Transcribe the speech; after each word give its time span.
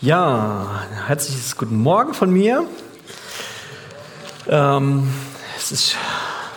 Ja, 0.00 0.84
herzliches 1.08 1.56
Guten 1.56 1.76
Morgen 1.82 2.14
von 2.14 2.30
mir. 2.30 2.64
Ähm, 4.48 5.08
es 5.56 5.72
ist, 5.72 5.96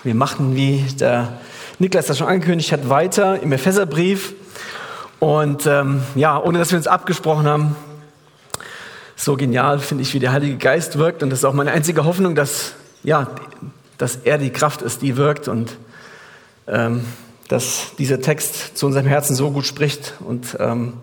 wir 0.03 0.13
machen, 0.13 0.55
wie 0.55 0.85
der 0.99 1.39
Niklas 1.79 2.05
das 2.05 2.19
schon 2.19 2.27
angekündigt 2.27 2.71
hat, 2.71 2.87
weiter 2.87 3.41
im 3.41 3.51
Epheserbrief. 3.51 4.35
Und 5.17 5.65
ähm, 5.65 6.03
ja, 6.13 6.39
ohne 6.39 6.59
dass 6.59 6.69
wir 6.69 6.77
uns 6.77 6.85
abgesprochen 6.85 7.47
haben, 7.47 7.75
so 9.15 9.35
genial 9.37 9.79
finde 9.79 10.03
ich, 10.03 10.13
wie 10.13 10.19
der 10.19 10.33
Heilige 10.33 10.57
Geist 10.57 10.99
wirkt. 10.99 11.23
Und 11.23 11.31
das 11.31 11.39
ist 11.39 11.45
auch 11.45 11.53
meine 11.53 11.71
einzige 11.71 12.05
Hoffnung, 12.05 12.35
dass, 12.35 12.75
ja, 13.01 13.27
dass 13.97 14.17
er 14.17 14.37
die 14.37 14.51
Kraft 14.51 14.83
ist, 14.83 15.01
die 15.01 15.17
wirkt 15.17 15.47
und 15.47 15.77
ähm, 16.67 17.05
dass 17.47 17.95
dieser 17.97 18.21
Text 18.21 18.77
zu 18.77 18.85
unserem 18.85 19.07
Herzen 19.07 19.35
so 19.35 19.49
gut 19.49 19.65
spricht 19.65 20.13
und 20.19 20.55
ähm, 20.59 20.93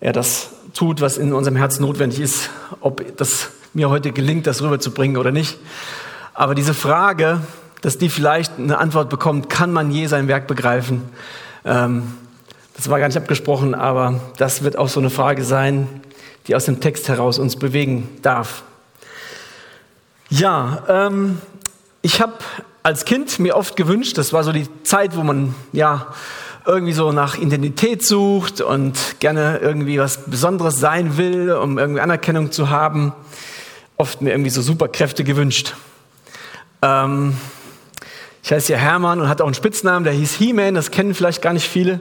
er 0.00 0.12
das 0.12 0.50
tut, 0.74 1.00
was 1.00 1.18
in 1.18 1.32
unserem 1.32 1.56
Herzen 1.56 1.82
notwendig 1.82 2.20
ist, 2.20 2.50
ob 2.80 3.16
das 3.16 3.50
mir 3.74 3.90
heute 3.90 4.12
gelingt, 4.12 4.46
das 4.46 4.62
rüberzubringen 4.62 5.16
oder 5.16 5.32
nicht. 5.32 5.58
Aber 6.34 6.54
diese 6.54 6.74
Frage, 6.74 7.40
dass 7.80 7.98
die 7.98 8.08
vielleicht 8.08 8.58
eine 8.58 8.78
Antwort 8.78 9.10
bekommt, 9.10 9.48
kann 9.50 9.72
man 9.72 9.90
je 9.90 10.06
sein 10.06 10.28
Werk 10.28 10.46
begreifen? 10.46 11.02
Ähm, 11.64 12.14
das 12.74 12.88
war 12.88 12.98
gar 12.98 13.06
nicht 13.06 13.16
abgesprochen, 13.16 13.74
aber 13.74 14.20
das 14.38 14.62
wird 14.62 14.78
auch 14.78 14.88
so 14.88 15.00
eine 15.00 15.10
Frage 15.10 15.44
sein, 15.44 15.88
die 16.46 16.54
aus 16.54 16.64
dem 16.64 16.80
Text 16.80 17.08
heraus 17.08 17.38
uns 17.38 17.56
bewegen 17.56 18.08
darf. 18.22 18.62
Ja, 20.30 20.82
ähm, 20.88 21.38
ich 22.00 22.20
habe 22.20 22.32
als 22.82 23.04
Kind 23.04 23.38
mir 23.38 23.56
oft 23.56 23.76
gewünscht, 23.76 24.18
das 24.18 24.32
war 24.32 24.42
so 24.42 24.52
die 24.52 24.66
Zeit, 24.82 25.16
wo 25.16 25.22
man 25.22 25.54
ja 25.72 26.06
irgendwie 26.66 26.92
so 26.92 27.12
nach 27.12 27.36
Identität 27.36 28.04
sucht 28.04 28.60
und 28.60 29.16
gerne 29.20 29.58
irgendwie 29.58 29.98
was 29.98 30.24
Besonderes 30.26 30.78
sein 30.78 31.16
will, 31.16 31.52
um 31.52 31.78
irgendwie 31.78 32.00
Anerkennung 32.00 32.52
zu 32.52 32.70
haben, 32.70 33.12
oft 33.96 34.20
mir 34.22 34.30
irgendwie 34.30 34.50
so 34.50 34.62
Superkräfte 34.62 35.24
gewünscht. 35.24 35.74
Ähm, 36.82 37.36
ich 38.42 38.52
heiße 38.52 38.72
ja 38.72 38.78
Hermann 38.78 39.20
und 39.20 39.28
hatte 39.28 39.44
auch 39.44 39.48
einen 39.48 39.54
Spitznamen, 39.54 40.04
der 40.04 40.12
hieß 40.12 40.34
He-Man, 40.34 40.74
das 40.74 40.90
kennen 40.90 41.14
vielleicht 41.14 41.42
gar 41.42 41.52
nicht 41.52 41.68
viele. 41.68 42.00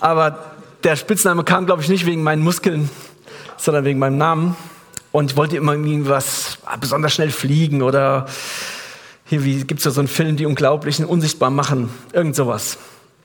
Aber 0.00 0.56
der 0.84 0.96
Spitzname 0.96 1.44
kam, 1.44 1.66
glaube 1.66 1.82
ich, 1.82 1.88
nicht 1.88 2.06
wegen 2.06 2.22
meinen 2.22 2.42
Muskeln, 2.42 2.90
sondern 3.56 3.84
wegen 3.84 3.98
meinem 3.98 4.18
Namen. 4.18 4.56
Und 5.12 5.30
ich 5.32 5.36
wollte 5.36 5.56
immer 5.56 5.72
irgendwie 5.72 6.08
was 6.08 6.58
besonders 6.80 7.14
schnell 7.14 7.30
fliegen 7.30 7.82
oder 7.82 8.26
hier 9.24 9.40
gibt 9.64 9.80
es 9.80 9.84
ja 9.84 9.90
so 9.90 10.00
einen 10.00 10.08
Film, 10.08 10.36
die 10.36 10.46
Unglaublichen 10.46 11.04
unsichtbar 11.04 11.50
machen, 11.50 11.90
irgend 12.12 12.36
sowas. 12.36 12.78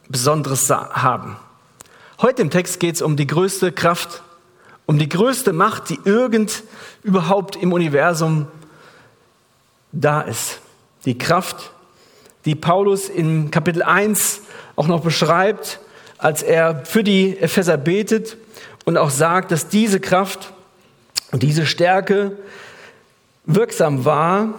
Besonderes 0.10 0.70
haben. 0.70 1.38
Heute 2.22 2.42
im 2.42 2.50
Text 2.50 2.80
geht 2.80 2.96
es 2.96 3.02
um 3.02 3.16
die 3.16 3.28
größte 3.28 3.72
Kraft, 3.72 4.22
um 4.86 5.00
die 5.00 5.10
größte 5.10 5.54
Macht, 5.54 5.90
die 5.90 6.00
irgend 6.04 6.64
überhaupt 7.04 7.56
im 7.56 7.74
Universum 7.74 8.48
da 9.92 10.22
ist. 10.22 10.60
Die 11.06 11.18
Kraft, 11.18 11.72
die 12.46 12.56
Paulus 12.56 13.10
in 13.10 13.52
Kapitel 13.52 13.84
1 13.84 14.42
auch 14.76 14.88
noch 14.88 15.02
beschreibt, 15.02 15.80
als 16.18 16.44
er 16.44 16.86
für 16.86 17.04
die 17.04 17.38
Epheser 17.38 17.78
betet 17.78 18.38
und 18.86 18.98
auch 18.98 19.10
sagt, 19.10 19.52
dass 19.52 19.68
diese 19.68 20.00
Kraft 20.00 20.54
und 21.32 21.44
diese 21.44 21.66
Stärke 21.66 22.38
wirksam 23.46 24.06
war 24.06 24.54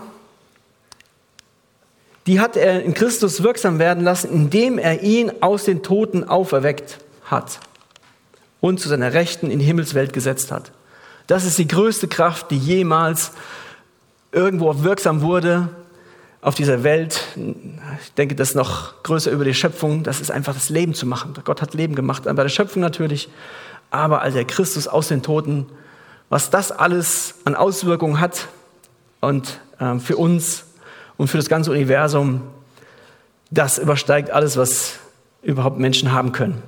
die 2.27 2.41
hat 2.41 2.57
er 2.57 2.83
in 2.83 2.95
Christus 2.95 3.43
wirksam 3.43 3.79
werden 3.79 4.05
lassen, 4.05 4.31
indem 4.31 4.79
er 4.79 5.03
ihn 5.03 5.33
aus 5.41 5.65
den 5.65 5.83
Toten 5.83 6.25
auferweckt 6.25 6.99
hat 7.25 7.59
und 8.61 8.79
zu 8.79 8.89
seiner 8.89 9.13
Rechten 9.13 9.51
in 9.51 9.59
die 9.59 9.65
Himmelswelt 9.65 10.13
gesetzt 10.13 10.53
hat. 10.53 10.73
Das 11.27 11.45
ist 11.45 11.59
die 11.59 11.69
größte 11.69 12.09
Kraft, 12.09 12.51
die 12.51 12.59
jemals 12.59 13.33
irgendwo 14.31 14.83
wirksam 14.83 15.21
wurde 15.21 15.69
auf 16.41 16.55
dieser 16.55 16.83
Welt. 16.83 17.23
Ich 18.03 18.13
denke, 18.15 18.35
das 18.35 18.51
ist 18.51 18.55
noch 18.55 19.03
größer 19.03 19.31
über 19.31 19.45
die 19.45 19.55
Schöpfung. 19.55 20.03
Das 20.03 20.21
ist 20.21 20.31
einfach 20.31 20.55
das 20.55 20.69
Leben 20.69 20.95
zu 20.95 21.07
machen. 21.07 21.35
Gott 21.45 21.63
hat 21.63 21.75
Leben 21.75 21.95
gemacht, 21.95 22.25
bei 22.25 22.33
der 22.33 22.49
Schöpfung 22.49 22.83
natürlich, 22.83 23.29
aber 23.91 24.23
als 24.23 24.35
der 24.35 24.45
Christus 24.45 24.89
aus 24.89 25.09
den 25.09 25.23
Toten, 25.23 25.67
was 26.29 26.51
das 26.51 26.73
alles 26.73 27.35
an 27.45 27.55
Auswirkungen 27.55 28.21
hat 28.21 28.49
und 29.21 29.61
äh, 29.79 29.99
für 29.99 30.17
uns 30.17 30.65
und 31.23 31.29
für 31.29 31.37
das 31.37 31.49
ganze 31.49 31.71
Universum, 31.71 32.43
das 33.53 33.79
übersteigt 33.79 34.33
alles, 34.33 34.57
was 34.57 34.95
überhaupt 35.45 35.79
Menschen 35.79 36.11
haben 36.11 36.33
können. 36.33 36.61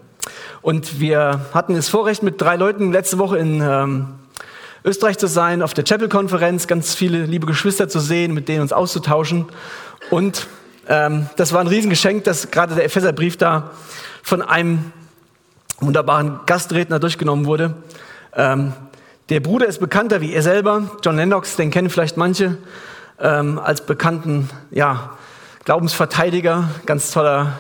Und 0.63 1.01
wir 1.01 1.41
hatten 1.53 1.75
das 1.75 1.89
Vorrecht, 1.89 2.23
mit 2.23 2.41
drei 2.41 2.55
Leuten 2.55 2.93
letzte 2.93 3.19
Woche 3.19 3.37
in 3.37 3.61
ähm, 3.61 4.07
Österreich 4.85 5.19
zu 5.19 5.27
sein, 5.27 5.61
auf 5.61 5.75
der 5.75 5.83
Chapel-Konferenz, 5.83 6.69
ganz 6.69 6.95
viele 6.95 7.25
liebe 7.25 7.49
Geschwister 7.49 7.89
zu 7.89 7.99
sehen, 7.99 8.33
mit 8.33 8.47
denen 8.47 8.61
uns 8.61 8.73
auszutauschen. 8.73 9.47
Und 10.11 10.47
ähm, 10.87 11.29
das 11.35 11.53
war 11.53 11.61
ein 11.61 11.67
Riesengeschenk, 11.67 12.23
dass 12.23 12.53
gerade 12.53 12.77
der 12.77 12.85
Epheserbrief 12.85 13.37
da 13.37 13.73
von 14.23 14.41
einem 14.41 14.93
wunderbaren 15.81 16.39
Gastredner 16.47 17.01
durchgenommen 17.01 17.47
wurde. 17.47 17.75
Ähm, 18.37 18.73
der 19.31 19.41
Bruder 19.41 19.67
ist 19.67 19.81
bekannter 19.81 20.21
wie 20.21 20.33
er 20.33 20.43
selber, 20.43 20.93
John 21.03 21.17
Lennox, 21.17 21.57
den 21.57 21.73
kennen 21.73 21.91
vielleicht 21.91 22.17
manche 22.17 22.57
ähm, 23.21 23.59
als 23.59 23.87
bekannten 23.87 24.51
ja, 24.71 25.11
Glaubensverteidiger, 25.65 26.69
ganz 26.87 27.11
toller, 27.11 27.59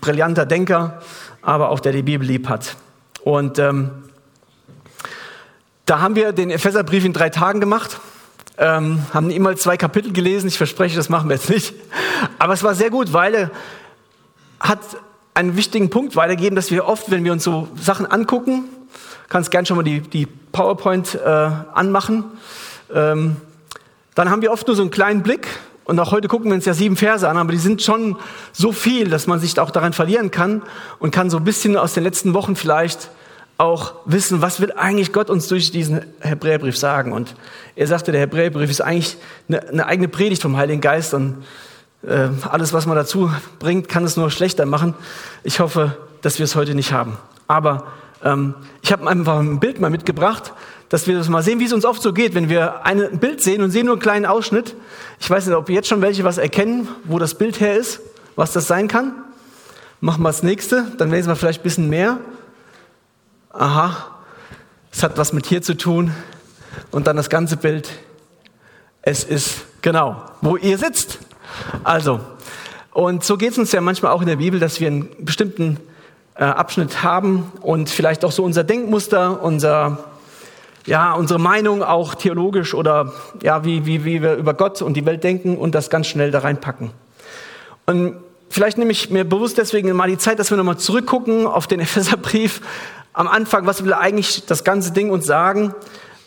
brillanter 0.00 0.46
Denker, 0.46 1.02
aber 1.42 1.70
auch 1.70 1.80
der 1.80 1.92
die 1.92 2.02
Bibel 2.02 2.26
lieb 2.26 2.48
hat. 2.48 2.76
Und 3.22 3.58
ähm, 3.58 3.90
da 5.86 6.00
haben 6.00 6.16
wir 6.16 6.32
den 6.32 6.50
Epheserbrief 6.50 7.04
in 7.04 7.12
drei 7.12 7.30
Tagen 7.30 7.60
gemacht, 7.60 8.00
ähm, 8.56 9.04
haben 9.12 9.30
immer 9.30 9.56
zwei 9.56 9.76
Kapitel 9.76 10.12
gelesen. 10.12 10.48
Ich 10.48 10.56
verspreche, 10.56 10.96
das 10.96 11.08
machen 11.08 11.28
wir 11.28 11.36
jetzt 11.36 11.50
nicht. 11.50 11.74
Aber 12.38 12.52
es 12.52 12.62
war 12.62 12.74
sehr 12.74 12.90
gut, 12.90 13.12
weil 13.12 13.34
er 13.34 13.50
hat 14.60 14.78
einen 15.34 15.56
wichtigen 15.56 15.90
Punkt 15.90 16.16
weitergegeben, 16.16 16.56
dass 16.56 16.70
wir 16.70 16.86
oft, 16.86 17.10
wenn 17.10 17.24
wir 17.24 17.32
uns 17.32 17.44
so 17.44 17.68
Sachen 17.78 18.06
angucken, 18.06 18.64
kannst 19.28 19.50
gern 19.50 19.66
schon 19.66 19.76
mal 19.76 19.82
die, 19.82 20.00
die 20.00 20.26
PowerPoint 20.26 21.16
äh, 21.16 21.28
anmachen. 21.28 22.24
Ähm, 22.94 23.36
dann 24.14 24.30
haben 24.30 24.42
wir 24.42 24.52
oft 24.52 24.66
nur 24.66 24.76
so 24.76 24.82
einen 24.82 24.90
kleinen 24.90 25.22
Blick. 25.22 25.48
Und 25.84 26.00
auch 26.00 26.12
heute 26.12 26.28
gucken 26.28 26.50
wir 26.50 26.54
uns 26.54 26.64
ja 26.64 26.72
sieben 26.72 26.96
Verse 26.96 27.28
an, 27.28 27.36
aber 27.36 27.52
die 27.52 27.58
sind 27.58 27.82
schon 27.82 28.16
so 28.52 28.72
viel, 28.72 29.10
dass 29.10 29.26
man 29.26 29.38
sich 29.38 29.58
auch 29.60 29.70
daran 29.70 29.92
verlieren 29.92 30.30
kann 30.30 30.62
und 30.98 31.10
kann 31.10 31.28
so 31.28 31.36
ein 31.36 31.44
bisschen 31.44 31.76
aus 31.76 31.92
den 31.92 32.04
letzten 32.04 32.32
Wochen 32.32 32.56
vielleicht 32.56 33.10
auch 33.58 33.94
wissen, 34.06 34.40
was 34.40 34.60
will 34.60 34.72
eigentlich 34.72 35.12
Gott 35.12 35.30
uns 35.30 35.46
durch 35.46 35.70
diesen 35.70 36.00
Hebräerbrief 36.20 36.76
sagen. 36.76 37.12
Und 37.12 37.36
er 37.76 37.86
sagte, 37.86 38.12
der 38.12 38.22
Hebräerbrief 38.22 38.70
ist 38.70 38.80
eigentlich 38.80 39.16
eine, 39.48 39.68
eine 39.68 39.86
eigene 39.86 40.08
Predigt 40.08 40.42
vom 40.42 40.56
Heiligen 40.56 40.80
Geist 40.80 41.12
und 41.12 41.44
äh, 42.02 42.28
alles, 42.50 42.72
was 42.72 42.86
man 42.86 42.96
dazu 42.96 43.30
bringt, 43.58 43.88
kann 43.88 44.04
es 44.04 44.16
nur 44.16 44.30
schlechter 44.30 44.66
machen. 44.66 44.94
Ich 45.42 45.60
hoffe, 45.60 45.96
dass 46.22 46.38
wir 46.38 46.44
es 46.44 46.56
heute 46.56 46.74
nicht 46.74 46.92
haben. 46.92 47.18
Aber 47.46 47.86
ähm, 48.24 48.54
ich 48.82 48.90
habe 48.90 49.08
einfach 49.08 49.38
ein 49.38 49.60
Bild 49.60 49.80
mal 49.80 49.90
mitgebracht, 49.90 50.52
dass 50.94 51.08
wir 51.08 51.18
das 51.18 51.28
mal 51.28 51.42
sehen, 51.42 51.58
wie 51.58 51.64
es 51.64 51.72
uns 51.72 51.84
oft 51.84 52.00
so 52.00 52.12
geht, 52.12 52.36
wenn 52.36 52.48
wir 52.48 52.86
ein 52.86 53.18
Bild 53.18 53.42
sehen 53.42 53.62
und 53.62 53.72
sehen 53.72 53.86
nur 53.86 53.96
einen 53.96 54.00
kleinen 54.00 54.26
Ausschnitt. 54.26 54.76
Ich 55.18 55.28
weiß 55.28 55.44
nicht, 55.44 55.56
ob 55.56 55.68
jetzt 55.68 55.88
schon 55.88 56.00
welche 56.02 56.22
was 56.22 56.38
erkennen, 56.38 56.86
wo 57.02 57.18
das 57.18 57.34
Bild 57.34 57.58
her 57.58 57.74
ist, 57.74 58.00
was 58.36 58.52
das 58.52 58.68
sein 58.68 58.86
kann. 58.86 59.12
Machen 60.00 60.22
wir 60.22 60.28
das 60.28 60.44
nächste, 60.44 60.86
dann 60.96 61.10
lesen 61.10 61.30
wir 61.30 61.34
vielleicht 61.34 61.62
ein 61.62 61.64
bisschen 61.64 61.90
mehr. 61.90 62.18
Aha, 63.50 64.06
es 64.92 65.02
hat 65.02 65.18
was 65.18 65.32
mit 65.32 65.46
hier 65.46 65.62
zu 65.62 65.76
tun. 65.76 66.12
Und 66.92 67.08
dann 67.08 67.16
das 67.16 67.28
ganze 67.28 67.56
Bild. 67.56 67.90
Es 69.02 69.24
ist 69.24 69.64
genau, 69.82 70.22
wo 70.42 70.56
ihr 70.56 70.78
sitzt. 70.78 71.18
Also, 71.82 72.20
und 72.92 73.24
so 73.24 73.36
geht 73.36 73.50
es 73.50 73.58
uns 73.58 73.72
ja 73.72 73.80
manchmal 73.80 74.12
auch 74.12 74.20
in 74.20 74.28
der 74.28 74.36
Bibel, 74.36 74.60
dass 74.60 74.78
wir 74.78 74.86
einen 74.86 75.08
bestimmten 75.18 75.80
äh, 76.36 76.44
Abschnitt 76.44 77.02
haben 77.02 77.50
und 77.62 77.90
vielleicht 77.90 78.24
auch 78.24 78.30
so 78.30 78.44
unser 78.44 78.62
Denkmuster, 78.62 79.42
unser 79.42 80.13
ja, 80.86 81.14
unsere 81.14 81.38
Meinung 81.38 81.82
auch 81.82 82.14
theologisch 82.14 82.74
oder 82.74 83.12
ja, 83.42 83.64
wie, 83.64 83.86
wie, 83.86 84.04
wie 84.04 84.22
wir 84.22 84.34
über 84.34 84.54
Gott 84.54 84.82
und 84.82 84.94
die 84.94 85.06
Welt 85.06 85.24
denken 85.24 85.56
und 85.56 85.74
das 85.74 85.90
ganz 85.90 86.06
schnell 86.06 86.30
da 86.30 86.40
reinpacken. 86.40 86.90
Und 87.86 88.16
vielleicht 88.50 88.78
nehme 88.78 88.92
ich 88.92 89.10
mir 89.10 89.24
bewusst 89.24 89.58
deswegen 89.58 89.90
mal 89.92 90.08
die 90.08 90.18
Zeit, 90.18 90.38
dass 90.38 90.50
wir 90.50 90.56
nochmal 90.56 90.78
zurückgucken 90.78 91.46
auf 91.46 91.66
den 91.66 91.80
Epheserbrief 91.80 92.60
am 93.12 93.28
Anfang, 93.28 93.66
was 93.66 93.84
will 93.84 93.94
eigentlich 93.94 94.44
das 94.46 94.64
ganze 94.64 94.92
Ding 94.92 95.10
uns 95.10 95.26
sagen 95.26 95.74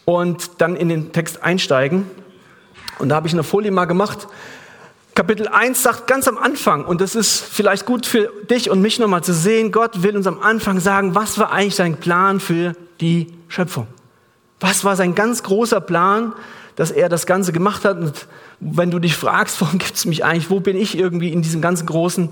und 0.05 0.61
dann 0.61 0.75
in 0.75 0.89
den 0.89 1.11
Text 1.11 1.43
einsteigen. 1.43 2.09
Und 2.97 3.09
da 3.09 3.15
habe 3.15 3.27
ich 3.27 3.33
eine 3.33 3.43
Folie 3.43 3.71
mal 3.71 3.85
gemacht. 3.85 4.27
Kapitel 5.13 5.47
1 5.47 5.81
sagt 5.81 6.07
ganz 6.07 6.27
am 6.27 6.37
Anfang, 6.37 6.85
und 6.85 7.01
das 7.01 7.15
ist 7.15 7.41
vielleicht 7.41 7.85
gut 7.85 8.05
für 8.05 8.31
dich 8.49 8.69
und 8.69 8.81
mich 8.81 8.99
nochmal 8.99 9.23
zu 9.23 9.33
sehen, 9.33 9.71
Gott 9.71 10.03
will 10.03 10.15
uns 10.15 10.27
am 10.27 10.39
Anfang 10.41 10.79
sagen, 10.79 11.15
was 11.15 11.39
war 11.39 11.51
eigentlich 11.51 11.75
sein 11.75 11.97
Plan 11.97 12.39
für 12.39 12.73
die 13.01 13.33
Schöpfung. 13.47 13.87
Was 14.59 14.83
war 14.83 14.95
sein 14.95 15.15
ganz 15.15 15.43
großer 15.43 15.81
Plan, 15.81 16.33
dass 16.75 16.91
er 16.91 17.09
das 17.09 17.25
Ganze 17.25 17.51
gemacht 17.51 17.85
hat? 17.85 17.97
Und 17.97 18.27
wenn 18.59 18.91
du 18.91 18.99
dich 18.99 19.15
fragst, 19.15 19.61
warum 19.61 19.79
gibt 19.79 19.95
es 19.95 20.05
mich 20.05 20.25
eigentlich, 20.25 20.49
wo 20.49 20.59
bin 20.59 20.77
ich 20.77 20.97
irgendwie 20.97 21.31
in 21.31 21.41
diesem 21.41 21.61
ganzen 21.61 21.85
Großen, 21.85 22.29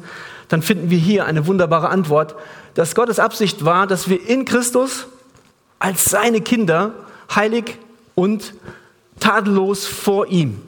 dann 0.47 0.61
finden 0.61 0.89
wir 0.89 0.97
hier 0.97 1.25
eine 1.25 1.47
wunderbare 1.47 1.89
Antwort, 1.89 2.35
dass 2.75 2.95
Gottes 2.95 3.19
Absicht 3.19 3.65
war, 3.65 3.87
dass 3.87 4.09
wir 4.09 4.27
in 4.27 4.45
Christus 4.45 5.07
als 5.79 6.05
seine 6.05 6.41
Kinder 6.41 6.93
heilig 7.33 7.77
und 8.15 8.53
tadellos 9.19 9.87
vor 9.87 10.27
ihm. 10.27 10.61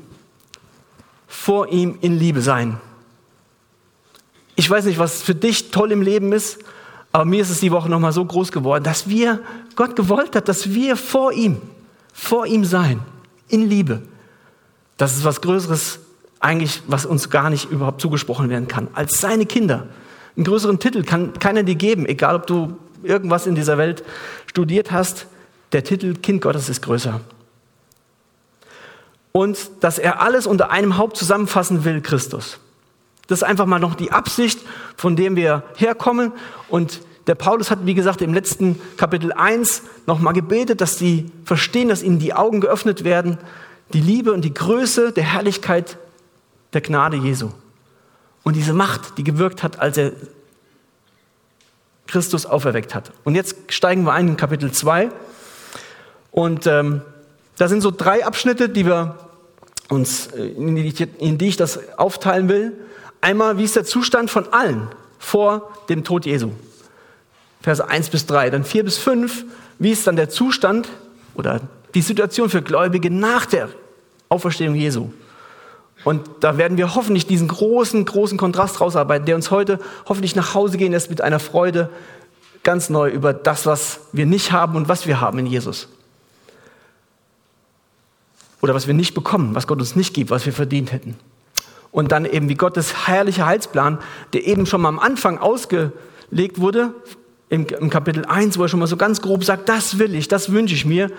Vor 1.27 1.69
ihm 1.69 1.97
in 2.01 2.17
Liebe 2.17 2.41
sein. 2.41 2.79
Ich 4.55 4.69
weiß 4.69 4.85
nicht, 4.85 4.97
was 4.97 5.21
für 5.21 5.35
dich 5.35 5.69
toll 5.69 5.91
im 5.91 6.01
Leben 6.01 6.33
ist, 6.33 6.59
aber 7.11 7.25
mir 7.25 7.41
ist 7.41 7.49
es 7.49 7.59
die 7.59 7.71
Woche 7.71 7.89
nochmal 7.89 8.11
so 8.11 8.23
groß 8.23 8.51
geworden, 8.51 8.83
dass 8.83 9.07
wir, 9.07 9.39
Gott 9.75 9.95
gewollt 9.95 10.35
hat, 10.35 10.47
dass 10.47 10.73
wir 10.73 10.95
vor 10.95 11.31
ihm, 11.31 11.61
vor 12.13 12.45
ihm 12.45 12.65
sein, 12.65 12.99
in 13.47 13.69
Liebe. 13.69 14.01
Das 14.97 15.15
ist 15.15 15.23
was 15.23 15.41
Größeres 15.41 15.99
eigentlich, 16.39 16.81
was 16.87 17.05
uns 17.05 17.29
gar 17.29 17.49
nicht 17.49 17.69
überhaupt 17.71 18.01
zugesprochen 18.01 18.49
werden 18.49 18.67
kann, 18.67 18.87
als 18.93 19.19
seine 19.19 19.45
Kinder. 19.45 19.87
Einen 20.35 20.45
größeren 20.45 20.79
Titel 20.79 21.03
kann 21.03 21.33
keiner 21.33 21.63
dir 21.63 21.75
geben, 21.75 22.05
egal 22.05 22.35
ob 22.35 22.47
du 22.47 22.77
irgendwas 23.03 23.47
in 23.47 23.55
dieser 23.55 23.77
Welt 23.77 24.03
studiert 24.45 24.91
hast. 24.91 25.27
Der 25.71 25.83
Titel 25.83 26.13
Kind 26.15 26.41
Gottes 26.41 26.69
ist 26.69 26.81
größer. 26.81 27.19
Und 29.31 29.57
dass 29.81 29.99
er 29.99 30.21
alles 30.21 30.47
unter 30.47 30.71
einem 30.71 30.97
Haupt 30.97 31.17
zusammenfassen 31.17 31.83
will, 31.83 32.01
Christus. 32.01 32.59
Das 33.27 33.39
ist 33.39 33.43
einfach 33.43 33.65
mal 33.65 33.79
noch 33.79 33.95
die 33.95 34.11
Absicht, 34.11 34.59
von 34.95 35.15
dem 35.15 35.35
wir 35.35 35.63
herkommen. 35.75 36.31
Und 36.69 37.01
der 37.27 37.35
Paulus 37.35 37.69
hat, 37.69 37.85
wie 37.85 37.93
gesagt, 37.93 38.21
im 38.21 38.33
letzten 38.33 38.79
Kapitel 38.95 39.33
1 39.33 39.83
nochmal 40.05 40.33
gebetet, 40.33 40.79
dass 40.79 40.97
sie 40.97 41.29
verstehen, 41.43 41.89
dass 41.89 42.01
ihnen 42.01 42.19
die 42.19 42.33
Augen 42.33 42.61
geöffnet 42.61 43.03
werden, 43.03 43.37
die 43.93 43.99
Liebe 43.99 44.31
und 44.31 44.43
die 44.43 44.53
Größe 44.53 45.11
der 45.11 45.23
Herrlichkeit 45.23 45.97
der 46.73 46.81
Gnade 46.81 47.17
Jesu. 47.17 47.49
Und 48.43 48.55
diese 48.55 48.73
Macht, 48.73 49.17
die 49.17 49.25
gewirkt 49.25 49.61
hat, 49.61 49.79
als 49.79 49.97
er 49.97 50.13
Christus 52.07 52.45
auferweckt 52.45 52.95
hat. 52.95 53.11
Und 53.25 53.35
jetzt 53.35 53.55
steigen 53.67 54.03
wir 54.03 54.13
ein 54.13 54.29
in 54.29 54.37
Kapitel 54.37 54.71
2. 54.71 55.09
Und 56.31 56.65
ähm, 56.65 57.01
da 57.57 57.67
sind 57.67 57.81
so 57.81 57.91
drei 57.91 58.25
Abschnitte, 58.25 58.69
die 58.69 58.85
wir 58.85 59.17
uns, 59.89 60.27
äh, 60.27 60.47
in 60.47 60.75
die, 60.75 61.07
in 61.19 61.37
die 61.37 61.47
ich 61.47 61.57
das 61.57 61.97
aufteilen 61.97 62.47
will. 62.47 62.73
Einmal, 63.21 63.57
wie 63.57 63.63
ist 63.63 63.75
der 63.75 63.85
Zustand 63.85 64.29
von 64.29 64.51
allen 64.53 64.87
vor 65.19 65.71
dem 65.89 66.03
Tod 66.03 66.25
Jesu? 66.25 66.51
Verse 67.61 67.87
1 67.87 68.09
bis 68.09 68.25
3. 68.25 68.49
Dann 68.51 68.63
4 68.63 68.83
bis 68.83 68.97
5, 68.97 69.45
wie 69.79 69.91
ist 69.91 70.07
dann 70.07 70.15
der 70.15 70.29
Zustand 70.29 70.89
oder 71.35 71.61
die 71.93 72.01
Situation 72.01 72.49
für 72.49 72.61
Gläubige 72.61 73.09
nach 73.09 73.45
der 73.45 73.69
Auferstehung 74.29 74.75
Jesu? 74.75 75.09
Und 76.03 76.29
da 76.41 76.57
werden 76.57 76.77
wir 76.77 76.95
hoffentlich 76.95 77.25
diesen 77.25 77.47
großen, 77.47 78.05
großen 78.05 78.37
Kontrast 78.37 78.79
rausarbeiten, 78.79 79.25
der 79.25 79.35
uns 79.35 79.51
heute 79.51 79.79
hoffentlich 80.07 80.35
nach 80.35 80.53
Hause 80.53 80.77
gehen 80.77 80.91
lässt 80.91 81.09
mit 81.09 81.21
einer 81.21 81.39
Freude 81.39 81.89
ganz 82.63 82.89
neu 82.89 83.09
über 83.09 83.33
das, 83.33 83.65
was 83.65 84.01
wir 84.11 84.25
nicht 84.25 84.51
haben 84.51 84.75
und 84.75 84.87
was 84.87 85.07
wir 85.07 85.19
haben 85.19 85.39
in 85.39 85.47
Jesus. 85.47 85.87
Oder 88.61 88.73
was 88.73 88.87
wir 88.87 88.93
nicht 88.93 89.13
bekommen, 89.13 89.55
was 89.55 89.67
Gott 89.67 89.79
uns 89.79 89.95
nicht 89.95 90.13
gibt, 90.13 90.29
was 90.29 90.45
wir 90.45 90.53
verdient 90.53 90.91
hätten. 90.91 91.15
Und 91.91 92.11
dann 92.11 92.25
eben 92.25 92.49
wie 92.49 92.55
Gottes 92.55 93.07
herrlicher 93.07 93.45
Heilsplan, 93.45 93.99
der 94.33 94.45
eben 94.45 94.65
schon 94.65 94.81
mal 94.81 94.89
am 94.89 94.99
Anfang 94.99 95.37
ausgelegt 95.37 96.59
wurde, 96.59 96.93
im, 97.49 97.65
im 97.65 97.89
Kapitel 97.89 98.25
1, 98.25 98.57
wo 98.57 98.63
er 98.63 98.69
schon 98.69 98.79
mal 98.79 98.87
so 98.87 98.97
ganz 98.97 99.21
grob 99.21 99.43
sagt, 99.43 99.69
das 99.69 99.99
will 99.99 100.15
ich, 100.15 100.27
das 100.27 100.51
wünsche 100.51 100.75
ich 100.75 100.85
mir, 100.85 101.09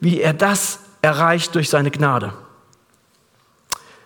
wie 0.00 0.20
er 0.20 0.32
das 0.32 0.80
erreicht 1.02 1.54
durch 1.54 1.68
seine 1.68 1.90
Gnade. 1.90 2.32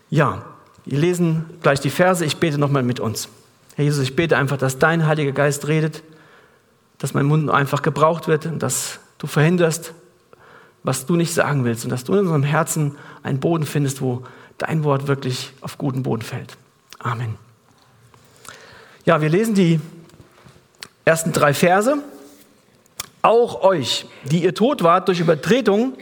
Ja, 0.08 0.44
wir 0.84 0.98
lesen 0.98 1.44
gleich 1.62 1.80
die 1.80 1.90
Verse. 1.90 2.24
Ich 2.24 2.38
bete 2.38 2.58
nochmal 2.58 2.82
mit 2.82 3.00
uns. 3.00 3.28
Herr 3.74 3.84
Jesus, 3.84 4.02
ich 4.02 4.16
bete 4.16 4.36
einfach, 4.36 4.56
dass 4.56 4.78
dein 4.78 5.06
Heiliger 5.06 5.32
Geist 5.32 5.68
redet, 5.68 6.02
dass 6.98 7.12
mein 7.12 7.26
Mund 7.26 7.50
einfach 7.50 7.82
gebraucht 7.82 8.28
wird 8.28 8.46
und 8.46 8.62
dass 8.62 9.00
du 9.18 9.26
verhinderst, 9.26 9.92
was 10.82 11.04
du 11.04 11.16
nicht 11.16 11.34
sagen 11.34 11.64
willst 11.64 11.84
und 11.84 11.90
dass 11.90 12.04
du 12.04 12.12
in 12.14 12.20
unserem 12.20 12.44
Herzen 12.44 12.96
einen 13.22 13.40
Boden 13.40 13.66
findest, 13.66 14.00
wo 14.00 14.22
dein 14.58 14.84
Wort 14.84 15.06
wirklich 15.06 15.52
auf 15.60 15.78
guten 15.78 16.02
Boden 16.02 16.22
fällt. 16.22 16.56
Amen. 16.98 17.36
Ja, 19.04 19.20
wir 19.20 19.28
lesen 19.28 19.54
die 19.54 19.80
ersten 21.04 21.32
drei 21.32 21.54
Verse. 21.54 21.98
Auch 23.22 23.62
euch, 23.62 24.06
die 24.24 24.42
ihr 24.42 24.54
tot 24.54 24.82
wart 24.82 25.08
durch 25.08 25.20
Übertretung 25.20 25.94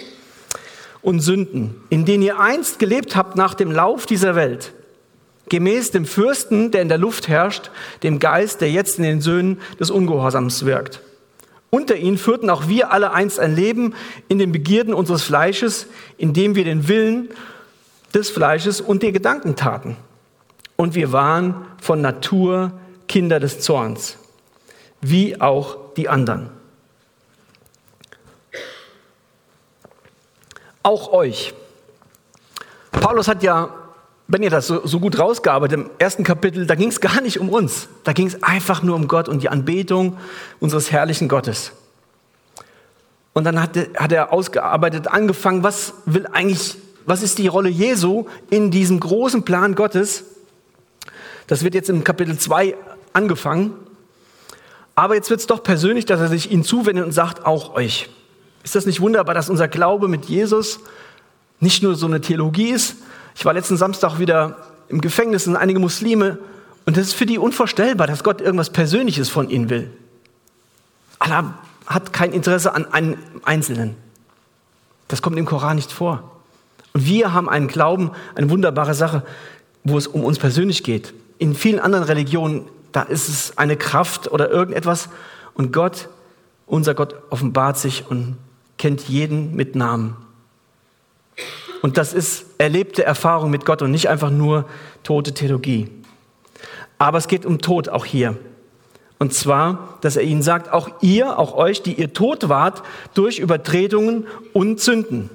und 1.02 1.20
Sünden, 1.20 1.82
in 1.90 2.04
denen 2.04 2.22
ihr 2.22 2.38
einst 2.38 2.78
gelebt 2.78 3.16
habt 3.16 3.36
nach 3.36 3.54
dem 3.54 3.70
Lauf 3.70 4.06
dieser 4.06 4.34
Welt, 4.34 4.72
gemäß 5.48 5.90
dem 5.90 6.06
Fürsten, 6.06 6.70
der 6.70 6.82
in 6.82 6.88
der 6.88 6.98
Luft 6.98 7.28
herrscht, 7.28 7.70
dem 8.02 8.18
Geist, 8.18 8.60
der 8.60 8.70
jetzt 8.70 8.98
in 8.98 9.04
den 9.04 9.20
Söhnen 9.20 9.60
des 9.78 9.90
Ungehorsams 9.90 10.64
wirkt. 10.64 11.00
Unter 11.70 11.96
ihnen 11.96 12.18
führten 12.18 12.50
auch 12.50 12.68
wir 12.68 12.92
alle 12.92 13.12
einst 13.12 13.40
ein 13.40 13.54
Leben 13.54 13.94
in 14.28 14.38
den 14.38 14.52
Begierden 14.52 14.94
unseres 14.94 15.24
Fleisches, 15.24 15.86
indem 16.16 16.54
wir 16.54 16.64
den 16.64 16.88
Willen 16.88 17.30
des 18.14 18.30
Fleisches 18.30 18.80
und 18.80 19.02
die 19.02 19.12
Gedanken 19.12 19.56
taten. 19.56 19.96
Und 20.76 20.94
wir 20.94 21.12
waren 21.12 21.66
von 21.80 22.00
Natur 22.00 22.72
Kinder 23.08 23.40
des 23.40 23.60
Zorns, 23.60 24.16
wie 25.00 25.40
auch 25.40 25.76
die 25.96 26.08
anderen. 26.08 26.50
auch 30.84 31.12
euch. 31.12 31.54
Paulus 32.92 33.26
hat 33.26 33.42
ja, 33.42 33.70
wenn 34.28 34.42
ihr 34.42 34.50
das 34.50 34.68
so, 34.68 34.86
so 34.86 35.00
gut 35.00 35.18
rausgearbeitet 35.18 35.80
im 35.80 35.90
ersten 35.98 36.22
Kapitel, 36.22 36.66
da 36.66 36.76
ging 36.76 36.90
es 36.90 37.00
gar 37.00 37.20
nicht 37.20 37.40
um 37.40 37.48
uns. 37.48 37.88
Da 38.04 38.12
ging 38.12 38.28
es 38.28 38.42
einfach 38.42 38.82
nur 38.82 38.94
um 38.94 39.08
Gott 39.08 39.28
und 39.28 39.42
die 39.42 39.48
Anbetung 39.48 40.16
unseres 40.60 40.92
herrlichen 40.92 41.28
Gottes. 41.28 41.72
Und 43.32 43.44
dann 43.44 43.60
hat, 43.60 43.76
hat 43.96 44.12
er 44.12 44.32
ausgearbeitet, 44.32 45.08
angefangen, 45.08 45.64
was 45.64 45.94
will 46.04 46.28
eigentlich, 46.30 46.76
was 47.06 47.22
ist 47.22 47.38
die 47.38 47.48
Rolle 47.48 47.68
Jesu 47.68 48.26
in 48.50 48.70
diesem 48.70 49.00
großen 49.00 49.44
Plan 49.44 49.74
Gottes? 49.74 50.24
Das 51.46 51.62
wird 51.62 51.74
jetzt 51.74 51.90
im 51.90 52.04
Kapitel 52.04 52.38
2 52.38 52.74
angefangen. 53.12 53.74
Aber 54.94 55.14
jetzt 55.14 55.30
wird 55.30 55.40
es 55.40 55.46
doch 55.46 55.62
persönlich, 55.62 56.06
dass 56.06 56.20
er 56.20 56.28
sich 56.28 56.50
ihnen 56.50 56.64
zuwendet 56.64 57.04
und 57.04 57.12
sagt, 57.12 57.44
auch 57.44 57.74
euch. 57.74 58.08
Ist 58.62 58.74
das 58.74 58.86
nicht 58.86 59.00
wunderbar, 59.00 59.34
dass 59.34 59.50
unser 59.50 59.68
Glaube 59.68 60.08
mit 60.08 60.26
Jesus 60.26 60.80
nicht 61.60 61.82
nur 61.82 61.96
so 61.96 62.06
eine 62.06 62.20
Theologie 62.20 62.70
ist? 62.70 62.96
Ich 63.34 63.44
war 63.44 63.52
letzten 63.52 63.76
Samstag 63.76 64.18
wieder 64.18 64.56
im 64.88 65.00
Gefängnis 65.00 65.46
und 65.46 65.56
einige 65.56 65.80
Muslime 65.80 66.38
und 66.86 66.96
es 66.96 67.08
ist 67.08 67.14
für 67.14 67.26
die 67.26 67.38
unvorstellbar, 67.38 68.06
dass 68.06 68.22
Gott 68.22 68.40
irgendwas 68.40 68.70
Persönliches 68.70 69.28
von 69.28 69.50
ihnen 69.50 69.70
will. 69.70 69.90
Allah 71.18 71.54
hat 71.86 72.12
kein 72.12 72.32
Interesse 72.32 72.74
an 72.74 72.86
einem 72.92 73.18
Einzelnen. 73.44 73.96
Das 75.08 75.22
kommt 75.22 75.38
im 75.38 75.46
Koran 75.46 75.76
nicht 75.76 75.92
vor. 75.92 76.33
Und 76.94 77.06
wir 77.06 77.32
haben 77.32 77.48
einen 77.48 77.68
Glauben, 77.68 78.12
eine 78.34 78.48
wunderbare 78.50 78.94
Sache, 78.94 79.24
wo 79.82 79.98
es 79.98 80.06
um 80.06 80.24
uns 80.24 80.38
persönlich 80.38 80.82
geht. 80.82 81.12
In 81.38 81.54
vielen 81.54 81.80
anderen 81.80 82.04
Religionen, 82.04 82.66
da 82.92 83.02
ist 83.02 83.28
es 83.28 83.58
eine 83.58 83.76
Kraft 83.76 84.30
oder 84.30 84.48
irgendetwas 84.48 85.08
und 85.54 85.72
Gott, 85.72 86.08
unser 86.66 86.94
Gott 86.94 87.16
offenbart 87.30 87.78
sich 87.78 88.04
und 88.08 88.36
kennt 88.78 89.02
jeden 89.08 89.54
mit 89.56 89.74
Namen. 89.74 90.16
Und 91.82 91.98
das 91.98 92.14
ist 92.14 92.46
erlebte 92.58 93.04
Erfahrung 93.04 93.50
mit 93.50 93.66
Gott 93.66 93.82
und 93.82 93.90
nicht 93.90 94.08
einfach 94.08 94.30
nur 94.30 94.64
tote 95.02 95.34
Theologie. 95.34 95.90
Aber 96.96 97.18
es 97.18 97.28
geht 97.28 97.44
um 97.44 97.60
Tod 97.60 97.88
auch 97.88 98.04
hier. 98.04 98.36
Und 99.18 99.34
zwar, 99.34 99.98
dass 100.00 100.16
er 100.16 100.22
ihnen 100.22 100.42
sagt, 100.42 100.72
auch 100.72 100.88
ihr, 101.02 101.38
auch 101.38 101.54
euch, 101.54 101.82
die 101.82 101.94
ihr 101.94 102.12
tot 102.12 102.48
wart 102.48 102.82
durch 103.14 103.38
Übertretungen 103.38 104.26
und 104.52 104.80
Sünden. 104.80 105.30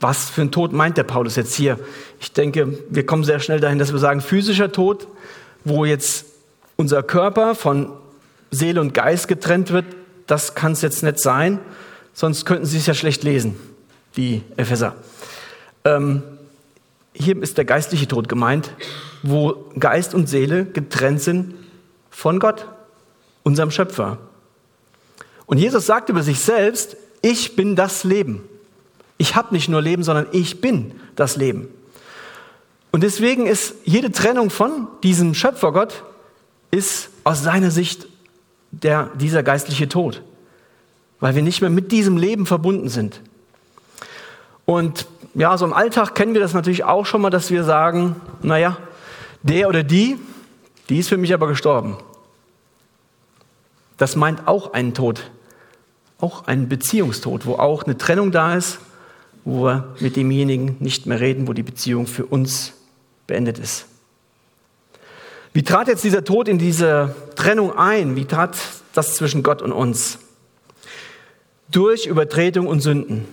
Was 0.00 0.30
für 0.30 0.40
ein 0.40 0.50
Tod 0.50 0.72
meint 0.72 0.96
der 0.96 1.04
Paulus 1.04 1.36
jetzt 1.36 1.54
hier? 1.54 1.78
Ich 2.20 2.32
denke, 2.32 2.78
wir 2.88 3.04
kommen 3.04 3.22
sehr 3.22 3.38
schnell 3.38 3.60
dahin, 3.60 3.78
dass 3.78 3.92
wir 3.92 3.98
sagen, 3.98 4.22
physischer 4.22 4.72
Tod, 4.72 5.06
wo 5.64 5.84
jetzt 5.84 6.24
unser 6.76 7.02
Körper 7.02 7.54
von 7.54 7.92
Seele 8.50 8.80
und 8.80 8.94
Geist 8.94 9.28
getrennt 9.28 9.70
wird, 9.70 9.84
das 10.26 10.54
kann 10.54 10.72
es 10.72 10.80
jetzt 10.80 11.02
nicht 11.02 11.20
sein, 11.20 11.58
sonst 12.14 12.46
könnten 12.46 12.64
Sie 12.64 12.78
es 12.78 12.86
ja 12.86 12.94
schlecht 12.94 13.22
lesen, 13.24 13.56
die 14.16 14.42
Epheser. 14.56 14.94
Ähm, 15.84 16.22
hier 17.12 17.40
ist 17.42 17.58
der 17.58 17.64
geistliche 17.66 18.08
Tod 18.08 18.28
gemeint, 18.28 18.70
wo 19.22 19.70
Geist 19.78 20.14
und 20.14 20.28
Seele 20.28 20.64
getrennt 20.64 21.20
sind 21.20 21.54
von 22.10 22.38
Gott, 22.38 22.66
unserem 23.42 23.70
Schöpfer. 23.70 24.18
Und 25.46 25.58
Jesus 25.58 25.86
sagt 25.86 26.08
über 26.08 26.22
sich 26.22 26.40
selbst, 26.40 26.96
ich 27.22 27.56
bin 27.56 27.76
das 27.76 28.04
Leben. 28.04 28.48
Ich 29.20 29.36
habe 29.36 29.52
nicht 29.52 29.68
nur 29.68 29.82
Leben, 29.82 30.02
sondern 30.02 30.28
ich 30.32 30.62
bin 30.62 30.98
das 31.14 31.36
Leben. 31.36 31.68
Und 32.90 33.02
deswegen 33.02 33.46
ist 33.46 33.74
jede 33.84 34.10
Trennung 34.10 34.48
von 34.48 34.88
diesem 35.02 35.34
Schöpfergott 35.34 36.04
ist 36.70 37.10
aus 37.22 37.42
seiner 37.42 37.70
Sicht 37.70 38.08
der, 38.70 39.10
dieser 39.16 39.42
geistliche 39.42 39.90
Tod, 39.90 40.22
weil 41.18 41.34
wir 41.34 41.42
nicht 41.42 41.60
mehr 41.60 41.68
mit 41.68 41.92
diesem 41.92 42.16
Leben 42.16 42.46
verbunden 42.46 42.88
sind. 42.88 43.20
Und 44.64 45.06
ja, 45.34 45.58
so 45.58 45.66
im 45.66 45.74
Alltag 45.74 46.14
kennen 46.14 46.32
wir 46.32 46.40
das 46.40 46.54
natürlich 46.54 46.84
auch 46.84 47.04
schon 47.04 47.20
mal, 47.20 47.28
dass 47.28 47.50
wir 47.50 47.62
sagen, 47.62 48.16
naja, 48.40 48.78
der 49.42 49.68
oder 49.68 49.82
die, 49.82 50.16
die 50.88 50.96
ist 50.96 51.10
für 51.10 51.18
mich 51.18 51.34
aber 51.34 51.46
gestorben. 51.46 51.98
Das 53.98 54.16
meint 54.16 54.48
auch 54.48 54.72
einen 54.72 54.94
Tod 54.94 55.30
auch 56.22 56.46
einen 56.46 56.68
Beziehungstod, 56.68 57.46
wo 57.46 57.54
auch 57.54 57.84
eine 57.84 57.96
Trennung 57.96 58.30
da 58.30 58.54
ist, 58.54 58.78
wo 59.44 59.64
wir 59.64 59.94
mit 60.00 60.16
demjenigen 60.16 60.76
nicht 60.80 61.06
mehr 61.06 61.20
reden, 61.20 61.48
wo 61.48 61.52
die 61.52 61.62
Beziehung 61.62 62.06
für 62.06 62.26
uns 62.26 62.72
beendet 63.26 63.58
ist. 63.58 63.86
Wie 65.52 65.62
trat 65.62 65.88
jetzt 65.88 66.04
dieser 66.04 66.24
Tod 66.24 66.48
in 66.48 66.58
diese 66.58 67.14
Trennung 67.34 67.76
ein? 67.76 68.14
Wie 68.16 68.24
trat 68.24 68.56
das 68.92 69.16
zwischen 69.16 69.42
Gott 69.42 69.62
und 69.62 69.72
uns? 69.72 70.18
Durch 71.70 72.06
Übertretung 72.06 72.66
und 72.66 72.80
Sünden. 72.80 73.26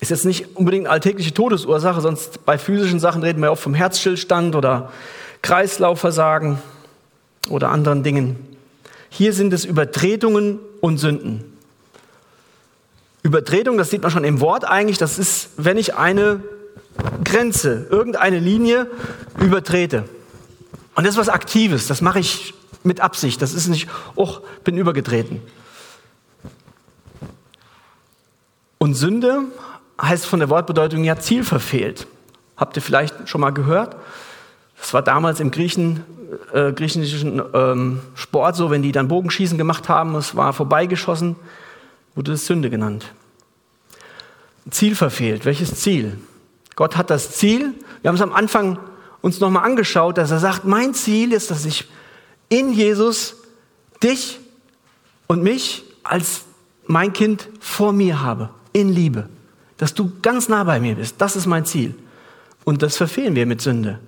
Ist 0.00 0.10
jetzt 0.10 0.24
nicht 0.24 0.56
unbedingt 0.56 0.86
eine 0.86 0.94
alltägliche 0.94 1.32
Todesursache, 1.32 2.00
sonst 2.00 2.44
bei 2.44 2.58
physischen 2.58 2.98
Sachen 2.98 3.22
reden 3.22 3.40
wir 3.40 3.52
oft 3.52 3.62
vom 3.62 3.74
Herzstillstand 3.74 4.56
oder 4.56 4.90
Kreislaufversagen 5.42 6.58
oder 7.48 7.70
anderen 7.70 8.02
Dingen. 8.02 8.36
Hier 9.08 9.32
sind 9.32 9.52
es 9.52 9.64
Übertretungen 9.64 10.58
und 10.80 10.98
Sünden. 10.98 11.51
Übertretung, 13.22 13.78
das 13.78 13.90
sieht 13.90 14.02
man 14.02 14.10
schon 14.10 14.24
im 14.24 14.40
Wort 14.40 14.64
eigentlich, 14.64 14.98
das 14.98 15.18
ist, 15.18 15.50
wenn 15.56 15.76
ich 15.76 15.94
eine 15.94 16.40
Grenze, 17.24 17.86
irgendeine 17.90 18.38
Linie 18.38 18.88
übertrete. 19.40 20.04
Und 20.94 21.04
das 21.04 21.14
ist 21.14 21.20
was 21.20 21.28
Aktives, 21.28 21.86
das 21.86 22.00
mache 22.00 22.18
ich 22.18 22.54
mit 22.84 23.00
Absicht. 23.00 23.40
Das 23.42 23.54
ist 23.54 23.68
nicht, 23.68 23.88
oh, 24.14 24.38
bin 24.64 24.76
übergetreten. 24.76 25.40
Und 28.78 28.94
Sünde 28.94 29.44
heißt 30.00 30.26
von 30.26 30.40
der 30.40 30.48
Wortbedeutung 30.48 31.04
ja 31.04 31.16
Ziel 31.18 31.44
verfehlt. 31.44 32.06
Habt 32.56 32.76
ihr 32.76 32.82
vielleicht 32.82 33.28
schon 33.28 33.40
mal 33.40 33.50
gehört? 33.50 33.96
Das 34.78 34.92
war 34.92 35.02
damals 35.02 35.38
im 35.38 35.52
Griechen, 35.52 36.04
äh, 36.52 36.72
griechischen 36.72 37.40
ähm, 37.54 38.00
Sport 38.14 38.56
so, 38.56 38.70
wenn 38.70 38.82
die 38.82 38.90
dann 38.90 39.06
Bogenschießen 39.06 39.56
gemacht 39.56 39.88
haben, 39.88 40.16
es 40.16 40.34
war 40.34 40.52
vorbeigeschossen, 40.52 41.36
wurde 42.14 42.32
es 42.32 42.46
Sünde 42.46 42.70
genannt. 42.70 43.06
Ziel 44.70 44.94
verfehlt. 44.94 45.44
Welches 45.44 45.74
Ziel? 45.76 46.18
Gott 46.76 46.96
hat 46.96 47.10
das 47.10 47.32
Ziel. 47.32 47.74
Wir 48.00 48.08
haben 48.08 48.16
es 48.16 48.22
am 48.22 48.32
Anfang 48.32 48.78
uns 49.20 49.40
nochmal 49.40 49.64
angeschaut, 49.64 50.18
dass 50.18 50.30
er 50.30 50.38
sagt, 50.38 50.64
mein 50.64 50.94
Ziel 50.94 51.32
ist, 51.32 51.50
dass 51.50 51.64
ich 51.64 51.88
in 52.48 52.72
Jesus 52.72 53.36
dich 54.02 54.40
und 55.26 55.42
mich 55.42 55.84
als 56.02 56.42
mein 56.86 57.12
Kind 57.12 57.48
vor 57.60 57.92
mir 57.92 58.20
habe, 58.20 58.50
in 58.72 58.88
Liebe. 58.88 59.28
Dass 59.78 59.94
du 59.94 60.12
ganz 60.22 60.48
nah 60.48 60.64
bei 60.64 60.80
mir 60.80 60.96
bist. 60.96 61.16
Das 61.18 61.36
ist 61.36 61.46
mein 61.46 61.64
Ziel. 61.64 61.94
Und 62.64 62.82
das 62.82 62.96
verfehlen 62.96 63.34
wir 63.34 63.46
mit 63.46 63.60
Sünde. 63.60 63.98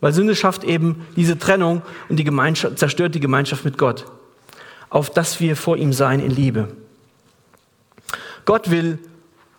Weil 0.00 0.12
Sünde 0.12 0.36
schafft 0.36 0.64
eben 0.64 1.06
diese 1.16 1.38
Trennung 1.38 1.82
und 2.08 2.16
die 2.16 2.24
Gemeinschaft, 2.24 2.78
zerstört 2.78 3.14
die 3.14 3.20
Gemeinschaft 3.20 3.64
mit 3.64 3.78
Gott. 3.78 4.06
Auf 4.90 5.10
dass 5.10 5.40
wir 5.40 5.56
vor 5.56 5.76
ihm 5.76 5.92
sein 5.92 6.20
in 6.20 6.30
Liebe. 6.30 6.68
Gott 8.44 8.70
will 8.70 8.98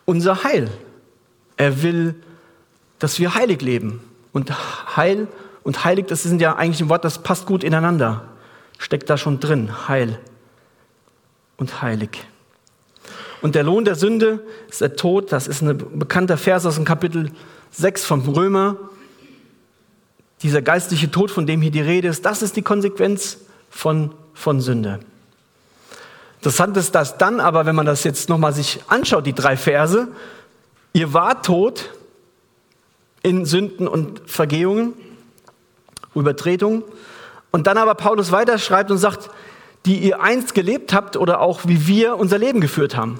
unser 0.04 0.42
Heil. 0.42 0.68
Er 1.56 1.82
will, 1.82 2.16
dass 2.98 3.18
wir 3.18 3.34
heilig 3.34 3.60
leben. 3.60 4.00
Und 4.32 4.50
Heil 4.96 5.28
und 5.62 5.84
heilig, 5.84 6.06
das 6.06 6.22
sind 6.22 6.40
ja 6.40 6.56
eigentlich 6.56 6.80
ein 6.80 6.88
Wort, 6.88 7.04
das 7.04 7.22
passt 7.22 7.46
gut 7.46 7.62
ineinander. 7.62 8.24
Steckt 8.78 9.10
da 9.10 9.16
schon 9.16 9.40
drin. 9.40 9.88
Heil 9.88 10.18
und 11.56 11.82
heilig. 11.82 12.26
Und 13.42 13.54
der 13.54 13.62
Lohn 13.62 13.84
der 13.84 13.94
Sünde 13.94 14.44
ist 14.68 14.80
der 14.80 14.96
Tod. 14.96 15.32
Das 15.32 15.46
ist 15.46 15.62
ein 15.62 15.76
bekannter 15.98 16.36
Vers 16.36 16.66
aus 16.66 16.74
dem 16.74 16.84
Kapitel 16.84 17.30
6 17.70 18.04
vom 18.04 18.28
Römer. 18.28 18.76
Dieser 20.42 20.62
geistliche 20.62 21.10
Tod, 21.10 21.30
von 21.30 21.46
dem 21.46 21.60
hier 21.60 21.70
die 21.70 21.80
Rede 21.80 22.08
ist, 22.08 22.24
das 22.24 22.42
ist 22.42 22.56
die 22.56 22.62
Konsequenz 22.62 23.38
von, 23.68 24.14
von 24.34 24.60
Sünde. 24.60 25.00
Interessant 26.40 26.74
ist 26.78 26.94
das 26.94 27.18
dann 27.18 27.38
aber, 27.38 27.66
wenn 27.66 27.76
man 27.76 27.84
das 27.84 28.02
jetzt 28.02 28.30
nochmal 28.30 28.54
sich 28.54 28.80
anschaut, 28.88 29.26
die 29.26 29.34
drei 29.34 29.58
Verse. 29.58 30.08
Ihr 30.94 31.12
wart 31.12 31.44
tot 31.44 31.90
in 33.22 33.44
Sünden 33.44 33.86
und 33.86 34.22
Vergehungen, 34.24 34.94
Übertretungen. 36.14 36.82
Und 37.50 37.66
dann 37.66 37.76
aber 37.76 37.94
Paulus 37.94 38.32
weiterschreibt 38.32 38.90
und 38.90 38.96
sagt, 38.96 39.28
die 39.84 39.98
ihr 39.98 40.22
einst 40.22 40.54
gelebt 40.54 40.94
habt 40.94 41.18
oder 41.18 41.42
auch 41.42 41.60
wie 41.66 41.86
wir 41.86 42.16
unser 42.16 42.38
Leben 42.38 42.62
geführt 42.62 42.96
haben. 42.96 43.18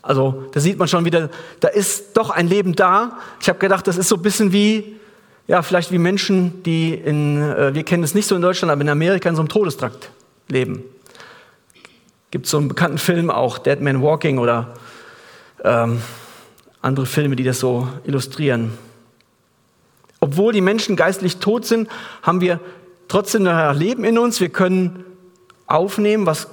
Also 0.00 0.44
da 0.52 0.60
sieht 0.60 0.78
man 0.78 0.88
schon 0.88 1.04
wieder, 1.04 1.28
da 1.60 1.68
ist 1.68 2.16
doch 2.16 2.30
ein 2.30 2.48
Leben 2.48 2.74
da. 2.74 3.18
Ich 3.38 3.50
habe 3.50 3.58
gedacht, 3.58 3.86
das 3.86 3.98
ist 3.98 4.08
so 4.08 4.16
ein 4.16 4.22
bisschen 4.22 4.50
wie, 4.50 4.96
ja, 5.46 5.60
vielleicht 5.60 5.92
wie 5.92 5.98
Menschen, 5.98 6.62
die 6.62 6.94
in, 6.94 7.42
äh, 7.42 7.74
wir 7.74 7.82
kennen 7.82 8.02
es 8.02 8.14
nicht 8.14 8.26
so 8.26 8.34
in 8.34 8.40
Deutschland, 8.40 8.72
aber 8.72 8.80
in 8.80 8.88
Amerika 8.88 9.28
in 9.28 9.36
so 9.36 9.42
einem 9.42 9.50
Todestrakt 9.50 10.10
leben. 10.48 10.84
Gibt 12.30 12.46
so 12.46 12.58
einen 12.58 12.68
bekannten 12.68 12.98
Film 12.98 13.30
auch, 13.30 13.58
Dead 13.58 13.80
Man 13.80 14.02
Walking 14.02 14.38
oder 14.38 14.74
ähm, 15.64 16.00
andere 16.82 17.06
Filme, 17.06 17.36
die 17.36 17.44
das 17.44 17.58
so 17.58 17.88
illustrieren. 18.04 18.72
Obwohl 20.20 20.52
die 20.52 20.60
Menschen 20.60 20.96
geistlich 20.96 21.38
tot 21.38 21.64
sind, 21.64 21.88
haben 22.22 22.40
wir 22.40 22.60
trotzdem 23.08 23.42
noch 23.42 23.74
Leben 23.74 24.04
in 24.04 24.18
uns. 24.18 24.40
Wir 24.40 24.50
können 24.50 25.04
aufnehmen, 25.66 26.26
was 26.26 26.48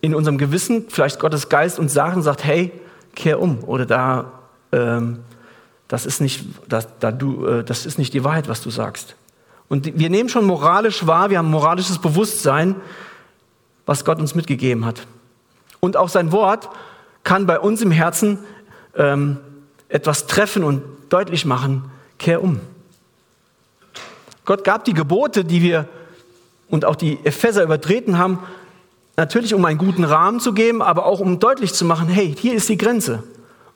in 0.00 0.14
unserem 0.14 0.38
Gewissen 0.38 0.86
vielleicht 0.88 1.20
Gottes 1.20 1.48
Geist 1.48 1.78
uns 1.78 1.92
sagt 1.92 2.16
und 2.16 2.22
sagt, 2.22 2.44
hey, 2.44 2.72
kehr 3.14 3.40
um 3.40 3.62
oder 3.64 3.86
da, 3.86 4.32
ähm, 4.72 5.20
das, 5.88 6.06
ist 6.06 6.20
nicht, 6.20 6.44
das, 6.68 6.88
da 6.98 7.12
du, 7.12 7.46
äh, 7.46 7.64
das 7.64 7.86
ist 7.86 7.98
nicht 7.98 8.12
die 8.12 8.24
Wahrheit, 8.24 8.48
was 8.48 8.62
du 8.62 8.70
sagst. 8.70 9.14
Und 9.68 9.98
wir 9.98 10.10
nehmen 10.10 10.28
schon 10.28 10.44
moralisch 10.44 11.06
wahr, 11.06 11.30
wir 11.30 11.38
haben 11.38 11.50
moralisches 11.50 11.98
Bewusstsein, 11.98 12.76
was 13.86 14.04
Gott 14.04 14.18
uns 14.18 14.34
mitgegeben 14.34 14.84
hat. 14.84 15.06
Und 15.84 15.96
auch 15.96 16.08
sein 16.08 16.30
Wort 16.30 16.68
kann 17.24 17.44
bei 17.46 17.58
uns 17.58 17.82
im 17.82 17.90
Herzen 17.90 18.38
ähm, 18.94 19.38
etwas 19.88 20.28
treffen 20.28 20.62
und 20.62 20.84
deutlich 21.08 21.44
machen, 21.44 21.90
kehr 22.18 22.40
um. 22.40 22.60
Gott 24.44 24.62
gab 24.62 24.84
die 24.84 24.94
Gebote, 24.94 25.44
die 25.44 25.60
wir 25.60 25.88
und 26.68 26.84
auch 26.84 26.94
die 26.94 27.18
Epheser 27.24 27.64
übertreten 27.64 28.16
haben, 28.16 28.38
natürlich 29.16 29.54
um 29.54 29.64
einen 29.64 29.76
guten 29.76 30.04
Rahmen 30.04 30.38
zu 30.38 30.52
geben, 30.52 30.82
aber 30.82 31.04
auch 31.04 31.18
um 31.18 31.40
deutlich 31.40 31.74
zu 31.74 31.84
machen, 31.84 32.06
hey, 32.06 32.32
hier 32.38 32.54
ist 32.54 32.68
die 32.68 32.78
Grenze. 32.78 33.24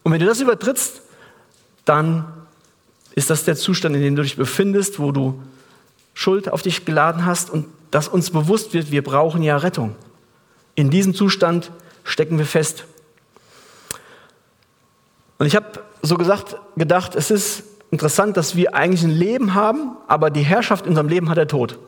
Und 0.04 0.12
wenn 0.12 0.20
du 0.20 0.26
das 0.26 0.40
übertrittst, 0.40 1.02
dann 1.86 2.24
ist 3.16 3.30
das 3.30 3.42
der 3.42 3.56
Zustand, 3.56 3.96
in 3.96 4.02
dem 4.02 4.14
du 4.14 4.22
dich 4.22 4.36
befindest, 4.36 5.00
wo 5.00 5.10
du 5.10 5.42
Schuld 6.14 6.52
auf 6.52 6.62
dich 6.62 6.84
geladen 6.84 7.26
hast 7.26 7.50
und 7.50 7.66
dass 7.90 8.06
uns 8.06 8.30
bewusst 8.30 8.74
wird, 8.74 8.92
wir 8.92 9.02
brauchen 9.02 9.42
ja 9.42 9.56
Rettung. 9.56 9.96
In 10.76 10.88
diesem 10.88 11.12
Zustand 11.12 11.72
stecken 12.06 12.38
wir 12.38 12.46
fest. 12.46 12.84
Und 15.38 15.46
ich 15.46 15.54
habe 15.54 15.82
so 16.00 16.16
gesagt, 16.16 16.56
gedacht, 16.76 17.14
es 17.14 17.30
ist 17.30 17.64
interessant, 17.90 18.36
dass 18.36 18.56
wir 18.56 18.74
eigentlich 18.74 19.02
ein 19.02 19.10
Leben 19.10 19.54
haben, 19.54 19.96
aber 20.08 20.30
die 20.30 20.42
Herrschaft 20.42 20.86
in 20.86 20.90
unserem 20.90 21.08
Leben 21.08 21.28
hat 21.28 21.36
der 21.36 21.48
Tod. 21.48 21.78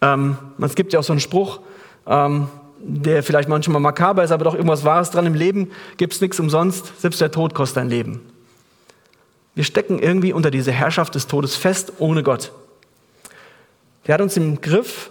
Ähm, 0.00 0.36
es 0.60 0.74
gibt 0.74 0.92
ja 0.92 0.98
auch 0.98 1.04
so 1.04 1.12
einen 1.12 1.20
Spruch, 1.20 1.60
ähm, 2.06 2.48
der 2.78 3.22
vielleicht 3.22 3.48
manchmal 3.48 3.80
makaber 3.80 4.24
ist, 4.24 4.32
aber 4.32 4.44
doch 4.44 4.54
irgendwas 4.54 4.84
Wahres 4.84 5.10
dran. 5.10 5.26
Im 5.26 5.34
Leben 5.34 5.70
gibt 5.96 6.14
es 6.14 6.20
nichts 6.20 6.40
umsonst, 6.40 7.00
selbst 7.00 7.20
der 7.20 7.30
Tod 7.30 7.54
kostet 7.54 7.78
ein 7.78 7.88
Leben. 7.88 8.20
Wir 9.54 9.64
stecken 9.64 9.98
irgendwie 9.98 10.32
unter 10.32 10.50
diese 10.50 10.72
Herrschaft 10.72 11.14
des 11.14 11.26
Todes 11.26 11.56
fest, 11.56 11.94
ohne 11.98 12.22
Gott. 12.22 12.52
Der 14.06 14.14
hat 14.14 14.20
uns 14.20 14.36
im 14.36 14.60
Griff 14.60 15.10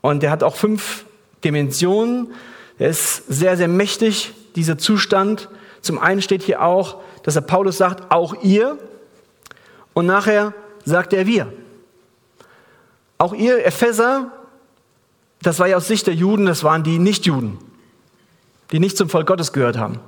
und 0.00 0.22
der 0.22 0.30
hat 0.30 0.42
auch 0.42 0.56
fünf 0.56 1.04
Dimensionen. 1.44 2.32
Er 2.78 2.90
ist 2.90 3.24
sehr, 3.28 3.56
sehr 3.56 3.68
mächtig, 3.68 4.32
dieser 4.56 4.78
Zustand. 4.78 5.48
Zum 5.80 5.98
einen 5.98 6.22
steht 6.22 6.42
hier 6.42 6.62
auch, 6.62 7.00
dass 7.22 7.36
er 7.36 7.42
Paulus 7.42 7.76
sagt, 7.76 8.10
auch 8.10 8.42
ihr. 8.42 8.78
Und 9.92 10.06
nachher 10.06 10.54
sagt 10.84 11.12
er 11.12 11.26
wir. 11.26 11.52
Auch 13.18 13.32
ihr 13.32 13.64
Epheser, 13.64 14.32
das 15.42 15.58
war 15.58 15.68
ja 15.68 15.76
aus 15.76 15.86
Sicht 15.86 16.06
der 16.06 16.14
Juden, 16.14 16.46
das 16.46 16.64
waren 16.64 16.82
die 16.82 16.98
Nichtjuden, 16.98 17.58
die 18.72 18.80
nicht 18.80 18.96
zum 18.96 19.08
Volk 19.08 19.26
Gottes 19.26 19.52
gehört 19.52 19.78
haben. 19.78 20.00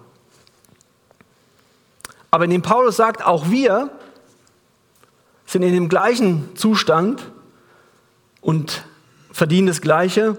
Aber 2.30 2.44
indem 2.44 2.62
Paulus 2.62 2.96
sagt, 2.96 3.24
auch 3.24 3.48
wir 3.48 3.90
sind 5.46 5.62
in 5.62 5.72
dem 5.72 5.88
gleichen 5.88 6.56
Zustand 6.56 7.30
und 8.40 8.84
verdienen 9.30 9.68
das 9.68 9.80
Gleiche, 9.80 10.36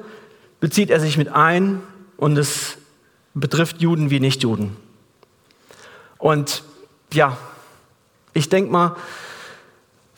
bezieht 0.59 0.89
er 0.89 0.99
sich 0.99 1.17
mit 1.17 1.29
ein 1.29 1.81
und 2.17 2.37
es 2.37 2.77
betrifft 3.33 3.81
Juden 3.81 4.09
wie 4.09 4.19
Nichtjuden. 4.19 4.75
Und 6.17 6.63
ja, 7.13 7.37
ich 8.33 8.49
denke 8.49 8.71
mal, 8.71 8.95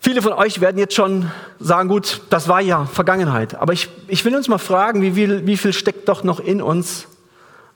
viele 0.02 0.22
von 0.22 0.34
euch 0.34 0.62
werden 0.62 0.78
jetzt 0.78 0.96
schon 0.96 1.30
sagen, 1.60 1.90
gut, 1.90 2.22
das 2.30 2.48
war 2.48 2.62
ja 2.62 2.86
Vergangenheit. 2.86 3.56
Aber 3.56 3.74
ich, 3.74 3.90
ich 4.08 4.24
will 4.26 4.36
uns 4.36 4.48
mal 4.48 4.58
fragen, 4.58 5.02
wie 5.02 5.12
viel, 5.12 5.46
wie 5.46 5.58
viel 5.58 5.74
steckt 5.74 6.08
doch 6.08 6.24
noch 6.24 6.40
in 6.40 6.62
uns, 6.62 7.08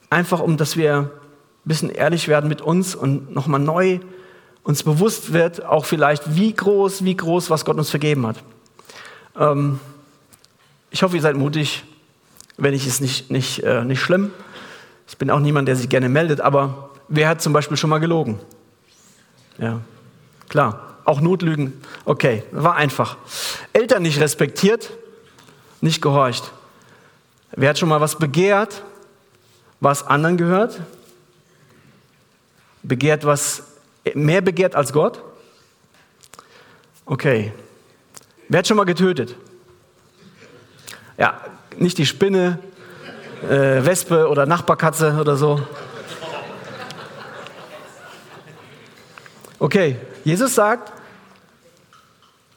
einfach 0.09 0.39
um, 0.39 0.57
dass 0.57 0.77
wir 0.77 0.97
ein 0.97 1.09
bisschen 1.65 1.89
ehrlich 1.89 2.27
werden 2.27 2.47
mit 2.47 2.61
uns 2.61 2.95
und 2.95 3.33
nochmal 3.33 3.59
neu 3.59 3.99
uns 4.63 4.83
bewusst 4.83 5.33
wird, 5.33 5.65
auch 5.65 5.83
vielleicht, 5.83 6.35
wie 6.35 6.53
groß, 6.53 7.03
wie 7.03 7.17
groß, 7.17 7.49
was 7.49 7.65
Gott 7.65 7.77
uns 7.77 7.89
vergeben 7.89 8.25
hat. 8.25 8.37
Ähm, 9.37 9.79
ich 10.89 11.03
hoffe, 11.03 11.17
ihr 11.17 11.21
seid 11.21 11.35
mutig 11.35 11.83
wenn 12.57 12.73
ich 12.73 12.87
es 12.87 13.01
nicht, 13.01 13.31
nicht, 13.31 13.63
äh, 13.63 13.83
nicht 13.83 14.01
schlimm. 14.01 14.31
Ich 15.07 15.17
bin 15.17 15.29
auch 15.29 15.39
niemand, 15.39 15.67
der 15.67 15.75
sich 15.75 15.89
gerne 15.89 16.09
meldet, 16.09 16.41
aber 16.41 16.89
wer 17.07 17.27
hat 17.27 17.41
zum 17.41 17.53
Beispiel 17.53 17.77
schon 17.77 17.89
mal 17.89 17.99
gelogen? 17.99 18.39
Ja, 19.57 19.81
klar. 20.49 20.89
Auch 21.05 21.19
Notlügen. 21.19 21.81
Okay, 22.05 22.43
war 22.51 22.75
einfach. 22.75 23.17
Eltern 23.73 24.03
nicht 24.03 24.19
respektiert, 24.21 24.91
nicht 25.81 26.01
gehorcht. 26.01 26.51
Wer 27.51 27.69
hat 27.69 27.79
schon 27.79 27.89
mal 27.89 27.99
was 27.99 28.17
begehrt, 28.17 28.83
was 29.79 30.07
anderen 30.07 30.37
gehört? 30.37 30.79
Begehrt 32.83 33.25
was 33.25 33.63
mehr 34.13 34.41
begehrt 34.41 34.75
als 34.75 34.93
Gott? 34.93 35.21
Okay. 37.05 37.51
Wer 38.47 38.59
hat 38.59 38.67
schon 38.67 38.77
mal 38.77 38.85
getötet? 38.85 39.35
Ja, 41.17 41.39
nicht 41.77 41.97
die 41.97 42.05
Spinne, 42.05 42.59
äh, 43.43 43.85
Wespe 43.85 44.27
oder 44.27 44.45
Nachbarkatze 44.45 45.17
oder 45.19 45.35
so. 45.35 45.61
Okay, 49.59 49.97
Jesus 50.23 50.55
sagt, 50.55 50.91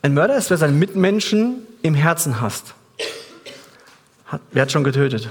ein 0.02 0.14
Mörder 0.14 0.36
ist, 0.36 0.50
wer 0.50 0.56
seinen 0.56 0.78
Mitmenschen 0.78 1.66
im 1.82 1.94
Herzen 1.94 2.40
hasst. 2.40 2.74
Hat, 4.26 4.40
wer 4.52 4.62
hat 4.62 4.72
schon 4.72 4.84
getötet? 4.84 5.30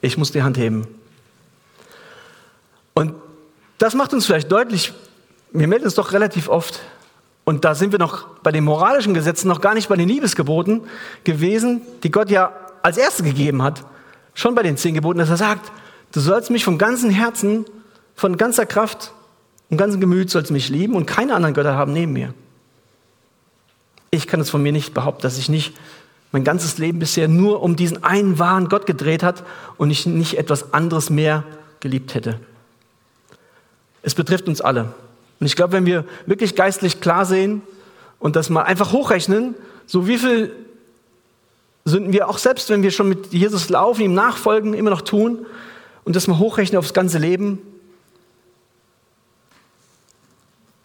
Ich 0.00 0.16
muss 0.16 0.32
die 0.32 0.42
Hand 0.42 0.58
heben. 0.58 0.86
Und 2.94 3.14
das 3.78 3.94
macht 3.94 4.12
uns 4.14 4.26
vielleicht 4.26 4.50
deutlich, 4.50 4.92
wir 5.52 5.66
melden 5.66 5.84
uns 5.84 5.94
doch 5.94 6.12
relativ 6.12 6.48
oft, 6.48 6.80
und 7.44 7.64
da 7.64 7.74
sind 7.74 7.92
wir 7.92 7.98
noch 7.98 8.26
bei 8.42 8.52
den 8.52 8.64
moralischen 8.64 9.12
Gesetzen, 9.12 9.48
noch 9.48 9.60
gar 9.60 9.74
nicht 9.74 9.88
bei 9.88 9.96
den 9.96 10.08
Liebesgeboten 10.08 10.82
gewesen, 11.24 11.82
die 12.02 12.10
Gott 12.10 12.30
ja 12.30 12.52
als 12.84 12.98
erste 12.98 13.22
gegeben 13.22 13.62
hat. 13.62 13.82
Schon 14.34 14.54
bei 14.54 14.62
den 14.62 14.76
zehn 14.76 14.94
Geboten, 14.94 15.18
dass 15.18 15.30
er 15.30 15.38
sagt, 15.38 15.72
du 16.12 16.20
sollst 16.20 16.50
mich 16.50 16.64
vom 16.64 16.76
ganzen 16.76 17.10
Herzen, 17.10 17.64
von 18.14 18.36
ganzer 18.36 18.66
Kraft 18.66 19.12
und 19.70 19.78
ganzem 19.78 20.00
Gemüt 20.00 20.30
sollst 20.30 20.50
mich 20.50 20.68
lieben 20.68 20.94
und 20.94 21.06
keine 21.06 21.34
anderen 21.34 21.54
Götter 21.54 21.74
haben 21.74 21.94
neben 21.94 22.12
mir. 22.12 22.34
Ich 24.10 24.26
kann 24.26 24.38
es 24.38 24.50
von 24.50 24.62
mir 24.62 24.70
nicht 24.70 24.92
behaupten, 24.92 25.22
dass 25.22 25.38
ich 25.38 25.48
nicht 25.48 25.74
mein 26.30 26.44
ganzes 26.44 26.76
Leben 26.76 26.98
bisher 26.98 27.26
nur 27.26 27.62
um 27.62 27.74
diesen 27.74 28.04
einen 28.04 28.38
wahren 28.38 28.68
Gott 28.68 28.84
gedreht 28.86 29.22
hat 29.22 29.44
und 29.78 29.90
ich 29.90 30.04
nicht 30.04 30.36
etwas 30.36 30.74
anderes 30.74 31.08
mehr 31.08 31.42
geliebt 31.80 32.14
hätte. 32.14 32.38
Es 34.02 34.14
betrifft 34.14 34.46
uns 34.46 34.60
alle. 34.60 34.92
Und 35.40 35.46
ich 35.46 35.56
glaube, 35.56 35.72
wenn 35.72 35.86
wir 35.86 36.04
wirklich 36.26 36.54
geistlich 36.54 37.00
klar 37.00 37.24
sehen 37.24 37.62
und 38.18 38.36
das 38.36 38.50
mal 38.50 38.62
einfach 38.62 38.92
hochrechnen, 38.92 39.54
so 39.86 40.06
wie 40.06 40.18
viel 40.18 40.52
Sünden 41.84 42.12
wir 42.12 42.28
auch 42.28 42.38
selbst, 42.38 42.70
wenn 42.70 42.82
wir 42.82 42.90
schon 42.90 43.08
mit 43.08 43.32
Jesus 43.32 43.68
laufen, 43.68 44.00
ihm 44.00 44.14
nachfolgen, 44.14 44.72
immer 44.72 44.90
noch 44.90 45.02
tun 45.02 45.46
und 46.04 46.16
das 46.16 46.26
mal 46.26 46.38
hochrechnen 46.38 46.78
aufs 46.78 46.94
ganze 46.94 47.18
Leben. 47.18 47.58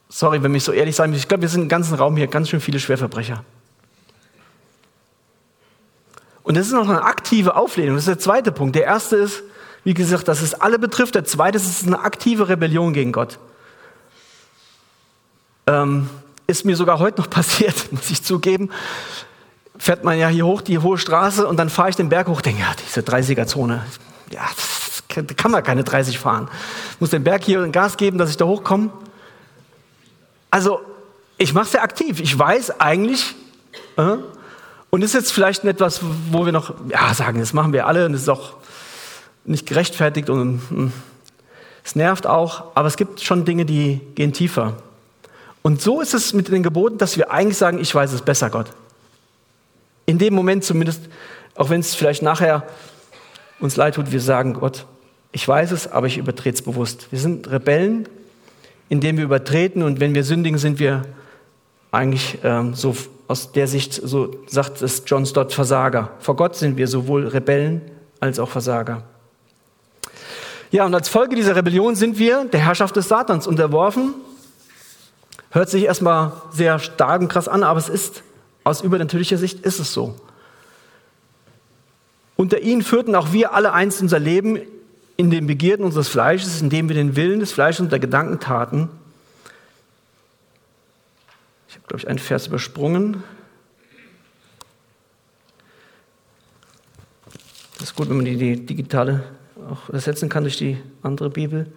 Sorry, 0.09 0.43
wenn 0.43 0.53
ich 0.55 0.63
so 0.63 0.71
ehrlich 0.71 0.95
sein 0.95 1.11
muss, 1.11 1.19
ich 1.19 1.27
glaube, 1.27 1.41
wir 1.41 1.49
sind 1.49 1.61
im 1.63 1.69
ganzen 1.69 1.95
Raum 1.95 2.17
hier 2.17 2.27
ganz 2.27 2.49
schön 2.49 2.59
viele 2.59 2.79
Schwerverbrecher. 2.79 3.45
Und 6.43 6.57
das 6.57 6.65
ist 6.65 6.73
noch 6.73 6.89
eine 6.89 7.03
aktive 7.03 7.55
Auflehnung. 7.55 7.95
Das 7.95 8.07
ist 8.07 8.07
der 8.07 8.19
zweite 8.19 8.51
Punkt. 8.51 8.75
Der 8.75 8.83
erste 8.83 9.17
ist, 9.17 9.43
wie 9.83 9.93
gesagt, 9.93 10.27
dass 10.27 10.41
es 10.41 10.55
alle 10.55 10.79
betrifft. 10.79 11.15
Der 11.15 11.23
zweite 11.23 11.57
ist, 11.57 11.65
es 11.65 11.81
ist 11.81 11.87
eine 11.87 11.99
aktive 11.99 12.49
Rebellion 12.49 12.91
gegen 12.91 13.11
Gott. 13.11 13.37
Ähm, 15.67 16.09
ist 16.47 16.65
mir 16.65 16.75
sogar 16.75 16.99
heute 16.99 17.21
noch 17.21 17.29
passiert, 17.29 17.91
muss 17.91 18.09
ich 18.09 18.23
zugeben. 18.23 18.71
Fährt 19.79 20.03
man 20.03 20.19
ja 20.19 20.27
hier 20.27 20.45
hoch 20.45 20.62
die 20.62 20.77
hohe 20.77 20.98
Straße 20.98 21.48
und 21.48 21.57
dann 21.57 21.69
fahre 21.69 21.89
ich 21.89 21.95
den 21.95 22.09
Berg 22.09 22.27
hoch, 22.27 22.41
denke, 22.41 22.62
ja, 22.62 22.71
diese 22.86 23.00
30er-Zone, 23.01 23.83
ja, 24.29 24.41
da 25.15 25.33
kann 25.33 25.51
man 25.51 25.63
keine 25.63 25.83
30 25.83 26.19
fahren. 26.19 26.50
Muss 27.00 27.09
den 27.09 27.24
Berg 27.24 27.43
hier 27.43 27.67
Gas 27.69 27.97
geben, 27.97 28.17
dass 28.17 28.30
ich 28.30 28.38
da 28.38 28.45
hochkomme. 28.45 28.91
Also, 30.51 30.82
ich 31.38 31.53
mache 31.53 31.65
es 31.65 31.73
ja 31.73 31.82
aktiv. 31.82 32.19
Ich 32.19 32.38
weiß 32.38 32.80
eigentlich, 32.80 33.36
äh, 33.97 34.17
und 34.89 35.03
ist 35.03 35.13
jetzt 35.13 35.32
vielleicht 35.32 35.63
etwas, 35.63 36.01
wo 36.32 36.45
wir 36.45 36.51
noch 36.51 36.73
ja, 36.89 37.13
sagen, 37.13 37.39
das 37.39 37.53
machen 37.53 37.73
wir 37.73 37.88
alle 37.88 38.06
und 38.06 38.13
das 38.13 38.23
ist 38.23 38.30
auch 38.30 38.53
nicht 39.45 39.67
gerechtfertigt 39.67 40.30
und 40.30 40.62
hm, 40.69 40.91
es 41.84 41.95
nervt 41.95 42.27
auch, 42.27 42.75
aber 42.75 42.88
es 42.88 42.97
gibt 42.97 43.21
schon 43.21 43.45
Dinge, 43.45 43.65
die 43.65 44.01
gehen 44.15 44.34
tiefer. 44.34 44.77
Und 45.62 45.82
so 45.82 46.01
ist 46.01 46.13
es 46.13 46.34
mit 46.34 46.47
den 46.49 46.63
Geboten, 46.63 46.97
dass 46.97 47.17
wir 47.17 47.32
eigentlich 47.32 47.58
sagen, 47.58 47.80
ich 47.80 47.93
weiß 47.93 48.13
es 48.13 48.21
besser, 48.21 48.49
Gott. 48.49 48.67
In 50.10 50.17
dem 50.17 50.34
Moment 50.34 50.63
zumindest, 50.63 51.04
auch 51.54 51.69
wenn 51.69 51.82
es 51.82 51.93
vielleicht 51.93 52.24
nachher 52.24 52.63
uns 53.60 53.76
leid 53.76 53.93
tut, 53.93 54.12
wir 54.12 54.22
sagen, 54.22 54.56
Gott, 54.56 54.88
ich 55.32 55.48
weiß 55.48 55.72
es, 55.72 55.91
aber 55.91 56.08
ich 56.08 56.17
übertrete 56.17 56.56
es 56.56 56.63
bewusst. 56.63 57.12
Wir 57.12 57.19
sind 57.19 57.52
Rebellen, 57.52 58.10
indem 58.89 59.17
wir 59.17 59.24
übertreten 59.24 59.84
und 59.84 60.00
wenn 60.00 60.15
wir 60.15 60.24
sündigen, 60.24 60.58
sind 60.58 60.80
wir 60.80 61.04
eigentlich 61.91 62.39
ähm, 62.43 62.74
so 62.74 62.95
aus 63.28 63.52
der 63.52 63.67
Sicht, 63.67 63.93
so 63.93 64.36
sagt 64.48 64.82
es 64.82 65.04
John 65.06 65.28
Stott, 65.28 65.54
Versager. 65.54 66.10
Vor 66.17 66.36
Gott 66.36 66.56
sind 66.56 66.76
wir 66.76 66.88
sowohl 66.88 67.28
Rebellen 67.28 67.84
als 68.19 68.39
auch 68.39 68.50
Versager. 68.50 69.04
Ja, 70.72 70.88
und 70.88 70.95
als 70.95 71.08
Folge 71.08 71.36
dieser 71.36 71.56
Rebellion 71.56 71.95
sind 71.95 72.17
wir 72.17 72.45
der 72.45 72.62
Herrschaft 72.62 72.95
des 72.95 73.08
Satans 73.10 73.45
unterworfen 73.45 74.15
Hört 75.52 75.69
sich 75.69 75.86
erstmal 75.86 76.32
sehr 76.52 76.78
stark 76.78 77.22
und 77.22 77.28
krass 77.28 77.48
an, 77.48 77.63
aber 77.63 77.80
es 77.80 77.89
ist, 77.89 78.22
aus 78.63 78.82
übernatürlicher 78.82 79.38
Sicht 79.38 79.62
ist 79.62 79.80
es 79.80 79.93
so. 79.93 80.15
Unter 82.36 82.60
ihnen 82.62 82.82
führten 82.82 83.15
auch 83.15 83.34
wir 83.34 83.54
alle 83.54 83.74
einst 83.74 84.02
unser 84.02 84.19
Leben 84.19 84.60
in 85.17 85.30
den 85.30 85.48
Begierden 85.48 85.86
unseres 85.86 86.08
Fleisches, 86.08 86.62
indem 86.62 86.88
wir 86.88 86.95
den 86.95 87.15
Willen 87.15 87.39
des 87.39 87.52
Fleisches 87.52 87.82
und 87.82 87.91
der 87.91 88.00
Gedanken 88.00 88.39
taten. 88.39 88.89
Ich 91.67 91.76
habe, 91.76 91.88
glaube 91.88 92.02
ich, 92.02 92.08
einen 92.08 92.19
Vers 92.19 92.48
übersprungen. 92.48 93.24
Das 97.78 97.89
ist 97.89 97.95
gut, 97.95 98.10
wenn 98.10 98.17
man 98.17 98.26
die, 98.26 98.38
die 98.38 98.65
digitale 98.65 99.24
auch 99.69 99.89
ersetzen 99.89 100.30
kann 100.30 100.43
durch 100.43 100.58
die 100.58 100.78
andere 101.02 101.30
Bibel 101.30 101.67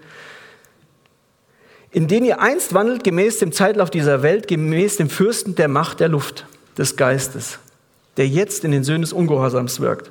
in 1.92 2.08
denen 2.08 2.26
ihr 2.26 2.40
einst 2.40 2.74
wandelt 2.74 3.04
gemäß 3.04 3.38
dem 3.38 3.52
Zeitlauf 3.52 3.90
dieser 3.90 4.22
Welt, 4.22 4.48
gemäß 4.48 4.96
dem 4.96 5.10
Fürsten 5.10 5.54
der 5.54 5.68
Macht 5.68 6.00
der 6.00 6.08
Luft, 6.08 6.46
des 6.78 6.96
Geistes, 6.96 7.58
der 8.16 8.28
jetzt 8.28 8.64
in 8.64 8.70
den 8.70 8.84
Söhnen 8.84 9.02
des 9.02 9.12
Ungehorsams 9.12 9.80
wirkt. 9.80 10.10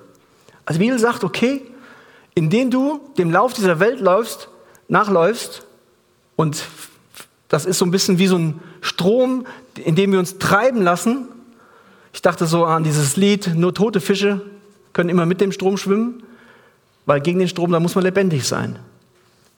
Also 0.66 0.80
Bibel 0.80 1.00
sagt, 1.00 1.24
okay, 1.24 1.62
indem 2.34 2.72
du 2.72 3.02
dem 3.18 3.32
Lauf 3.32 3.54
dieser 3.54 3.80
Welt 3.80 4.00
läufst, 4.00 4.50
nachläufst, 4.88 5.66
und 6.36 6.64
das 7.50 7.66
ist 7.66 7.78
so 7.78 7.86
ein 7.86 7.92
bisschen 7.92 8.18
wie 8.18 8.28
so 8.28 8.38
ein 8.38 8.62
Strom, 8.80 9.46
in 9.76 9.96
dem 9.96 10.12
wir 10.12 10.20
uns 10.20 10.38
treiben 10.38 10.82
lassen. 10.82 11.28
Ich 12.14 12.22
dachte 12.22 12.46
so 12.46 12.66
an 12.66 12.84
dieses 12.84 13.18
Lied, 13.18 13.56
nur 13.56 13.74
tote 13.74 14.02
Fische 14.02 14.42
können 14.94 15.10
immer 15.10 15.26
mit 15.26 15.42
dem 15.42 15.52
Strom 15.52 15.78
schwimmen, 15.78 16.24
weil 17.06 17.22
gegen 17.22 17.40
den 17.40 17.48
Strom, 17.48 17.72
da 17.72 17.80
muss 17.80 17.96
man 17.96 18.04
lebendig 18.04 18.48
sein. 18.48 18.80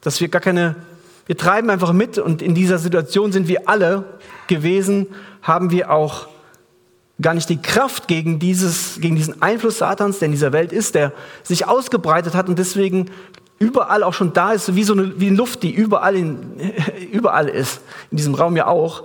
Dass 0.01 0.19
wir 0.19 0.27
gar 0.27 0.41
keine 0.41 0.75
wir 1.25 1.37
treiben 1.37 1.69
einfach 1.69 1.93
mit 1.93 2.17
und 2.17 2.41
in 2.41 2.53
dieser 2.53 2.77
Situation 2.77 3.31
sind 3.31 3.47
wir 3.47 3.69
alle 3.69 4.03
gewesen, 4.47 5.07
haben 5.41 5.71
wir 5.71 5.89
auch 5.89 6.27
gar 7.21 7.34
nicht 7.34 7.49
die 7.49 7.62
Kraft 7.62 8.08
gegen, 8.08 8.39
dieses, 8.39 8.99
gegen 8.99 9.15
diesen 9.15 9.41
Einfluss 9.41 9.78
Satans, 9.78 10.19
der 10.19 10.28
in 10.28 10.32
dieser 10.32 10.52
Welt 10.52 10.71
ist, 10.71 10.95
der 10.95 11.13
sich 11.43 11.67
ausgebreitet 11.67 12.34
hat 12.34 12.49
und 12.49 12.58
deswegen 12.58 13.12
überall 13.60 14.04
auch 14.04 14.13
schon 14.13 14.34
da 14.34 14.52
ist, 14.52 14.76
wie 14.76 14.84
so 14.84 14.93
eine, 14.93 15.19
wie 15.19 15.30
Luft, 15.30 15.63
die 15.63 15.71
überall, 15.71 16.15
in, 16.15 16.60
überall 17.12 17.47
ist, 17.47 17.82
in 18.12 18.17
diesem 18.17 18.36
Raum 18.36 18.58
ja 18.58 18.67
auch, 18.67 19.04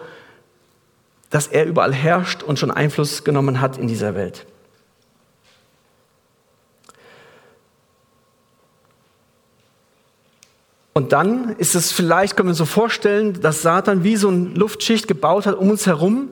dass 1.31 1.47
er 1.47 1.67
überall 1.67 1.93
herrscht 1.93 2.43
und 2.43 2.59
schon 2.59 2.71
Einfluss 2.71 3.25
genommen 3.25 3.61
hat 3.61 3.77
in 3.77 3.87
dieser 3.87 4.15
Welt. 4.15 4.47
Und 10.95 11.13
dann 11.13 11.55
ist 11.59 11.77
es 11.77 11.93
vielleicht, 11.93 12.37
können 12.37 12.49
wir 12.49 12.51
uns 12.51 12.59
so 12.59 12.65
vorstellen, 12.65 13.41
dass 13.41 13.63
Satan 13.63 14.03
wie 14.03 14.17
so 14.17 14.31
eine 14.31 14.49
Luftschicht 14.49 15.07
gebaut 15.07 15.47
hat 15.47 15.57
um 15.57 15.71
uns 15.71 15.87
herum. 15.87 16.31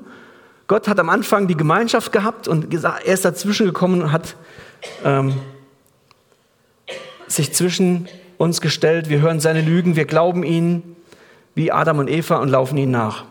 Gott 0.68 0.88
hat 0.88 0.98
am 0.98 1.08
Anfang 1.10 1.46
die 1.46 1.56
Gemeinschaft 1.56 2.10
gehabt 2.12 2.48
und 2.48 2.74
er 2.74 3.04
ist 3.04 3.24
dazwischen 3.24 3.66
gekommen 3.66 4.02
und 4.02 4.12
hat 4.12 4.36
ähm, 5.04 5.34
sich 7.28 7.54
zwischen 7.54 8.08
uns 8.36 8.60
gestellt. 8.60 9.08
Wir 9.08 9.20
hören 9.20 9.38
seine 9.38 9.60
Lügen, 9.60 9.94
wir 9.94 10.06
glauben 10.06 10.42
ihnen 10.42 10.96
wie 11.54 11.70
Adam 11.70 11.98
und 11.98 12.10
Eva 12.10 12.36
und 12.36 12.48
laufen 12.48 12.76
ihnen 12.76 12.92
nach. 12.92 13.24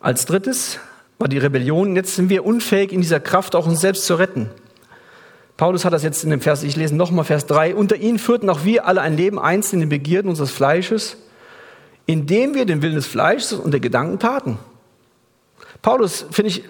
Als 0.00 0.24
drittes 0.24 0.78
war 1.18 1.26
die 1.26 1.38
Rebellion. 1.38 1.96
Jetzt 1.96 2.14
sind 2.14 2.28
wir 2.28 2.46
unfähig, 2.46 2.92
in 2.92 3.00
dieser 3.00 3.18
Kraft 3.18 3.56
auch 3.56 3.66
uns 3.66 3.80
selbst 3.80 4.06
zu 4.06 4.14
retten. 4.14 4.50
Paulus 5.56 5.84
hat 5.84 5.92
das 5.92 6.02
jetzt 6.02 6.22
in 6.22 6.30
dem 6.30 6.40
Vers, 6.40 6.62
ich 6.62 6.76
lese 6.76 6.94
nochmal 6.94 7.24
Vers 7.24 7.46
3. 7.46 7.74
Unter 7.74 7.96
ihnen 7.96 8.18
führten 8.18 8.50
auch 8.50 8.64
wir 8.64 8.86
alle 8.86 9.00
ein 9.00 9.16
Leben 9.16 9.38
einst 9.38 9.72
in 9.72 9.80
den 9.80 9.88
Begierden 9.88 10.28
unseres 10.28 10.50
Fleisches, 10.50 11.16
indem 12.04 12.54
wir 12.54 12.66
den 12.66 12.82
Willen 12.82 12.94
des 12.94 13.06
Fleisches 13.06 13.54
und 13.54 13.70
der 13.70 13.80
Gedanken 13.80 14.18
taten. 14.18 14.58
Paulus, 15.80 16.26
finde 16.30 16.50
ich 16.50 16.64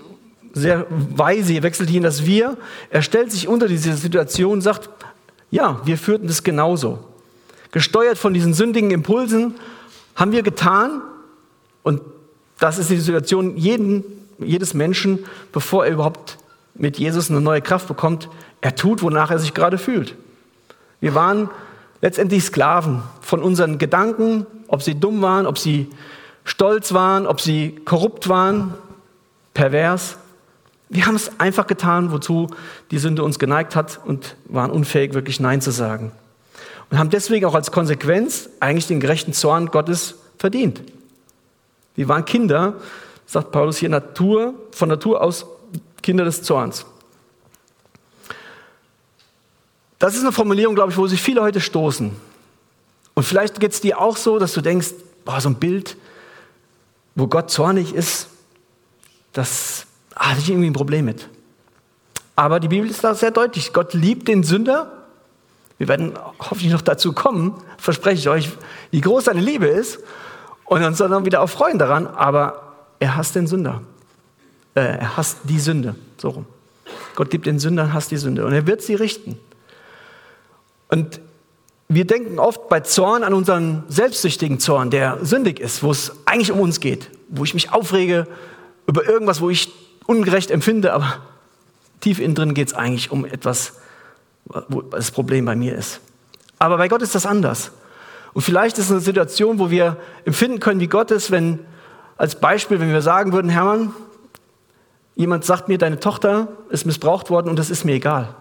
sehr 0.52 0.86
weise, 0.88 1.52
hier 1.52 1.62
wechselt 1.62 1.90
ihn 1.90 2.02
das 2.02 2.24
Wir. 2.26 2.56
Er 2.90 3.02
stellt 3.02 3.32
sich 3.32 3.48
unter 3.48 3.68
diese 3.68 3.92
Situation 3.94 4.52
und 4.52 4.60
sagt, 4.62 4.88
ja, 5.50 5.80
wir 5.84 5.98
führten 5.98 6.28
das 6.28 6.42
genauso. 6.42 7.00
Gesteuert 7.72 8.18
von 8.18 8.34
diesen 8.34 8.54
sündigen 8.54 8.90
Impulsen 8.90 9.54
haben 10.14 10.32
wir 10.32 10.42
getan 10.42 11.02
und 11.82 12.00
das 12.58 12.78
ist 12.78 12.88
die 12.88 12.96
Situation 12.96 13.56
jeden, 13.56 14.04
jedes 14.38 14.72
Menschen, 14.74 15.24
bevor 15.52 15.84
er 15.84 15.92
überhaupt 15.92 16.38
mit 16.78 16.98
Jesus 16.98 17.30
eine 17.30 17.40
neue 17.40 17.62
Kraft 17.62 17.88
bekommt. 17.88 18.28
Er 18.60 18.74
tut, 18.74 19.02
wonach 19.02 19.30
er 19.30 19.38
sich 19.38 19.54
gerade 19.54 19.78
fühlt. 19.78 20.14
Wir 21.00 21.14
waren 21.14 21.50
letztendlich 22.00 22.44
Sklaven 22.44 23.02
von 23.20 23.42
unseren 23.42 23.78
Gedanken, 23.78 24.46
ob 24.68 24.82
sie 24.82 24.98
dumm 24.98 25.22
waren, 25.22 25.46
ob 25.46 25.58
sie 25.58 25.88
stolz 26.44 26.92
waren, 26.92 27.26
ob 27.26 27.40
sie 27.40 27.76
korrupt 27.84 28.28
waren, 28.28 28.74
pervers. 29.54 30.16
Wir 30.88 31.06
haben 31.06 31.16
es 31.16 31.40
einfach 31.40 31.66
getan, 31.66 32.12
wozu 32.12 32.48
die 32.90 32.98
Sünde 32.98 33.24
uns 33.24 33.38
geneigt 33.38 33.74
hat 33.74 34.00
und 34.04 34.36
waren 34.46 34.70
unfähig, 34.70 35.14
wirklich 35.14 35.40
Nein 35.40 35.60
zu 35.60 35.72
sagen. 35.72 36.12
Und 36.90 36.98
haben 36.98 37.10
deswegen 37.10 37.44
auch 37.46 37.54
als 37.54 37.72
Konsequenz 37.72 38.48
eigentlich 38.60 38.86
den 38.86 39.00
gerechten 39.00 39.32
Zorn 39.32 39.66
Gottes 39.66 40.14
verdient. 40.38 40.82
Wir 41.96 42.08
waren 42.08 42.24
Kinder, 42.24 42.74
sagt 43.26 43.50
Paulus 43.50 43.78
hier, 43.78 43.88
Natur, 43.88 44.54
von 44.70 44.88
Natur 44.88 45.20
aus 45.22 45.46
Kinder 46.06 46.24
des 46.24 46.40
Zorns. 46.44 46.86
Das 49.98 50.14
ist 50.14 50.20
eine 50.20 50.30
Formulierung, 50.30 50.76
glaube 50.76 50.92
ich, 50.92 50.96
wo 50.96 51.08
sich 51.08 51.20
viele 51.20 51.42
heute 51.42 51.60
stoßen. 51.60 52.14
Und 53.14 53.22
vielleicht 53.24 53.58
geht 53.58 53.72
es 53.72 53.80
dir 53.80 54.00
auch 54.00 54.16
so, 54.16 54.38
dass 54.38 54.52
du 54.52 54.60
denkst, 54.60 54.90
boah, 55.24 55.40
so 55.40 55.48
ein 55.48 55.56
Bild, 55.56 55.96
wo 57.16 57.26
Gott 57.26 57.50
zornig 57.50 57.92
ist, 57.92 58.28
das 59.32 59.86
hatte 60.14 60.38
ich 60.38 60.48
irgendwie 60.48 60.70
ein 60.70 60.74
Problem 60.74 61.06
mit. 61.06 61.28
Aber 62.36 62.60
die 62.60 62.68
Bibel 62.68 62.88
ist 62.88 63.02
da 63.02 63.16
sehr 63.16 63.32
deutlich. 63.32 63.72
Gott 63.72 63.92
liebt 63.92 64.28
den 64.28 64.44
Sünder. 64.44 64.92
Wir 65.76 65.88
werden 65.88 66.16
hoffentlich 66.38 66.70
noch 66.70 66.82
dazu 66.82 67.14
kommen, 67.14 67.60
verspreche 67.78 68.20
ich 68.20 68.28
euch, 68.28 68.50
wie 68.92 69.00
groß 69.00 69.24
seine 69.24 69.40
Liebe 69.40 69.66
ist. 69.66 69.98
Und 70.66 70.82
dann 70.82 70.94
soll 70.94 71.12
er 71.12 71.24
wieder 71.24 71.42
auch 71.42 71.50
freuen 71.50 71.80
daran. 71.80 72.06
Aber 72.06 72.74
er 73.00 73.16
hasst 73.16 73.34
den 73.34 73.48
Sünder. 73.48 73.82
Äh, 74.76 74.98
er 74.98 75.16
hasst 75.16 75.38
die 75.44 75.58
Sünde. 75.58 75.96
So 76.18 76.28
rum. 76.28 76.46
Gott 77.16 77.32
liebt 77.32 77.46
den 77.46 77.58
Sünder, 77.58 77.92
hasst 77.92 78.10
die 78.10 78.18
Sünde. 78.18 78.44
Und 78.46 78.52
er 78.52 78.66
wird 78.66 78.82
sie 78.82 78.94
richten. 78.94 79.38
Und 80.88 81.20
wir 81.88 82.04
denken 82.04 82.38
oft 82.38 82.68
bei 82.68 82.80
Zorn 82.80 83.24
an 83.24 83.32
unseren 83.32 83.84
selbstsüchtigen 83.88 84.60
Zorn, 84.60 84.90
der 84.90 85.24
sündig 85.24 85.60
ist, 85.60 85.82
wo 85.82 85.90
es 85.90 86.12
eigentlich 86.26 86.52
um 86.52 86.60
uns 86.60 86.80
geht, 86.80 87.10
wo 87.28 87.44
ich 87.44 87.54
mich 87.54 87.72
aufrege 87.72 88.26
über 88.86 89.04
irgendwas, 89.08 89.40
wo 89.40 89.50
ich 89.50 89.72
ungerecht 90.06 90.50
empfinde, 90.50 90.92
aber 90.92 91.20
tief 92.00 92.20
innen 92.20 92.34
drin 92.34 92.54
geht 92.54 92.68
es 92.68 92.74
eigentlich 92.74 93.10
um 93.10 93.24
etwas, 93.24 93.74
wo 94.68 94.82
das 94.82 95.10
Problem 95.10 95.44
bei 95.44 95.56
mir 95.56 95.76
ist. 95.76 96.00
Aber 96.58 96.76
bei 96.76 96.88
Gott 96.88 97.02
ist 97.02 97.14
das 97.14 97.26
anders. 97.26 97.72
Und 98.32 98.42
vielleicht 98.42 98.78
ist 98.78 98.86
es 98.86 98.90
eine 98.90 99.00
Situation, 99.00 99.58
wo 99.58 99.70
wir 99.70 99.96
empfinden 100.24 100.60
können, 100.60 100.80
wie 100.80 100.88
Gott 100.88 101.10
ist, 101.10 101.30
wenn, 101.30 101.60
als 102.16 102.38
Beispiel, 102.38 102.78
wenn 102.80 102.92
wir 102.92 103.02
sagen 103.02 103.32
würden, 103.32 103.48
Hermann, 103.48 103.92
jemand 105.16 105.44
sagt 105.44 105.68
mir, 105.68 105.78
deine 105.78 105.98
Tochter 105.98 106.48
ist 106.68 106.86
missbraucht 106.86 107.30
worden 107.30 107.48
und 107.48 107.58
das 107.58 107.70
ist 107.70 107.84
mir 107.84 107.94
egal. 107.94 108.34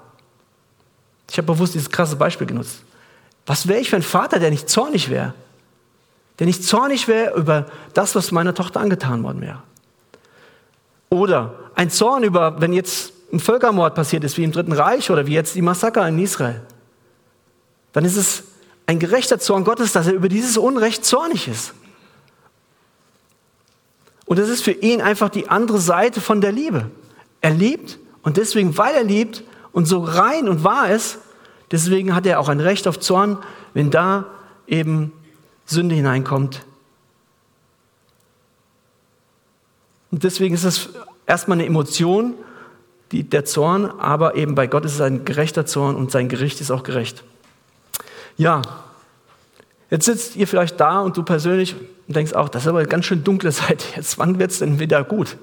Ich 1.31 1.37
habe 1.37 1.47
bewusst 1.47 1.73
dieses 1.73 1.89
krasse 1.89 2.15
Beispiel 2.15 2.45
genutzt. 2.45 2.83
Was 3.47 3.67
wäre 3.67 3.79
ich 3.79 3.89
für 3.89 3.95
ein 3.95 4.03
Vater, 4.03 4.39
der 4.39 4.51
nicht 4.51 4.69
zornig 4.69 5.09
wäre? 5.09 5.33
Der 6.37 6.45
nicht 6.45 6.63
zornig 6.63 7.07
wäre 7.07 7.35
über 7.35 7.65
das, 7.93 8.13
was 8.13 8.31
meiner 8.31 8.53
Tochter 8.53 8.81
angetan 8.81 9.23
worden 9.23 9.41
wäre. 9.41 9.63
Oder 11.09 11.55
ein 11.75 11.89
Zorn 11.89 12.23
über, 12.23 12.59
wenn 12.59 12.73
jetzt 12.73 13.13
ein 13.31 13.39
Völkermord 13.39 13.95
passiert 13.95 14.23
ist, 14.23 14.37
wie 14.37 14.43
im 14.43 14.51
Dritten 14.51 14.73
Reich 14.73 15.09
oder 15.09 15.25
wie 15.25 15.33
jetzt 15.33 15.55
die 15.55 15.61
Massaker 15.61 16.07
in 16.07 16.19
Israel. 16.19 16.61
Dann 17.93 18.03
ist 18.05 18.17
es 18.17 18.43
ein 18.85 18.99
gerechter 18.99 19.39
Zorn 19.39 19.63
Gottes, 19.63 19.93
dass 19.93 20.07
er 20.07 20.13
über 20.13 20.27
dieses 20.27 20.57
Unrecht 20.57 21.05
zornig 21.05 21.47
ist. 21.47 21.73
Und 24.25 24.39
es 24.39 24.49
ist 24.49 24.63
für 24.63 24.71
ihn 24.71 25.01
einfach 25.01 25.29
die 25.29 25.49
andere 25.49 25.79
Seite 25.79 26.19
von 26.21 26.41
der 26.41 26.51
Liebe. 26.51 26.89
Er 27.41 27.51
liebt 27.51 27.99
und 28.23 28.37
deswegen, 28.37 28.77
weil 28.77 28.95
er 28.95 29.03
liebt, 29.03 29.43
und 29.75 29.87
so 29.87 29.99
rein 30.01 30.47
und 30.47 30.63
wahr 30.63 30.89
ist, 30.89 31.19
deswegen 31.69 32.15
hat 32.15 32.25
er 32.25 32.39
auch 32.39 32.47
ein 32.47 32.61
Recht 32.61 32.87
auf 32.87 32.97
Zorn, 32.97 33.37
wenn 33.73 33.91
da 33.91 34.25
eben 34.67 35.11
Sünde 35.65 35.95
hineinkommt. 35.95 36.65
Und 40.11 40.23
deswegen 40.23 40.55
ist 40.55 40.63
es 40.63 40.91
erstmal 41.27 41.57
eine 41.57 41.67
Emotion, 41.67 42.35
die, 43.11 43.23
der 43.23 43.43
Zorn, 43.43 43.85
aber 43.85 44.35
eben 44.35 44.55
bei 44.55 44.65
Gott 44.65 44.85
ist 44.85 44.93
es 44.93 45.01
ein 45.01 45.25
gerechter 45.25 45.65
Zorn 45.65 45.97
und 45.97 46.09
sein 46.09 46.29
Gericht 46.29 46.61
ist 46.61 46.71
auch 46.71 46.83
gerecht. 46.83 47.25
Ja, 48.37 48.61
jetzt 49.89 50.05
sitzt 50.05 50.35
ihr 50.35 50.47
vielleicht 50.47 50.79
da 50.79 51.01
und 51.01 51.17
du 51.17 51.23
persönlich 51.23 51.75
denkst 52.07 52.33
auch, 52.33 52.49
das 52.49 52.63
ist 52.63 52.67
aber 52.67 52.79
eine 52.79 52.87
ganz 52.87 53.05
schön 53.05 53.23
dunkle 53.23 53.51
Seite 53.53 53.85
jetzt. 53.95 54.17
Wann 54.17 54.39
wird 54.39 54.51
es 54.51 54.59
denn 54.59 54.79
wieder 54.79 55.03
gut? 55.03 55.37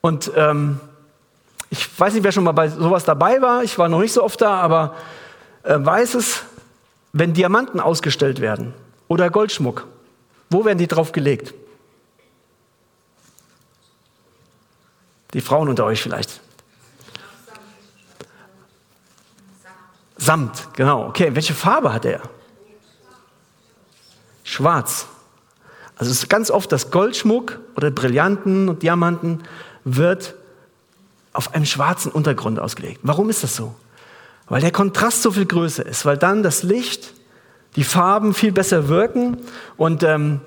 Und 0.00 0.32
ähm, 0.36 0.80
ich 1.70 1.88
weiß 1.98 2.14
nicht, 2.14 2.24
wer 2.24 2.32
schon 2.32 2.44
mal 2.44 2.52
bei 2.52 2.68
sowas 2.68 3.04
dabei 3.04 3.40
war. 3.40 3.62
Ich 3.62 3.78
war 3.78 3.88
noch 3.88 4.00
nicht 4.00 4.12
so 4.12 4.22
oft 4.22 4.40
da, 4.40 4.56
aber 4.56 4.94
äh, 5.62 5.78
weiß 5.78 6.14
es, 6.14 6.42
wenn 7.12 7.34
Diamanten 7.34 7.80
ausgestellt 7.80 8.40
werden 8.40 8.74
oder 9.08 9.30
Goldschmuck, 9.30 9.86
wo 10.50 10.64
werden 10.64 10.78
die 10.78 10.86
drauf 10.86 11.12
gelegt? 11.12 11.54
Die 15.34 15.40
Frauen 15.40 15.68
unter 15.68 15.84
euch 15.86 16.02
vielleicht. 16.02 16.40
Samt, 20.22 20.68
genau. 20.74 21.08
Okay, 21.08 21.30
welche 21.34 21.52
Farbe 21.52 21.92
hat 21.92 22.04
er? 22.04 22.20
Schwarz. 24.44 25.06
Also 25.96 26.12
es 26.12 26.18
ist 26.18 26.28
ganz 26.28 26.48
oft, 26.48 26.70
dass 26.70 26.92
Goldschmuck 26.92 27.58
oder 27.74 27.90
Brillanten 27.90 28.68
und 28.68 28.84
Diamanten 28.84 29.42
wird 29.84 30.36
auf 31.32 31.54
einem 31.54 31.64
schwarzen 31.64 32.12
Untergrund 32.12 32.60
ausgelegt. 32.60 33.00
Warum 33.02 33.30
ist 33.30 33.42
das 33.42 33.56
so? 33.56 33.74
Weil 34.48 34.60
der 34.60 34.70
Kontrast 34.70 35.22
so 35.22 35.32
viel 35.32 35.46
größer 35.46 35.84
ist, 35.84 36.06
weil 36.06 36.18
dann 36.18 36.44
das 36.44 36.62
Licht, 36.62 37.14
die 37.74 37.82
Farben 37.82 38.32
viel 38.32 38.52
besser 38.52 38.86
wirken 38.86 39.38
und 39.76 40.04
ähm, 40.04 40.40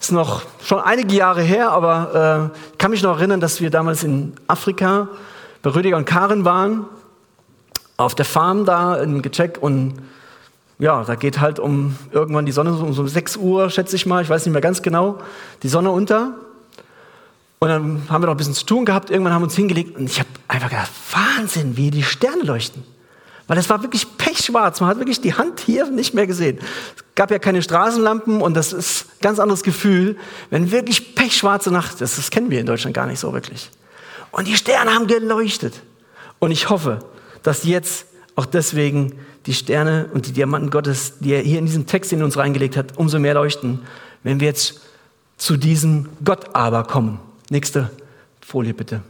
ist 0.00 0.10
noch 0.10 0.42
schon 0.64 0.80
einige 0.80 1.14
Jahre 1.14 1.42
her, 1.42 1.70
aber 1.70 2.50
äh, 2.52 2.76
kann 2.78 2.90
mich 2.90 3.04
noch 3.04 3.18
erinnern, 3.18 3.40
dass 3.40 3.60
wir 3.60 3.70
damals 3.70 4.02
in 4.02 4.32
Afrika 4.48 5.06
bei 5.62 5.70
Rüdiger 5.70 5.96
und 5.96 6.06
Karin 6.06 6.44
waren, 6.44 6.86
auf 8.02 8.14
der 8.14 8.24
Farm 8.24 8.64
da 8.64 8.96
in 8.96 9.22
Gechek 9.22 9.58
und 9.60 9.94
ja, 10.78 11.04
da 11.04 11.14
geht 11.14 11.40
halt 11.40 11.58
um 11.58 11.96
irgendwann 12.10 12.46
die 12.46 12.52
Sonne 12.52 12.72
um 12.72 12.92
so 12.92 13.06
6 13.06 13.36
Uhr, 13.36 13.70
schätze 13.70 13.96
ich 13.96 14.06
mal, 14.06 14.22
ich 14.22 14.28
weiß 14.28 14.44
nicht 14.44 14.52
mehr 14.52 14.62
ganz 14.62 14.82
genau, 14.82 15.18
die 15.62 15.68
Sonne 15.68 15.90
unter 15.90 16.34
und 17.62 17.68
dann 17.68 18.02
haben 18.08 18.22
wir 18.22 18.26
noch 18.26 18.34
ein 18.34 18.38
bisschen 18.38 18.54
zu 18.54 18.66
tun 18.66 18.84
gehabt. 18.84 19.08
Irgendwann 19.08 19.32
haben 19.32 19.42
wir 19.42 19.44
uns 19.44 19.54
hingelegt 19.54 19.96
und 19.96 20.06
ich 20.06 20.18
habe 20.18 20.28
einfach 20.48 20.68
gedacht, 20.68 20.90
Wahnsinn, 21.12 21.76
wie 21.76 21.92
die 21.92 22.02
Sterne 22.02 22.42
leuchten. 22.42 22.82
Weil 23.46 23.56
es 23.56 23.70
war 23.70 23.82
wirklich 23.82 24.18
pechschwarz. 24.18 24.80
Man 24.80 24.90
hat 24.90 24.98
wirklich 24.98 25.20
die 25.20 25.34
Hand 25.34 25.60
hier 25.60 25.86
nicht 25.86 26.12
mehr 26.12 26.26
gesehen. 26.26 26.58
Es 26.96 27.04
gab 27.14 27.30
ja 27.30 27.38
keine 27.38 27.62
Straßenlampen 27.62 28.42
und 28.42 28.54
das 28.54 28.72
ist 28.72 29.04
ein 29.04 29.20
ganz 29.20 29.38
anderes 29.38 29.62
Gefühl, 29.62 30.16
wenn 30.50 30.72
wirklich 30.72 31.14
pechschwarze 31.14 31.70
Nacht 31.70 32.00
ist. 32.00 32.18
Das 32.18 32.30
kennen 32.32 32.50
wir 32.50 32.58
in 32.58 32.66
Deutschland 32.66 32.96
gar 32.96 33.06
nicht 33.06 33.20
so 33.20 33.32
wirklich. 33.32 33.70
Und 34.32 34.48
die 34.48 34.56
Sterne 34.56 34.92
haben 34.92 35.06
geleuchtet. 35.06 35.82
Und 36.40 36.50
ich 36.50 36.68
hoffe, 36.68 36.98
dass 37.42 37.64
jetzt 37.64 38.06
auch 38.34 38.46
deswegen 38.46 39.14
die 39.46 39.54
Sterne 39.54 40.08
und 40.12 40.26
die 40.26 40.32
Diamanten 40.32 40.70
Gottes, 40.70 41.18
die 41.20 41.32
er 41.32 41.42
hier 41.42 41.58
in 41.58 41.66
diesen 41.66 41.86
Text 41.86 42.12
in 42.12 42.22
uns 42.22 42.36
reingelegt 42.36 42.76
hat, 42.76 42.96
umso 42.96 43.18
mehr 43.18 43.34
leuchten, 43.34 43.80
wenn 44.22 44.40
wir 44.40 44.48
jetzt 44.48 44.80
zu 45.36 45.56
diesem 45.56 46.08
Gott 46.24 46.54
aber 46.54 46.84
kommen. 46.84 47.18
Nächste 47.50 47.90
Folie 48.40 48.74
bitte. 48.74 49.02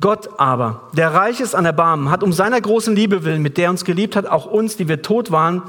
Gott 0.00 0.38
aber, 0.38 0.88
der 0.92 1.12
reich 1.12 1.40
ist 1.40 1.56
an 1.56 1.64
Erbarmen, 1.64 2.08
hat 2.08 2.22
um 2.22 2.32
seiner 2.32 2.60
großen 2.60 2.94
Liebe 2.94 3.24
willen, 3.24 3.42
mit 3.42 3.56
der 3.56 3.64
er 3.64 3.70
uns 3.70 3.84
geliebt 3.84 4.14
hat, 4.14 4.26
auch 4.26 4.46
uns, 4.46 4.76
die 4.76 4.86
wir 4.86 5.02
tot 5.02 5.32
waren, 5.32 5.62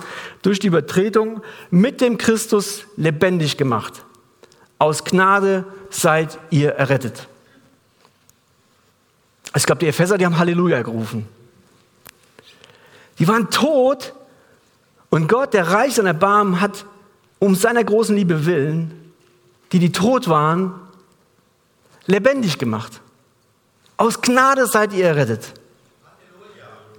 durch 0.43 0.59
die 0.59 0.67
Übertretung 0.67 1.41
mit 1.71 1.99
dem 1.99 2.19
Christus 2.19 2.83
lebendig 2.95 3.57
gemacht. 3.57 4.05
Aus 4.77 5.03
Gnade 5.03 5.65
seid 5.89 6.37
ihr 6.51 6.73
errettet. 6.73 7.27
Ich 9.55 9.65
glaube, 9.65 9.79
die 9.79 9.87
Epheser, 9.87 10.17
die 10.17 10.25
haben 10.25 10.37
Halleluja 10.37 10.81
gerufen. 10.81 11.27
Die 13.17 13.27
waren 13.27 13.49
tot 13.49 14.13
und 15.09 15.27
Gott, 15.27 15.53
der 15.53 15.71
reich 15.71 15.99
an 15.99 16.05
Erbarmen, 16.05 16.61
hat 16.61 16.85
um 17.39 17.55
seiner 17.55 17.83
großen 17.83 18.15
Liebe 18.15 18.45
willen 18.45 18.99
die, 19.71 19.79
die 19.79 19.91
tot 19.91 20.27
waren, 20.27 20.73
lebendig 22.05 22.57
gemacht. 22.57 23.01
Aus 23.97 24.21
Gnade 24.21 24.65
seid 24.65 24.93
ihr 24.93 25.05
errettet. 25.05 25.53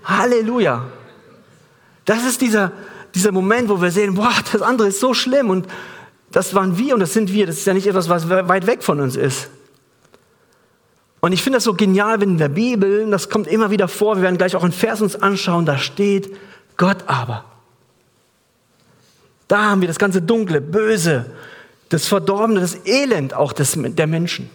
Halleluja. 0.04 0.84
Halleluja. 0.84 0.86
Das 2.04 2.24
ist 2.24 2.40
dieser, 2.40 2.72
dieser 3.14 3.32
Moment, 3.32 3.68
wo 3.68 3.80
wir 3.80 3.90
sehen, 3.90 4.14
boah, 4.14 4.32
das 4.52 4.62
andere 4.62 4.88
ist 4.88 5.00
so 5.00 5.14
schlimm 5.14 5.50
und 5.50 5.66
das 6.30 6.54
waren 6.54 6.78
wir 6.78 6.94
und 6.94 7.00
das 7.00 7.12
sind 7.12 7.32
wir. 7.32 7.46
Das 7.46 7.56
ist 7.56 7.66
ja 7.66 7.74
nicht 7.74 7.86
etwas, 7.86 8.08
was 8.08 8.28
weit 8.28 8.66
weg 8.66 8.82
von 8.82 9.00
uns 9.00 9.16
ist. 9.16 9.48
Und 11.20 11.32
ich 11.32 11.42
finde 11.42 11.58
das 11.58 11.64
so 11.64 11.74
genial, 11.74 12.20
wenn 12.20 12.30
in 12.30 12.38
der 12.38 12.48
Bibel, 12.48 13.08
das 13.10 13.28
kommt 13.28 13.46
immer 13.46 13.70
wieder 13.70 13.88
vor, 13.88 14.16
wir 14.16 14.22
werden 14.22 14.38
gleich 14.38 14.56
auch 14.56 14.62
einen 14.62 14.72
Vers 14.72 15.02
uns 15.02 15.16
anschauen, 15.16 15.66
da 15.66 15.76
steht 15.76 16.34
Gott 16.76 17.04
aber. 17.06 17.44
Da 19.48 19.70
haben 19.70 19.80
wir 19.80 19.88
das 19.88 19.98
ganze 19.98 20.22
Dunkle, 20.22 20.60
Böse, 20.60 21.26
das 21.90 22.06
Verdorbene, 22.06 22.60
das 22.60 22.86
Elend 22.86 23.34
auch 23.34 23.52
des, 23.52 23.76
der 23.76 24.06
Menschen. 24.06 24.48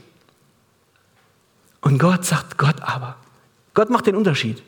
Und 1.82 2.00
Gott 2.00 2.26
sagt 2.26 2.58
Gott 2.58 2.82
aber. 2.82 3.18
Gott 3.74 3.90
macht 3.90 4.08
den 4.08 4.16
Unterschied. 4.16 4.64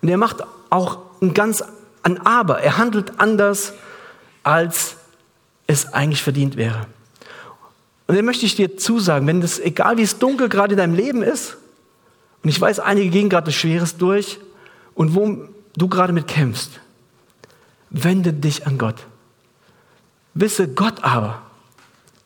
Und 0.00 0.08
er 0.08 0.18
macht 0.18 0.44
auch 0.70 0.98
ein 1.20 1.34
ganz 1.34 1.64
ein 2.02 2.24
Aber. 2.26 2.60
Er 2.60 2.78
handelt 2.78 3.18
anders, 3.20 3.72
als 4.42 4.96
es 5.66 5.92
eigentlich 5.92 6.22
verdient 6.22 6.56
wäre. 6.56 6.86
Und 8.12 8.16
dann 8.16 8.26
möchte 8.26 8.44
ich 8.44 8.56
dir 8.56 8.76
zusagen, 8.76 9.26
wenn 9.26 9.40
das, 9.40 9.58
egal 9.58 9.96
wie 9.96 10.02
es 10.02 10.18
dunkel 10.18 10.50
gerade 10.50 10.74
in 10.74 10.76
deinem 10.76 10.92
Leben 10.92 11.22
ist, 11.22 11.56
und 12.42 12.50
ich 12.50 12.60
weiß, 12.60 12.78
einige 12.78 13.08
gehen 13.08 13.30
gerade 13.30 13.50
Schweres 13.50 13.96
durch, 13.96 14.38
und 14.94 15.14
wo 15.14 15.48
du 15.78 15.88
gerade 15.88 16.12
mit 16.12 16.28
kämpfst, 16.28 16.72
wende 17.88 18.34
dich 18.34 18.66
an 18.66 18.76
Gott. 18.76 18.96
Wisse 20.34 20.68
Gott 20.68 21.02
aber, 21.02 21.40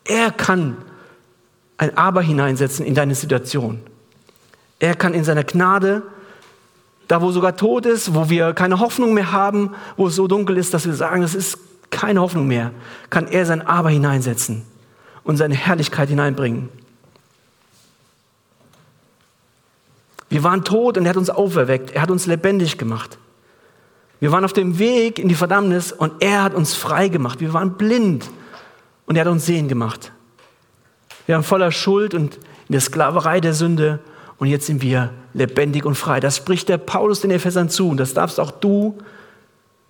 er 0.03 0.31
kann 0.31 0.75
ein 1.77 1.97
Aber 1.97 2.21
hineinsetzen 2.21 2.85
in 2.85 2.93
deine 2.93 3.15
Situation. 3.15 3.79
Er 4.79 4.93
kann 4.93 5.13
in 5.13 5.23
seiner 5.23 5.45
Gnade, 5.45 6.01
da 7.07 7.21
wo 7.21 7.31
sogar 7.31 7.55
Tod 7.55 7.85
ist, 7.85 8.13
wo 8.13 8.29
wir 8.29 8.51
keine 8.51 8.81
Hoffnung 8.81 9.13
mehr 9.13 9.31
haben, 9.31 9.73
wo 9.95 10.07
es 10.07 10.15
so 10.15 10.27
dunkel 10.27 10.57
ist, 10.57 10.73
dass 10.73 10.85
wir 10.85 10.95
sagen, 10.95 11.23
es 11.23 11.33
ist 11.33 11.57
keine 11.91 12.19
Hoffnung 12.19 12.45
mehr, 12.45 12.71
kann 13.09 13.29
er 13.29 13.45
sein 13.45 13.65
Aber 13.65 13.89
hineinsetzen 13.89 14.65
und 15.27 15.35
seine 15.35 15.55
Herrlichkeit 15.55 16.07
hineinbringen. 16.07 16.69
Wir 20.29 20.43
waren 20.43 20.63
tot 20.63 20.97
und 20.97 21.05
er 21.05 21.09
hat 21.09 21.17
uns 21.17 21.29
auferweckt, 21.29 21.91
er 21.91 22.01
hat 22.01 22.11
uns 22.11 22.25
lebendig 22.25 22.77
gemacht. 22.77 23.17
Wir 24.21 24.31
waren 24.31 24.45
auf 24.45 24.53
dem 24.53 24.79
Weg 24.79 25.19
in 25.19 25.27
die 25.27 25.35
Verdammnis 25.35 25.91
und 25.91 26.23
er 26.23 26.43
hat 26.43 26.53
uns 26.53 26.73
frei 26.73 27.09
gemacht. 27.09 27.41
Wir 27.41 27.53
waren 27.53 27.77
blind 27.77 28.29
und 29.05 29.17
er 29.17 29.25
hat 29.25 29.31
uns 29.31 29.45
sehen 29.45 29.67
gemacht. 29.67 30.13
Wir 31.25 31.35
waren 31.35 31.43
voller 31.43 31.71
Schuld 31.71 32.13
und 32.13 32.35
in 32.35 32.71
der 32.71 32.81
Sklaverei 32.81 33.41
der 33.41 33.53
Sünde 33.53 33.99
und 34.37 34.47
jetzt 34.47 34.65
sind 34.65 34.81
wir 34.81 35.13
lebendig 35.33 35.85
und 35.85 35.95
frei. 35.95 36.21
Das 36.21 36.37
spricht 36.37 36.69
der 36.69 36.77
Paulus 36.77 37.19
den 37.19 37.31
Ephesern 37.31 37.69
zu 37.69 37.89
und 37.89 37.97
das 37.97 38.13
darfst 38.13 38.39
auch 38.39 38.51
du 38.51 38.97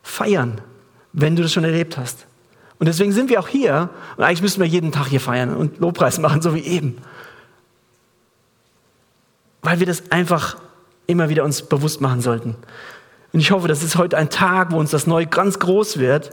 feiern, 0.02 0.62
wenn 1.14 1.36
du 1.36 1.44
das 1.44 1.54
schon 1.54 1.64
erlebt 1.64 1.96
hast. 1.96 2.27
Und 2.80 2.86
deswegen 2.86 3.12
sind 3.12 3.30
wir 3.30 3.40
auch 3.40 3.48
hier 3.48 3.90
und 4.18 4.24
eigentlich 4.24 4.42
müssen 4.42 4.60
wir 4.60 4.68
jeden 4.68 4.92
Tag 4.92 5.08
hier 5.08 5.20
feiern 5.20 5.56
und 5.56 5.80
Lobpreis 5.80 6.20
machen, 6.20 6.42
so 6.42 6.54
wie 6.54 6.62
eben. 6.62 6.98
Weil 9.64 9.80
wir 9.80 9.88
das 9.88 10.12
einfach 10.12 10.58
immer 11.08 11.30
wieder 11.30 11.44
uns 11.44 11.64
bewusst 11.64 12.02
machen 12.02 12.22
sollten. 12.22 12.56
Und 13.34 13.40
ich 13.40 13.52
hoffe, 13.52 13.68
das 13.68 13.84
ist 13.84 13.98
heute 13.98 14.18
ein 14.18 14.30
Tag, 14.30 14.72
wo 14.72 14.78
uns 14.78 14.92
das 14.92 15.08
neu 15.08 15.26
ganz 15.26 15.60
groß 15.60 15.98
wird. 15.98 16.32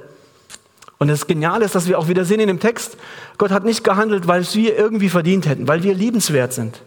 Und 0.98 1.08
das 1.08 1.26
Geniale 1.26 1.64
ist, 1.64 1.74
dass 1.74 1.88
wir 1.88 1.98
auch 1.98 2.08
wieder 2.08 2.24
sehen 2.24 2.40
in 2.40 2.46
dem 2.46 2.60
Text, 2.60 2.96
Gott 3.38 3.50
hat 3.50 3.64
nicht 3.64 3.82
gehandelt, 3.82 4.26
weil 4.26 4.42
wir 4.54 4.76
irgendwie 4.78 5.08
verdient 5.08 5.46
hätten, 5.46 5.66
weil 5.66 5.82
wir 5.82 5.94
liebenswert 5.94 6.52
sind. 6.52 6.82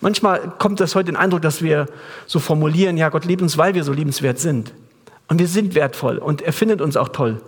Manchmal 0.00 0.52
kommt 0.58 0.80
das 0.80 0.94
heute 0.94 1.06
den 1.06 1.16
Eindruck, 1.16 1.42
dass 1.42 1.62
wir 1.62 1.86
so 2.26 2.40
formulieren, 2.40 2.96
ja, 2.96 3.08
Gott 3.08 3.24
liebt 3.24 3.40
uns, 3.40 3.56
weil 3.56 3.74
wir 3.74 3.84
so 3.84 3.92
liebenswert 3.92 4.40
sind. 4.40 4.72
Und 5.28 5.38
wir 5.38 5.46
sind 5.46 5.74
wertvoll 5.74 6.18
und 6.18 6.42
er 6.42 6.52
findet 6.52 6.80
uns 6.80 6.96
auch 6.96 7.10
toll. 7.10 7.40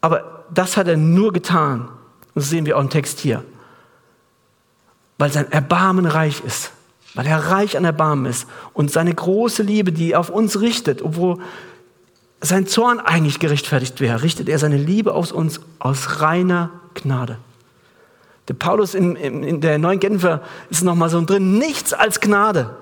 Aber 0.00 0.44
das 0.52 0.76
hat 0.76 0.88
er 0.88 0.96
nur 0.96 1.32
getan. 1.32 1.88
Das 2.34 2.50
sehen 2.50 2.66
wir 2.66 2.76
auch 2.76 2.82
im 2.82 2.90
Text 2.90 3.18
hier. 3.18 3.44
Weil 5.18 5.32
sein 5.32 5.50
Erbarmen 5.50 6.06
reich 6.06 6.42
ist. 6.44 6.72
Weil 7.14 7.26
er 7.26 7.50
reich 7.50 7.76
an 7.76 7.84
Erbarmen 7.84 8.26
ist. 8.26 8.46
Und 8.72 8.92
seine 8.92 9.14
große 9.14 9.62
Liebe, 9.62 9.92
die 9.92 10.14
auf 10.14 10.30
uns 10.30 10.60
richtet, 10.60 11.02
obwohl 11.02 11.38
sein 12.40 12.66
Zorn 12.66 13.00
eigentlich 13.00 13.40
gerechtfertigt 13.40 14.00
wäre, 14.00 14.22
richtet 14.22 14.48
er 14.48 14.58
seine 14.58 14.76
Liebe 14.76 15.12
auf 15.12 15.32
uns 15.32 15.60
aus 15.80 16.20
reiner 16.20 16.70
Gnade. 16.94 17.38
Der 18.46 18.54
Paulus 18.54 18.94
in, 18.94 19.16
in, 19.16 19.42
in 19.42 19.60
der 19.60 19.78
neuen 19.78 20.00
Genfer 20.00 20.42
ist 20.70 20.84
nochmal 20.84 21.10
so 21.10 21.20
drin, 21.24 21.58
nichts 21.58 21.92
als 21.92 22.20
Gnade 22.20 22.76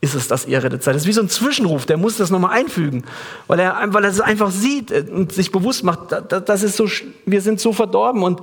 ist 0.00 0.14
es, 0.14 0.28
dass 0.28 0.46
ihr 0.46 0.62
rettet 0.62 0.82
seid. 0.82 0.94
Das 0.94 1.02
ist 1.02 1.08
wie 1.08 1.12
so 1.12 1.20
ein 1.20 1.28
Zwischenruf, 1.28 1.86
der 1.86 1.96
muss 1.96 2.16
das 2.16 2.30
nochmal 2.30 2.58
einfügen, 2.58 3.04
weil 3.46 3.60
er, 3.60 3.76
weil 3.88 4.04
er 4.04 4.10
es 4.10 4.20
einfach 4.20 4.50
sieht 4.50 4.90
und 5.10 5.32
sich 5.32 5.52
bewusst 5.52 5.84
macht, 5.84 6.12
das 6.30 6.62
ist 6.62 6.76
so, 6.76 6.88
wir 7.26 7.42
sind 7.42 7.60
so 7.60 7.72
verdorben 7.72 8.22
und 8.22 8.40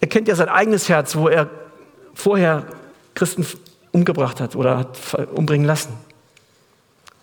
er 0.00 0.08
kennt 0.08 0.28
ja 0.28 0.34
sein 0.34 0.48
eigenes 0.48 0.88
Herz, 0.88 1.14
wo 1.14 1.28
er 1.28 1.48
vorher 2.14 2.66
Christen 3.14 3.46
umgebracht 3.92 4.40
hat 4.40 4.56
oder 4.56 4.78
hat 4.78 4.98
umbringen 5.34 5.66
lassen. 5.66 5.92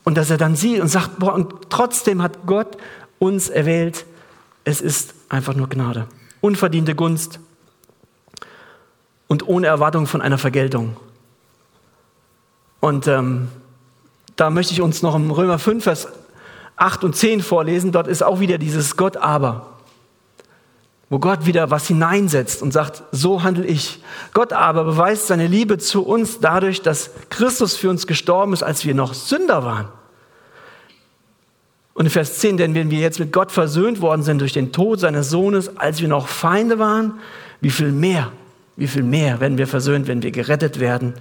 Und 0.06 0.18
dass 0.18 0.30
er 0.30 0.38
dann 0.38 0.56
sieht 0.56 0.80
und 0.80 0.88
sagt, 0.88 1.20
boah, 1.20 1.34
und 1.34 1.70
trotzdem 1.70 2.22
hat 2.22 2.46
Gott 2.46 2.78
uns 3.20 3.50
erwählt, 3.50 4.06
es 4.64 4.80
ist 4.80 5.14
einfach 5.28 5.54
nur 5.54 5.68
Gnade. 5.68 6.08
Unverdiente 6.42 6.96
Gunst, 6.96 7.40
und 9.30 9.48
ohne 9.48 9.68
Erwartung 9.68 10.08
von 10.08 10.22
einer 10.22 10.38
Vergeltung. 10.38 10.98
Und 12.80 13.08
ähm, 13.08 13.50
da 14.36 14.50
möchte 14.50 14.74
ich 14.74 14.82
uns 14.82 15.02
noch 15.02 15.16
im 15.16 15.32
Römer 15.32 15.60
5, 15.60 15.84
Vers 15.84 16.08
8 16.78 17.04
und 17.04 17.16
10 17.16 17.42
vorlesen. 17.42 17.92
Dort 17.92 18.08
ist 18.08 18.24
auch 18.24 18.40
wieder 18.40 18.58
dieses 18.58 18.96
Gott 18.96 19.18
aber, 19.18 19.78
wo 21.10 21.20
Gott 21.20 21.46
wieder 21.46 21.72
was 21.72 21.88
hineinsetzt 21.88 22.62
und 22.62 22.72
sagt, 22.72 23.04
so 23.12 23.44
handle 23.44 23.66
ich. 23.66 24.02
Gott 24.34 24.54
aber 24.54 24.84
beweist 24.86 25.28
seine 25.28 25.48
Liebe 25.48 25.78
zu 25.78 26.06
uns 26.06 26.40
dadurch, 26.40 26.82
dass 26.82 27.12
Christus 27.30 27.76
für 27.76 27.90
uns 27.90 28.08
gestorben 28.08 28.54
ist, 28.54 28.64
als 28.64 28.86
wir 28.86 28.96
noch 28.96 29.14
Sünder 29.14 29.66
waren. 29.66 29.88
Und 31.94 32.06
in 32.06 32.12
Vers 32.12 32.40
10, 32.40 32.56
denn 32.56 32.76
wenn 32.76 32.92
wir 32.92 33.00
jetzt 33.00 33.20
mit 33.20 33.34
Gott 33.34 33.52
versöhnt 33.52 34.00
worden 34.00 34.24
sind 34.24 34.40
durch 34.40 34.54
den 34.54 34.72
Tod 34.72 35.02
seines 35.02 35.30
Sohnes, 35.30 35.78
als 35.78 36.00
wir 36.00 36.08
noch 36.08 36.30
Feinde 36.30 36.80
waren, 36.80 37.20
wie 37.60 37.72
viel 37.72 37.92
mehr 37.92 38.32
wie 38.80 38.88
viel 38.88 39.04
mehr 39.04 39.42
werden 39.42 39.58
wir 39.58 39.68
versöhnt, 39.68 40.08
wenn 40.08 40.24
wir 40.24 40.32
gerettet 40.32 40.80
werden 40.80 41.14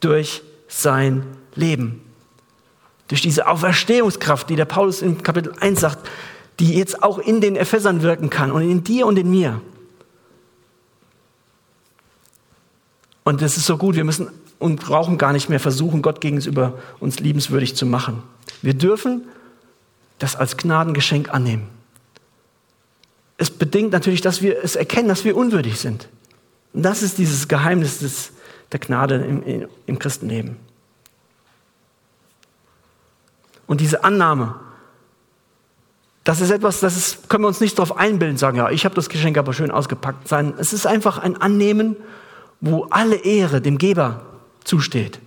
durch 0.00 0.42
sein 0.70 1.24
Leben. 1.54 2.00
Durch 3.08 3.20
diese 3.20 3.48
Auferstehungskraft, 3.48 4.48
die 4.48 4.56
der 4.56 4.64
Paulus 4.64 5.02
in 5.02 5.22
Kapitel 5.22 5.52
1 5.60 5.80
sagt, 5.80 6.08
die 6.60 6.74
jetzt 6.74 7.02
auch 7.02 7.18
in 7.18 7.40
den 7.40 7.56
Ephesern 7.56 8.02
wirken 8.02 8.30
kann 8.30 8.52
und 8.52 8.62
in 8.62 8.84
dir 8.84 9.06
und 9.06 9.18
in 9.18 9.30
mir. 9.30 9.60
Und 13.24 13.42
das 13.42 13.56
ist 13.56 13.66
so 13.66 13.76
gut, 13.76 13.96
wir 13.96 14.04
müssen 14.04 14.28
und 14.58 14.80
brauchen 14.80 15.18
gar 15.18 15.32
nicht 15.32 15.48
mehr 15.48 15.60
versuchen, 15.60 16.02
Gott 16.02 16.20
gegenüber 16.20 16.78
uns 17.00 17.18
liebenswürdig 17.18 17.74
zu 17.74 17.86
machen. 17.86 18.22
Wir 18.62 18.74
dürfen 18.74 19.26
das 20.18 20.36
als 20.36 20.56
Gnadengeschenk 20.56 21.32
annehmen. 21.32 21.68
Es 23.38 23.50
bedingt 23.50 23.92
natürlich, 23.92 24.20
dass 24.20 24.42
wir 24.42 24.62
es 24.62 24.76
erkennen, 24.76 25.08
dass 25.08 25.24
wir 25.24 25.34
unwürdig 25.34 25.80
sind. 25.80 26.08
Und 26.74 26.82
das 26.82 27.02
ist 27.02 27.18
dieses 27.18 27.48
Geheimnis 27.48 28.00
des, 28.00 28.32
der 28.72 28.80
Gnade 28.80 29.16
im, 29.16 29.68
im 29.86 29.98
Christenleben. 29.98 30.56
Und 33.66 33.80
diese 33.80 34.02
Annahme, 34.02 34.56
das 36.24 36.40
ist 36.40 36.50
etwas, 36.50 36.80
das 36.80 36.96
ist, 36.96 37.28
können 37.28 37.44
wir 37.44 37.48
uns 37.48 37.60
nicht 37.60 37.78
darauf 37.78 37.96
einbilden, 37.96 38.36
sagen, 38.36 38.56
ja, 38.56 38.70
ich 38.70 38.84
habe 38.84 38.94
das 38.94 39.08
Geschenk 39.08 39.38
aber 39.38 39.52
schön 39.52 39.70
ausgepackt. 39.70 40.28
Sein. 40.28 40.54
Es 40.58 40.72
ist 40.72 40.86
einfach 40.86 41.18
ein 41.18 41.40
Annehmen, 41.40 41.96
wo 42.60 42.84
alle 42.90 43.16
Ehre 43.16 43.60
dem 43.60 43.78
Geber 43.78 44.22
zusteht. 44.64 45.20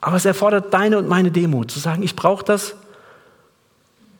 Aber 0.00 0.16
es 0.16 0.24
erfordert 0.24 0.74
deine 0.74 0.98
und 0.98 1.08
meine 1.08 1.30
Demut, 1.30 1.70
zu 1.70 1.78
sagen, 1.78 2.02
ich 2.02 2.14
brauche 2.14 2.44
das. 2.44 2.74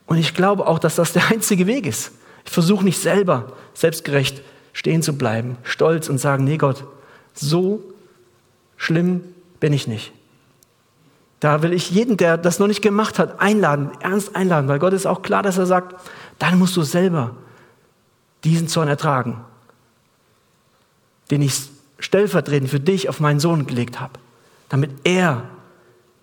Und 0.07 0.17
ich 0.17 0.33
glaube 0.33 0.67
auch, 0.67 0.79
dass 0.79 0.95
das 0.95 1.13
der 1.13 1.27
einzige 1.31 1.67
Weg 1.67 1.85
ist. 1.85 2.11
Ich 2.45 2.51
versuche 2.51 2.83
nicht 2.83 2.99
selber 2.99 3.53
selbstgerecht 3.73 4.41
stehen 4.73 5.01
zu 5.01 5.17
bleiben, 5.17 5.57
stolz 5.63 6.09
und 6.09 6.17
sagen, 6.17 6.43
nee 6.43 6.57
Gott, 6.57 6.83
so 7.33 7.83
schlimm 8.77 9.23
bin 9.59 9.73
ich 9.73 9.87
nicht. 9.87 10.11
Da 11.39 11.61
will 11.61 11.73
ich 11.73 11.91
jeden, 11.91 12.17
der 12.17 12.37
das 12.37 12.59
noch 12.59 12.67
nicht 12.67 12.81
gemacht 12.81 13.19
hat, 13.19 13.39
einladen, 13.39 13.91
ernst 13.99 14.35
einladen, 14.35 14.67
weil 14.67 14.79
Gott 14.79 14.93
ist 14.93 15.05
auch 15.05 15.21
klar, 15.21 15.43
dass 15.43 15.57
er 15.57 15.65
sagt, 15.65 15.95
dann 16.39 16.57
musst 16.57 16.75
du 16.75 16.83
selber 16.83 17.35
diesen 18.43 18.67
Zorn 18.67 18.87
ertragen, 18.87 19.43
den 21.31 21.41
ich 21.41 21.69
stellvertretend 21.99 22.69
für 22.69 22.79
dich 22.79 23.09
auf 23.09 23.19
meinen 23.19 23.39
Sohn 23.39 23.67
gelegt 23.67 23.99
habe, 23.99 24.13
damit 24.69 24.91
er 25.03 25.43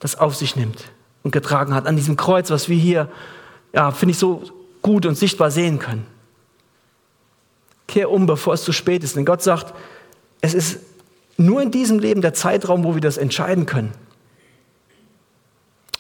das 0.01 0.19
auf 0.19 0.35
sich 0.35 0.57
nimmt 0.57 0.85
und 1.23 1.31
getragen 1.31 1.75
hat 1.75 1.87
an 1.87 1.97
diesem 1.97 2.17
Kreuz, 2.17 2.51
was 2.51 2.69
wir 2.69 2.77
hier, 2.77 3.09
ja, 3.73 3.91
finde 3.91 4.13
ich 4.13 4.19
so 4.19 4.43
gut 4.83 5.07
und 5.07 5.17
sichtbar 5.17 5.51
sehen 5.51 5.79
können. 5.79 6.07
Kehr 7.87 8.11
um, 8.11 8.27
bevor 8.27 8.55
es 8.55 8.65
zu 8.65 8.73
spät 8.73 9.05
ist. 9.05 9.17
Denn 9.17 9.25
Gott 9.25 9.43
sagt, 9.43 9.75
es 10.41 10.55
ist 10.55 10.81
nur 11.37 11.63
in 11.63 11.71
diesem 11.71 11.99
Leben 11.99 12.23
der 12.23 12.35
Zeitraum, 12.35 12.85
wo 12.85 12.95
wir 12.95 13.01
das 13.01 13.17
entscheiden 13.17 13.67
können. 13.67 13.93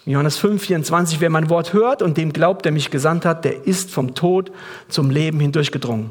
Johannes 0.05 0.37
5, 0.37 0.61
24, 0.62 1.21
wer 1.21 1.31
mein 1.31 1.49
Wort 1.49 1.73
hört 1.73 2.03
und 2.03 2.16
dem 2.16 2.33
glaubt, 2.33 2.64
der 2.64 2.73
mich 2.73 2.90
gesandt 2.90 3.25
hat, 3.25 3.45
der 3.45 3.66
ist 3.66 3.90
vom 3.90 4.14
Tod 4.14 4.51
zum 4.88 5.11
Leben 5.11 5.38
hindurchgedrungen. 5.38 6.11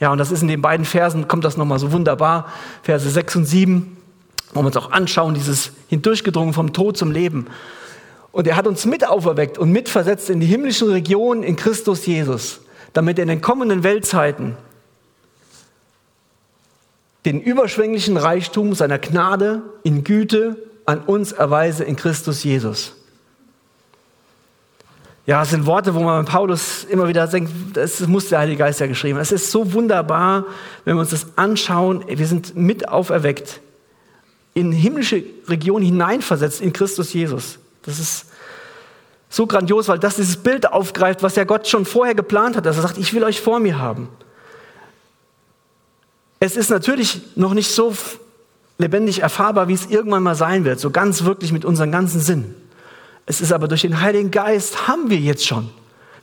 Ja, 0.00 0.10
und 0.10 0.18
das 0.18 0.30
ist 0.30 0.42
in 0.42 0.48
den 0.48 0.62
beiden 0.62 0.86
Versen, 0.86 1.28
kommt 1.28 1.44
das 1.44 1.56
nochmal 1.56 1.78
so 1.78 1.92
wunderbar, 1.92 2.46
Verse 2.82 3.08
6 3.08 3.36
und 3.36 3.44
7, 3.44 3.96
wo 4.54 4.62
wir 4.62 4.66
uns 4.66 4.76
auch 4.76 4.90
anschauen, 4.90 5.34
dieses 5.34 5.72
hindurchgedrungen 5.88 6.54
vom 6.54 6.72
Tod 6.72 6.96
zum 6.96 7.10
Leben. 7.10 7.48
Und 8.32 8.46
er 8.46 8.56
hat 8.56 8.66
uns 8.66 8.86
mit 8.86 9.06
auferweckt 9.06 9.58
und 9.58 9.70
mitversetzt 9.70 10.30
in 10.30 10.40
die 10.40 10.46
himmlischen 10.46 10.88
Regionen 10.88 11.42
in 11.42 11.56
Christus 11.56 12.06
Jesus, 12.06 12.60
damit 12.94 13.18
er 13.18 13.22
in 13.22 13.28
den 13.28 13.40
kommenden 13.42 13.82
Weltzeiten 13.82 14.56
den 17.28 17.42
überschwänglichen 17.42 18.16
Reichtum 18.16 18.74
seiner 18.74 18.98
Gnade 18.98 19.60
in 19.82 20.02
Güte 20.02 20.56
an 20.86 21.00
uns 21.00 21.32
erweise 21.32 21.84
in 21.84 21.94
Christus 21.94 22.42
Jesus. 22.42 22.94
Ja, 25.26 25.42
es 25.42 25.50
sind 25.50 25.66
Worte, 25.66 25.94
wo 25.94 26.00
man 26.00 26.24
Paulus 26.24 26.84
immer 26.84 27.06
wieder 27.06 27.26
denkt, 27.26 27.52
das 27.74 28.00
muss 28.06 28.30
der 28.30 28.38
Heilige 28.38 28.56
Geist 28.56 28.80
ja 28.80 28.86
geschrieben. 28.86 29.18
Es 29.18 29.30
ist 29.30 29.50
so 29.50 29.74
wunderbar, 29.74 30.46
wenn 30.86 30.96
wir 30.96 31.00
uns 31.00 31.10
das 31.10 31.26
anschauen. 31.36 32.02
Wir 32.08 32.26
sind 32.26 32.56
mit 32.56 32.88
auferweckt, 32.88 33.60
in 34.54 34.72
himmlische 34.72 35.22
Regionen 35.48 35.84
hineinversetzt 35.84 36.62
in 36.62 36.72
Christus 36.72 37.12
Jesus. 37.12 37.58
Das 37.82 37.98
ist 37.98 38.24
so 39.28 39.46
grandios, 39.46 39.86
weil 39.88 39.98
das 39.98 40.16
dieses 40.16 40.38
Bild 40.38 40.72
aufgreift, 40.72 41.22
was 41.22 41.36
ja 41.36 41.44
Gott 41.44 41.68
schon 41.68 41.84
vorher 41.84 42.14
geplant 42.14 42.56
hat, 42.56 42.64
dass 42.64 42.76
er 42.76 42.82
sagt, 42.84 42.96
ich 42.96 43.12
will 43.12 43.22
euch 43.22 43.42
vor 43.42 43.60
mir 43.60 43.78
haben. 43.78 44.08
Es 46.40 46.56
ist 46.56 46.70
natürlich 46.70 47.20
noch 47.36 47.54
nicht 47.54 47.70
so 47.70 47.94
lebendig 48.78 49.22
erfahrbar, 49.22 49.68
wie 49.68 49.74
es 49.74 49.86
irgendwann 49.86 50.22
mal 50.22 50.36
sein 50.36 50.64
wird, 50.64 50.78
so 50.78 50.90
ganz 50.90 51.24
wirklich 51.24 51.52
mit 51.52 51.64
unserem 51.64 51.90
ganzen 51.90 52.20
Sinn. 52.20 52.54
Es 53.26 53.40
ist 53.40 53.52
aber 53.52 53.68
durch 53.68 53.82
den 53.82 54.00
Heiligen 54.00 54.30
Geist 54.30 54.88
haben 54.88 55.10
wir 55.10 55.18
jetzt 55.18 55.46
schon. 55.46 55.68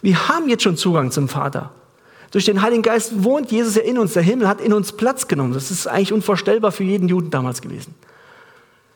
Wir 0.01 0.27
haben 0.27 0.49
jetzt 0.49 0.63
schon 0.63 0.77
Zugang 0.77 1.11
zum 1.11 1.27
Vater. 1.27 1.71
Durch 2.31 2.45
den 2.45 2.61
Heiligen 2.61 2.81
Geist 2.81 3.23
wohnt 3.23 3.51
Jesus 3.51 3.75
ja 3.75 3.83
in 3.83 3.97
uns. 3.97 4.13
Der 4.13 4.23
Himmel 4.23 4.47
hat 4.47 4.61
in 4.61 4.73
uns 4.73 4.91
Platz 4.91 5.27
genommen. 5.27 5.53
Das 5.53 5.71
ist 5.71 5.87
eigentlich 5.87 6.13
unvorstellbar 6.13 6.71
für 6.71 6.83
jeden 6.83 7.07
Juden 7.07 7.29
damals 7.29 7.61
gewesen. 7.61 7.93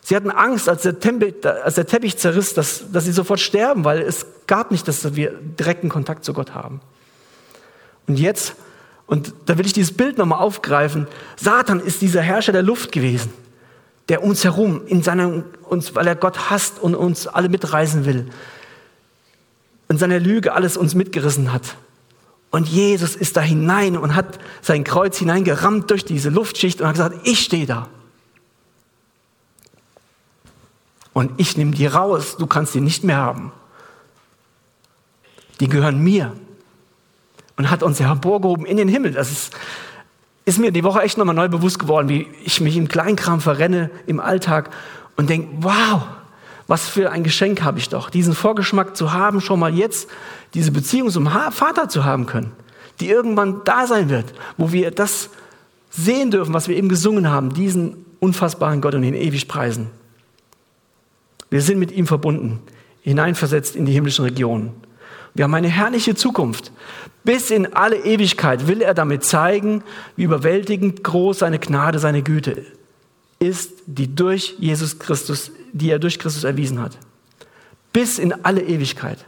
Sie 0.01 0.15
hatten 0.15 0.31
Angst, 0.31 0.67
als 0.67 0.81
der, 0.81 0.99
Tempel, 0.99 1.35
als 1.63 1.75
der 1.75 1.85
Teppich 1.85 2.17
zerriss, 2.17 2.53
dass, 2.53 2.91
dass 2.91 3.05
sie 3.05 3.11
sofort 3.11 3.39
sterben, 3.39 3.83
weil 3.85 4.01
es 4.01 4.25
gab 4.47 4.71
nicht, 4.71 4.87
dass 4.87 5.15
wir 5.15 5.31
direkten 5.31 5.89
Kontakt 5.89 6.25
zu 6.25 6.33
Gott 6.33 6.55
haben. 6.55 6.81
Und 8.07 8.17
jetzt, 8.17 8.55
und 9.09 9.33
da 9.45 9.57
will 9.57 9.65
ich 9.65 9.73
dieses 9.73 9.95
Bild 9.95 10.17
nochmal 10.17 10.39
aufgreifen, 10.39 11.07
Satan 11.35 11.81
ist 11.81 12.01
dieser 12.01 12.21
Herrscher 12.21 12.53
der 12.53 12.63
Luft 12.63 12.91
gewesen 12.91 13.29
der 14.09 14.23
uns 14.23 14.43
herum, 14.43 14.81
in 14.87 15.03
seiner, 15.03 15.43
uns, 15.69 15.95
weil 15.95 16.07
er 16.07 16.15
Gott 16.15 16.49
hasst 16.49 16.79
und 16.79 16.95
uns 16.95 17.27
alle 17.27 17.47
mitreisen 17.47 18.05
will, 18.05 18.27
in 19.87 19.97
seiner 19.97 20.19
Lüge 20.19 20.53
alles 20.53 20.77
uns 20.77 20.95
mitgerissen 20.95 21.53
hat. 21.53 21.75
Und 22.49 22.67
Jesus 22.67 23.15
ist 23.15 23.37
da 23.37 23.41
hinein 23.41 23.95
und 23.95 24.15
hat 24.15 24.39
sein 24.63 24.83
Kreuz 24.83 25.19
hineingerammt 25.19 25.91
durch 25.91 26.03
diese 26.03 26.29
Luftschicht 26.29 26.81
und 26.81 26.87
hat 26.87 26.95
gesagt, 26.95 27.19
ich 27.23 27.39
stehe 27.41 27.67
da. 27.67 27.87
Und 31.13 31.39
ich 31.39 31.57
nehme 31.57 31.71
die 31.71 31.85
raus, 31.85 32.37
du 32.37 32.47
kannst 32.47 32.73
die 32.73 32.81
nicht 32.81 33.03
mehr 33.03 33.17
haben. 33.17 33.51
Die 35.59 35.69
gehören 35.69 35.99
mir. 36.03 36.35
Und 37.59 37.69
hat 37.69 37.83
uns 37.83 37.99
hervorgehoben 37.99 38.65
in 38.65 38.77
den 38.77 38.87
Himmel. 38.87 39.11
Das 39.11 39.29
ist, 39.29 39.53
ist 40.45 40.59
mir 40.59 40.71
die 40.71 40.85
Woche 40.85 41.01
echt 41.01 41.17
nochmal 41.17 41.35
neu 41.35 41.49
bewusst 41.49 41.77
geworden, 41.77 42.07
wie 42.07 42.25
ich 42.45 42.61
mich 42.61 42.77
im 42.77 42.87
Kleinkram 42.87 43.41
verrenne 43.41 43.91
im 44.07 44.21
Alltag 44.21 44.69
und 45.17 45.29
denke, 45.29 45.49
wow, 45.59 46.03
was 46.67 46.87
für 46.87 47.11
ein 47.11 47.21
Geschenk 47.21 47.61
habe 47.61 47.77
ich 47.77 47.89
doch, 47.89 48.09
diesen 48.09 48.33
Vorgeschmack 48.33 48.95
zu 48.95 49.11
haben, 49.11 49.41
schon 49.41 49.59
mal 49.59 49.73
jetzt 49.75 50.09
diese 50.53 50.71
Beziehung 50.71 51.09
zum 51.09 51.27
Vater 51.27 51.89
zu 51.89 52.05
haben 52.05 52.27
können, 52.27 52.53
die 53.01 53.09
irgendwann 53.09 53.59
da 53.65 53.87
sein 53.87 54.09
wird, 54.09 54.33
wo 54.55 54.71
wir 54.71 54.91
das 54.91 55.29
sehen 55.89 56.31
dürfen, 56.31 56.53
was 56.53 56.69
wir 56.69 56.77
eben 56.77 56.87
gesungen 56.87 57.29
haben, 57.29 57.53
diesen 57.53 58.05
unfassbaren 58.21 58.79
Gott 58.79 58.95
und 58.95 59.03
ihn 59.03 59.15
ewig 59.15 59.49
preisen. 59.49 59.87
Wir 61.49 61.61
sind 61.61 61.77
mit 61.77 61.91
ihm 61.91 62.07
verbunden, 62.07 62.61
hineinversetzt 63.01 63.75
in 63.75 63.85
die 63.85 63.91
himmlischen 63.91 64.23
Regionen. 64.23 64.71
Wir 65.33 65.43
haben 65.45 65.53
eine 65.53 65.69
herrliche 65.69 66.15
Zukunft. 66.15 66.71
Bis 67.23 67.51
in 67.51 67.73
alle 67.73 67.97
Ewigkeit 67.97 68.67
will 68.67 68.81
er 68.81 68.93
damit 68.93 69.23
zeigen, 69.23 69.83
wie 70.15 70.23
überwältigend 70.23 71.03
groß 71.03 71.39
seine 71.39 71.59
Gnade, 71.59 71.99
seine 71.99 72.23
Güte 72.23 72.65
ist, 73.39 73.71
die 73.85 74.13
durch 74.13 74.55
Jesus 74.59 74.99
Christus, 74.99 75.51
die 75.71 75.89
er 75.89 75.99
durch 75.99 76.19
Christus 76.19 76.43
erwiesen 76.43 76.81
hat. 76.81 76.97
Bis 77.93 78.19
in 78.19 78.33
alle 78.43 78.61
Ewigkeit. 78.61 79.25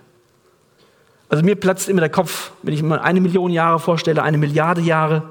Also 1.29 1.43
mir 1.43 1.55
platzt 1.55 1.87
immer 1.87 2.01
der 2.01 2.09
Kopf, 2.09 2.51
wenn 2.61 2.73
ich 2.73 2.83
mir 2.83 3.01
eine 3.01 3.21
Million 3.21 3.51
Jahre 3.51 3.79
vorstelle, 3.79 4.21
eine 4.21 4.37
Milliarde 4.37 4.81
Jahre. 4.81 5.23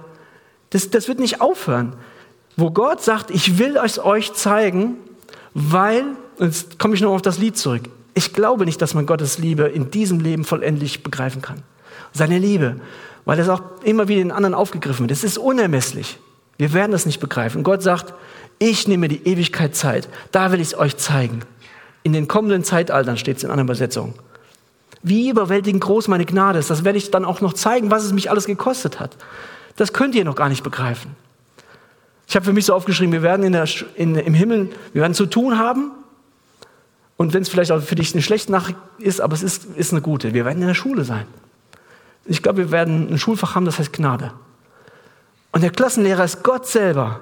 Das, 0.71 0.89
das 0.89 1.09
wird 1.09 1.21
nicht 1.21 1.41
aufhören. 1.41 1.95
Wo 2.57 2.71
Gott 2.71 3.03
sagt, 3.03 3.31
ich 3.31 3.59
will 3.59 3.77
es 3.77 3.99
euch 3.99 4.33
zeigen, 4.33 4.97
weil, 5.53 6.05
jetzt 6.39 6.79
komme 6.79 6.95
ich 6.95 7.01
noch 7.03 7.13
auf 7.13 7.23
das 7.23 7.39
Lied 7.39 7.59
zurück, 7.59 7.83
ich 8.15 8.33
glaube 8.33 8.65
nicht, 8.65 8.83
dass 8.83 8.95
man 8.95 9.07
Gottes 9.07 9.39
Liebe 9.39 9.65
in 9.65 9.91
diesem 9.91 10.21
Leben 10.21 10.45
vollendlich 10.45 11.03
begreifen 11.03 11.43
kann. 11.43 11.63
Seine 12.13 12.39
Liebe, 12.39 12.77
weil 13.25 13.37
das 13.37 13.49
auch 13.49 13.63
immer 13.85 14.09
wieder 14.09 14.21
in 14.21 14.33
anderen 14.33 14.55
aufgegriffen 14.55 15.09
wird. 15.09 15.13
Es 15.13 15.25
ist 15.25 15.39
unermesslich. 15.39 16.19
Wir 16.59 16.73
werden 16.73 16.93
es 16.93 17.07
nicht 17.07 17.21
begreifen. 17.21 17.63
Gott 17.63 17.83
sagt, 17.83 18.13
ich 18.59 18.89
nehme 18.89 19.09
die 19.09 19.27
Ewigkeit 19.27 19.75
Zeit. 19.75 20.09
Da 20.33 20.53
will 20.53 20.61
ich 20.61 20.69
es 20.69 20.79
euch 20.79 20.97
zeigen. 20.97 21.41
In 22.03 22.13
den 22.13 22.29
kommenden 22.29 22.65
Zeitaltern 22.65 23.17
steht 23.17 23.39
es 23.39 23.45
in 23.45 23.51
anderen 23.51 23.67
Übersetzungen. 23.67 24.15
Wie 25.03 25.31
überwältigend 25.31 25.83
groß 25.83 26.09
meine 26.09 26.27
Gnade 26.27 26.59
ist, 26.59 26.69
das 26.69 26.85
werde 26.85 26.99
ich 26.99 27.11
dann 27.11 27.25
auch 27.25 27.41
noch 27.41 27.55
zeigen, 27.55 27.91
was 27.91 28.05
es 28.05 28.13
mich 28.13 28.31
alles 28.31 28.45
gekostet 28.45 29.01
hat. 29.01 29.17
Das 29.77 29.93
könnt 29.93 30.15
ihr 30.15 30.25
noch 30.25 30.37
gar 30.37 30.51
nicht 30.51 30.63
begreifen. 30.63 31.17
Ich 32.29 32.37
habe 32.37 32.45
für 32.45 32.53
mich 32.53 32.67
so 32.67 32.75
aufgeschrieben, 32.75 33.13
wir 33.13 33.23
werden 33.23 33.45
in 33.45 33.53
der, 33.53 33.67
in, 33.95 34.15
im 34.15 34.35
Himmel, 34.35 34.71
wir 34.93 35.03
werden 35.03 35.15
zu 35.15 35.27
tun 35.27 35.59
haben, 35.59 35.93
und 37.21 37.35
wenn 37.35 37.43
es 37.43 37.51
vielleicht 37.51 37.71
auch 37.71 37.83
für 37.83 37.97
dich 37.97 38.15
eine 38.15 38.23
schlechte 38.23 38.51
Nachricht 38.51 38.79
ist, 38.97 39.21
aber 39.21 39.35
es 39.35 39.43
ist, 39.43 39.67
ist 39.77 39.93
eine 39.93 40.01
gute. 40.01 40.33
Wir 40.33 40.47
werden 40.47 40.63
in 40.63 40.69
der 40.69 40.73
Schule 40.73 41.05
sein. 41.05 41.27
Ich 42.25 42.43
glaube, 42.43 42.57
wir 42.57 42.71
werden 42.71 43.13
ein 43.13 43.19
Schulfach 43.19 43.55
haben, 43.55 43.67
das 43.67 43.79
heißt 43.79 43.93
Gnade. 43.93 44.33
Und 45.53 45.63
der 45.63 45.69
Klassenlehrer 45.69 46.25
ist 46.25 46.43
Gott 46.43 46.67
selber. 46.67 47.21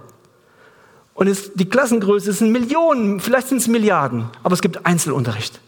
Und 1.15 1.27
es, 1.27 1.53
die 1.55 1.69
Klassengröße 1.69 2.33
sind 2.33 2.53
Millionen, 2.53 3.19
vielleicht 3.19 3.49
sind 3.49 3.59
es 3.59 3.67
Milliarden, 3.67 4.27
aber 4.45 4.53
es 4.53 4.63
gibt 4.63 4.87
Einzelunterricht. 4.87 5.59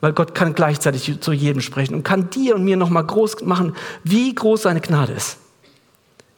Weil 0.00 0.12
Gott 0.12 0.36
kann 0.36 0.54
gleichzeitig 0.54 1.20
zu 1.20 1.32
jedem 1.32 1.60
sprechen 1.60 1.96
und 1.96 2.04
kann 2.04 2.30
dir 2.30 2.54
und 2.54 2.62
mir 2.62 2.76
nochmal 2.76 3.04
groß 3.04 3.42
machen, 3.42 3.74
wie 4.04 4.32
groß 4.32 4.62
seine 4.62 4.82
Gnade 4.82 5.14
ist. 5.14 5.38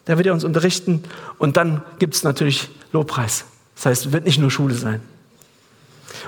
Da 0.07 0.17
wird 0.17 0.27
er 0.27 0.33
uns 0.33 0.45
unterrichten 0.45 1.03
und 1.37 1.59
dann 1.59 1.83
gibt 1.99 2.15
es 2.15 2.25
natürlich 2.25 2.71
Lobpreis. 2.93 3.45
Das 3.75 3.85
heißt, 3.85 4.07
es 4.07 4.13
wird 4.13 4.25
nicht 4.25 4.39
nur 4.39 4.51
Schule 4.51 4.73
sein. 4.73 5.03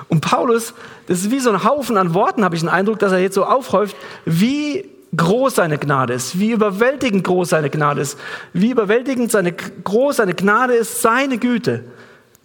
Und 0.07 0.21
Paulus, 0.21 0.73
das 1.07 1.19
ist 1.19 1.31
wie 1.31 1.39
so 1.39 1.49
ein 1.51 1.63
Haufen 1.63 1.97
an 1.97 2.13
Worten, 2.13 2.43
habe 2.43 2.55
ich 2.55 2.61
den 2.61 2.69
Eindruck, 2.69 2.99
dass 2.99 3.11
er 3.11 3.19
jetzt 3.19 3.35
so 3.35 3.45
aufhäuft, 3.45 3.95
wie 4.25 4.85
groß 5.15 5.55
seine 5.55 5.77
Gnade 5.77 6.13
ist, 6.13 6.39
wie 6.39 6.51
überwältigend 6.51 7.23
groß 7.23 7.49
seine 7.49 7.69
Gnade 7.69 8.01
ist, 8.01 8.17
wie 8.53 8.71
überwältigend 8.71 9.31
seine, 9.31 9.53
groß 9.53 10.17
seine 10.17 10.33
Gnade 10.33 10.73
ist, 10.73 11.01
seine 11.01 11.37
Güte. 11.37 11.83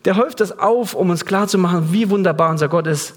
Der 0.05 0.17
häuft 0.17 0.41
das 0.41 0.59
auf, 0.59 0.95
um 0.95 1.11
uns 1.11 1.25
klarzumachen, 1.25 1.93
wie 1.93 2.11
wunderbar 2.11 2.51
unser 2.51 2.69
Gott 2.69 2.87
ist. 2.87 3.15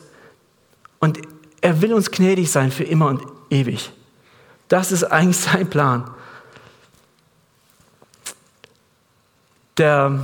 Und 1.00 1.20
er 1.62 1.82
will 1.82 1.94
uns 1.94 2.12
gnädig 2.12 2.52
sein 2.52 2.72
für 2.72 2.84
immer 2.84 3.08
und 3.08 3.22
ewig. 3.50 3.92
Das 4.68 4.92
ist 4.92 5.04
eigentlich 5.04 5.38
sein 5.38 5.70
Plan. 5.70 6.10
Der 9.78 10.20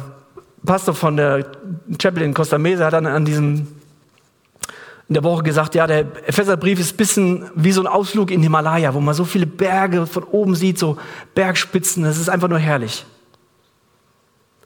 Pastor 0.66 0.96
von 0.96 1.18
der 1.18 1.46
Chapel 2.00 2.24
in 2.24 2.34
Costa 2.34 2.58
Mesa 2.58 2.86
hat 2.86 2.94
dann 2.94 3.06
an 3.06 3.26
diesem 3.26 3.68
in 5.10 5.16
der 5.16 5.24
Woche 5.24 5.44
gesagt, 5.44 5.76
ja, 5.76 5.86
der 5.86 6.00
Epheserbrief 6.28 6.80
ist 6.80 6.94
ein 6.94 6.98
bisschen 6.98 7.52
wie 7.56 7.72
so 7.72 7.82
ein 7.82 7.88
Ausflug 7.88 8.32
in 8.32 8.42
Himalaya, 8.42 8.94
wo 8.94 9.00
man 9.00 9.14
so 9.14 9.26
viele 9.26 9.46
Berge 9.46 10.08
von 10.08 10.24
oben 10.24 10.56
sieht, 10.56 10.80
so 10.80 10.98
Bergspitzen, 11.36 12.04
das 12.04 12.18
ist 12.18 12.30
einfach 12.30 12.48
nur 12.48 12.60
herrlich. 12.60 13.06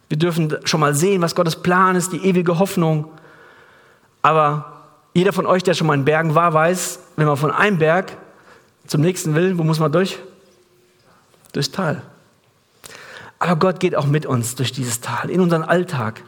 Wir 0.10 0.18
dürfen 0.18 0.56
schon 0.64 0.80
mal 0.80 0.94
sehen, 0.94 1.22
was 1.22 1.36
Gottes 1.36 1.58
Plan 1.58 1.96
ist, 1.96 2.14
die 2.14 2.24
ewige 2.26 2.60
Hoffnung. 2.60 3.12
Aber 4.22 4.84
jeder 5.14 5.34
von 5.34 5.46
euch, 5.46 5.64
der 5.64 5.74
schon 5.74 5.88
mal 5.88 5.96
in 5.96 6.06
Bergen 6.06 6.36
war, 6.36 6.54
weiß, 6.54 7.00
wenn 7.18 7.28
man 7.28 7.38
von 7.38 7.52
einem 7.52 7.80
Berg 7.80 8.16
zum 8.86 9.02
nächsten 9.02 9.36
will, 9.36 9.58
wo 9.58 9.64
muss 9.64 9.80
man 9.80 9.92
durch? 9.92 10.20
Durchs 11.52 11.72
Tal. 11.72 12.04
Aber 13.40 13.58
Gott 13.58 13.80
geht 13.80 13.96
auch 13.96 14.06
mit 14.06 14.26
uns 14.26 14.56
durch 14.56 14.72
dieses 14.72 15.02
Tal, 15.02 15.30
in 15.30 15.42
unseren 15.42 15.64
Alltag, 15.64 16.22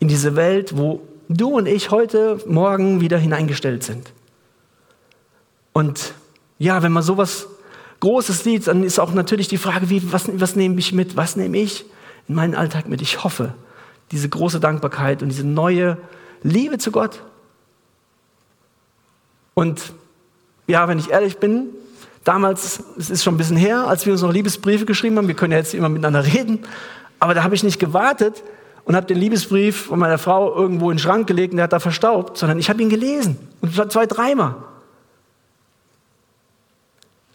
in 0.00 0.08
diese 0.08 0.34
Welt, 0.36 0.76
wo 0.76 1.02
du 1.28 1.50
und 1.50 1.66
ich 1.66 1.90
heute 1.90 2.40
Morgen 2.46 3.00
wieder 3.00 3.18
hineingestellt 3.18 3.82
sind. 3.82 4.12
Und 5.72 6.14
ja, 6.58 6.82
wenn 6.82 6.92
man 6.92 7.02
sowas 7.02 7.46
Großes 8.00 8.42
sieht, 8.42 8.66
dann 8.66 8.82
ist 8.82 8.98
auch 8.98 9.14
natürlich 9.14 9.48
die 9.48 9.58
Frage, 9.58 9.88
wie, 9.88 10.12
was, 10.12 10.28
was 10.34 10.56
nehme 10.56 10.78
ich 10.78 10.92
mit? 10.92 11.16
Was 11.16 11.36
nehme 11.36 11.58
ich 11.58 11.84
in 12.28 12.34
meinen 12.34 12.54
Alltag 12.54 12.88
mit? 12.88 13.00
Ich 13.00 13.24
hoffe, 13.24 13.54
diese 14.10 14.28
große 14.28 14.60
Dankbarkeit 14.60 15.22
und 15.22 15.28
diese 15.28 15.46
neue 15.46 15.98
Liebe 16.42 16.78
zu 16.78 16.92
Gott. 16.92 17.22
Und 19.54 19.92
ja, 20.66 20.88
wenn 20.88 20.98
ich 20.98 21.10
ehrlich 21.10 21.38
bin, 21.38 21.68
damals, 22.24 22.82
es 22.98 23.10
ist 23.10 23.24
schon 23.24 23.34
ein 23.34 23.38
bisschen 23.38 23.56
her, 23.56 23.86
als 23.86 24.06
wir 24.06 24.12
uns 24.12 24.22
noch 24.22 24.32
Liebesbriefe 24.32 24.84
geschrieben 24.84 25.16
haben, 25.16 25.28
wir 25.28 25.34
können 25.34 25.52
ja 25.52 25.58
jetzt 25.58 25.74
immer 25.74 25.88
miteinander 25.88 26.24
reden, 26.24 26.60
aber 27.18 27.34
da 27.34 27.42
habe 27.42 27.54
ich 27.54 27.62
nicht 27.62 27.78
gewartet 27.78 28.42
und 28.84 28.96
habe 28.96 29.06
den 29.06 29.18
Liebesbrief 29.18 29.86
von 29.86 29.98
meiner 29.98 30.18
Frau 30.18 30.54
irgendwo 30.54 30.90
in 30.90 30.96
den 30.96 31.02
Schrank 31.02 31.26
gelegt 31.26 31.52
und 31.52 31.58
der 31.58 31.64
hat 31.64 31.72
da 31.72 31.80
verstaubt, 31.80 32.36
sondern 32.36 32.58
ich 32.58 32.68
habe 32.68 32.82
ihn 32.82 32.90
gelesen 32.90 33.36
und 33.60 33.74
zwar 33.74 33.88
zwei, 33.88 34.06
dreimal. 34.06 34.56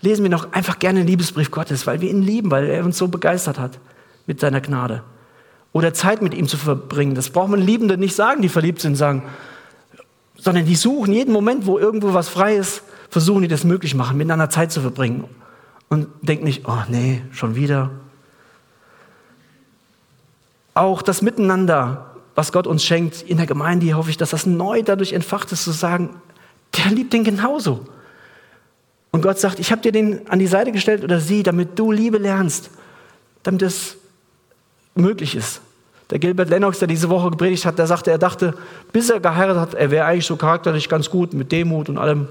Lesen 0.02 0.24
wir 0.24 0.30
noch 0.30 0.52
einfach 0.54 0.80
gerne 0.80 1.00
den 1.00 1.08
Liebesbrief 1.08 1.50
Gottes, 1.50 1.88
weil 1.88 2.02
wir 2.02 2.10
ihn 2.10 2.22
lieben, 2.22 2.52
weil 2.52 2.66
er 2.66 2.86
uns 2.86 2.98
so 2.98 3.08
begeistert 3.08 3.58
hat 3.58 3.80
mit 4.28 4.40
seiner 4.40 4.62
Gnade. 4.62 5.04
Oder 5.74 5.94
Zeit 5.94 6.22
mit 6.22 6.34
ihm 6.34 6.48
zu 6.48 6.58
verbringen. 6.58 7.16
Das 7.16 7.30
braucht 7.30 7.50
man 7.50 7.60
Liebende 7.60 7.98
nicht 7.98 8.16
sagen, 8.16 8.42
die 8.42 8.50
verliebt 8.50 8.80
sind, 8.80 8.96
sagen, 8.96 9.24
sondern 10.36 10.66
die 10.66 10.76
suchen 10.76 11.14
jeden 11.14 11.34
Moment, 11.34 11.66
wo 11.66 11.80
irgendwo 11.80 12.14
was 12.14 12.30
frei 12.30 12.56
ist, 12.56 12.84
versuchen 13.10 13.42
die 13.42 13.48
das 13.48 13.64
möglich 13.64 13.96
machen, 13.96 14.18
miteinander 14.18 14.50
Zeit 14.50 14.72
zu 14.72 14.82
verbringen. 14.82 15.26
Und 15.90 16.08
denken 16.22 16.46
nicht, 16.46 16.68
oh 16.68 16.84
nee, 16.90 17.22
schon 17.32 17.56
wieder. 17.56 17.92
Auch 20.78 21.02
das 21.02 21.24
Miteinander, 21.24 22.06
was 22.36 22.52
Gott 22.52 22.68
uns 22.68 22.84
schenkt 22.84 23.24
in 23.24 23.38
der 23.38 23.48
Gemeinde, 23.48 23.84
hier 23.84 23.98
hoffe 23.98 24.12
ich, 24.12 24.18
dass 24.18 24.30
das 24.30 24.46
neu 24.46 24.84
dadurch 24.84 25.12
entfacht 25.12 25.52
ist, 25.52 25.64
zu 25.64 25.72
sagen, 25.72 26.22
der 26.78 26.92
liebt 26.92 27.14
den 27.14 27.24
genauso. 27.24 27.88
Und 29.10 29.24
Gott 29.24 29.40
sagt, 29.40 29.58
ich 29.58 29.72
habe 29.72 29.82
dir 29.82 29.92
den 29.92 30.30
an 30.30 30.38
die 30.38 30.46
Seite 30.46 30.72
gestellt 30.72 31.04
oder 31.04 31.20
sie, 31.20 31.42
damit 31.42 31.80
du 31.80 31.92
Liebe 31.92 32.20
lernst, 32.20 32.70
damit 33.42 33.64
es 33.64 33.98
möglich 34.94 35.36
ist. 35.36 35.62
Der 36.12 36.20
Gilbert 36.20 36.50
Lennox, 36.50 36.78
der 36.78 36.88
diese 36.88 37.10
Woche 37.10 37.32
gepredigt 37.32 37.66
hat, 37.66 37.80
der 37.80 37.88
sagte, 37.88 38.12
er 38.12 38.20
dachte, 38.20 38.54
bis 38.92 39.10
er 39.10 39.20
geheiratet 39.20 39.60
hat, 39.60 39.74
er 39.74 39.90
wäre 39.90 40.06
eigentlich 40.06 40.28
so 40.28 40.36
charakterlich 40.36 40.90
ganz 40.90 41.10
gut 41.10 41.34
mit 41.34 41.52
Demut 41.52 41.90
und 41.90 41.98
allem. 41.98 42.28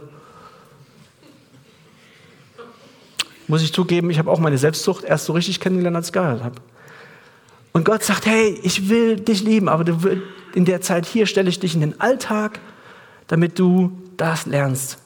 Muss 3.49 3.63
ich 3.63 3.73
zugeben, 3.73 4.09
ich 4.09 4.21
habe 4.21 4.31
auch 4.31 4.39
meine 4.39 4.57
Selbstsucht 4.57 5.03
erst 5.03 5.25
so 5.25 5.33
richtig 5.33 5.59
kennengelernt, 5.59 5.97
als 5.97 6.07
ich 6.07 6.13
geheiratet 6.13 6.45
habe. 6.45 6.61
Und 7.77 7.85
Gott 7.85 8.03
sagt, 8.03 8.25
hey, 8.25 8.59
ich 8.63 8.89
will 8.89 9.17
dich 9.17 9.43
lieben, 9.43 9.69
aber 9.69 9.85
in 10.55 10.65
der 10.65 10.81
Zeit 10.81 11.05
hier 11.05 11.27
stelle 11.27 11.51
ich 11.51 11.61
dich 11.61 11.75
in 11.75 11.83
den 11.83 12.01
Alltag, 12.01 12.59
damit 13.27 13.59
du 13.59 13.93
das 14.17 14.47
lernst. 14.47 14.97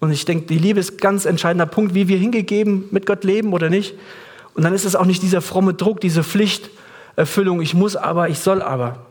Und 0.00 0.10
ich 0.10 0.24
denke, 0.24 0.46
die 0.46 0.58
Liebe 0.58 0.80
ist 0.80 0.94
ein 0.94 0.96
ganz 0.96 1.24
entscheidender 1.24 1.66
Punkt, 1.66 1.94
wie 1.94 2.08
wir 2.08 2.18
hingegeben 2.18 2.86
mit 2.90 3.06
Gott 3.06 3.22
leben 3.22 3.52
oder 3.52 3.70
nicht. 3.70 3.94
Und 4.54 4.64
dann 4.64 4.74
ist 4.74 4.84
es 4.84 4.96
auch 4.96 5.04
nicht 5.04 5.22
dieser 5.22 5.40
fromme 5.40 5.74
Druck, 5.74 6.00
diese 6.00 6.24
Pflichterfüllung, 6.24 7.60
ich 7.62 7.74
muss 7.74 7.94
aber, 7.94 8.28
ich 8.28 8.40
soll 8.40 8.60
aber. 8.60 9.06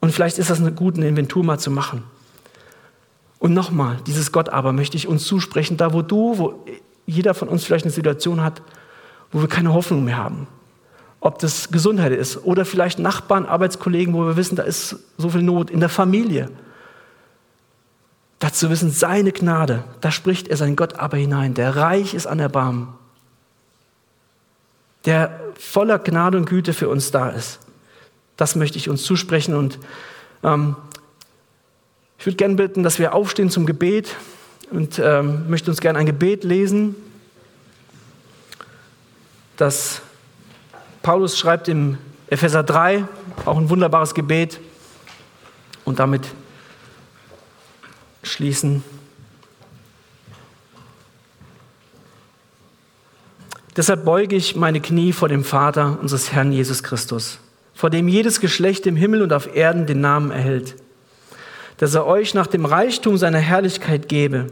Und 0.00 0.12
vielleicht 0.12 0.38
ist 0.38 0.50
das 0.50 0.60
eine 0.60 0.70
gute 0.70 1.04
Inventur 1.04 1.42
mal 1.42 1.58
zu 1.58 1.72
machen. 1.72 2.04
Und 3.40 3.54
nochmal, 3.54 3.96
dieses 4.06 4.30
Gott 4.30 4.50
aber 4.50 4.72
möchte 4.72 4.96
ich 4.96 5.08
uns 5.08 5.24
zusprechen, 5.24 5.78
da 5.78 5.92
wo 5.92 6.02
du, 6.02 6.38
wo 6.38 6.64
jeder 7.06 7.34
von 7.34 7.48
uns 7.48 7.64
vielleicht 7.64 7.86
eine 7.86 7.92
Situation 7.92 8.40
hat, 8.40 8.62
wo 9.32 9.40
wir 9.40 9.48
keine 9.48 9.72
Hoffnung 9.74 10.04
mehr 10.04 10.18
haben. 10.18 10.46
Ob 11.20 11.38
das 11.38 11.70
Gesundheit 11.70 12.12
ist 12.12 12.44
oder 12.44 12.64
vielleicht 12.64 12.98
Nachbarn, 12.98 13.46
Arbeitskollegen, 13.46 14.14
wo 14.14 14.24
wir 14.24 14.36
wissen, 14.36 14.56
da 14.56 14.62
ist 14.62 14.96
so 15.18 15.28
viel 15.28 15.42
Not 15.42 15.70
in 15.70 15.80
der 15.80 15.90
Familie. 15.90 16.50
Dazu 18.38 18.70
wissen, 18.70 18.90
seine 18.90 19.32
Gnade, 19.32 19.84
da 20.00 20.10
spricht 20.10 20.48
er 20.48 20.56
sein 20.56 20.76
Gott 20.76 20.98
aber 20.98 21.18
hinein, 21.18 21.52
der 21.52 21.76
reich 21.76 22.14
ist 22.14 22.26
an 22.26 22.40
Erbarmen 22.40 22.88
der 25.04 25.40
voller 25.58 25.98
Gnade 25.98 26.36
und 26.36 26.46
Güte 26.46 26.72
für 26.72 26.88
uns 26.88 27.10
da 27.10 27.30
ist. 27.30 27.60
Das 28.36 28.56
möchte 28.56 28.78
ich 28.78 28.88
uns 28.88 29.02
zusprechen 29.02 29.54
und 29.54 29.78
ähm, 30.42 30.76
ich 32.18 32.26
würde 32.26 32.36
gerne 32.36 32.54
bitten, 32.54 32.82
dass 32.82 32.98
wir 32.98 33.14
aufstehen 33.14 33.50
zum 33.50 33.66
Gebet 33.66 34.16
und 34.70 34.98
ähm, 34.98 35.48
möchte 35.48 35.70
uns 35.70 35.80
gerne 35.80 35.98
ein 35.98 36.06
Gebet 36.06 36.44
lesen, 36.44 36.94
das 39.56 40.02
Paulus 41.02 41.38
schreibt 41.38 41.68
im 41.68 41.96
Epheser 42.28 42.62
3, 42.62 43.04
auch 43.46 43.56
ein 43.56 43.70
wunderbares 43.70 44.14
Gebet 44.14 44.60
und 45.84 45.98
damit 45.98 46.28
schließen. 48.22 48.84
Deshalb 53.76 54.04
beuge 54.04 54.36
ich 54.36 54.56
meine 54.56 54.82
Knie 54.82 55.12
vor 55.12 55.30
dem 55.30 55.42
Vater 55.42 55.98
unseres 56.02 56.32
Herrn 56.32 56.52
Jesus 56.52 56.82
Christus, 56.82 57.38
vor 57.74 57.88
dem 57.88 58.08
jedes 58.08 58.40
Geschlecht 58.40 58.86
im 58.86 58.96
Himmel 58.96 59.22
und 59.22 59.32
auf 59.32 59.56
Erden 59.56 59.86
den 59.86 60.02
Namen 60.02 60.30
erhält, 60.30 60.76
dass 61.78 61.94
er 61.94 62.06
euch 62.06 62.34
nach 62.34 62.46
dem 62.46 62.66
Reichtum 62.66 63.16
seiner 63.16 63.38
Herrlichkeit 63.38 64.06
gebe, 64.08 64.48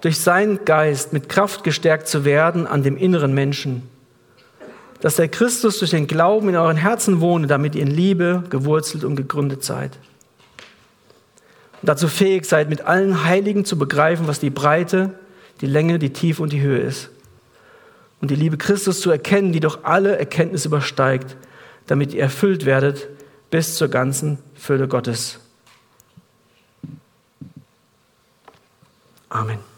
durch 0.00 0.18
seinen 0.18 0.64
Geist 0.64 1.12
mit 1.12 1.28
Kraft 1.28 1.62
gestärkt 1.62 2.08
zu 2.08 2.24
werden 2.24 2.66
an 2.66 2.82
dem 2.82 2.96
inneren 2.96 3.34
Menschen, 3.34 3.82
dass 5.00 5.16
der 5.16 5.28
Christus 5.28 5.78
durch 5.78 5.90
den 5.90 6.06
Glauben 6.06 6.48
in 6.48 6.56
euren 6.56 6.76
Herzen 6.76 7.20
wohne, 7.20 7.46
damit 7.46 7.74
ihr 7.74 7.82
in 7.82 7.90
Liebe 7.90 8.44
gewurzelt 8.50 9.04
und 9.04 9.16
gegründet 9.16 9.64
seid. 9.64 9.98
Und 11.80 11.88
dazu 11.88 12.08
fähig 12.08 12.44
seid, 12.44 12.68
mit 12.68 12.82
allen 12.82 13.24
Heiligen 13.24 13.64
zu 13.64 13.78
begreifen, 13.78 14.28
was 14.28 14.40
die 14.40 14.50
Breite, 14.50 15.18
die 15.60 15.66
Länge, 15.66 15.98
die 15.98 16.12
Tiefe 16.12 16.42
und 16.42 16.52
die 16.52 16.60
Höhe 16.60 16.80
ist 16.80 17.10
und 18.20 18.30
die 18.30 18.36
Liebe 18.36 18.58
Christus 18.58 19.00
zu 19.00 19.10
erkennen, 19.10 19.52
die 19.52 19.60
doch 19.60 19.84
alle 19.84 20.18
Erkenntnis 20.18 20.66
übersteigt, 20.66 21.36
damit 21.86 22.12
ihr 22.12 22.22
erfüllt 22.22 22.66
werdet 22.66 23.08
bis 23.50 23.76
zur 23.76 23.88
ganzen 23.88 24.38
Fülle 24.54 24.86
Gottes. 24.88 25.40
Amen. 29.28 29.69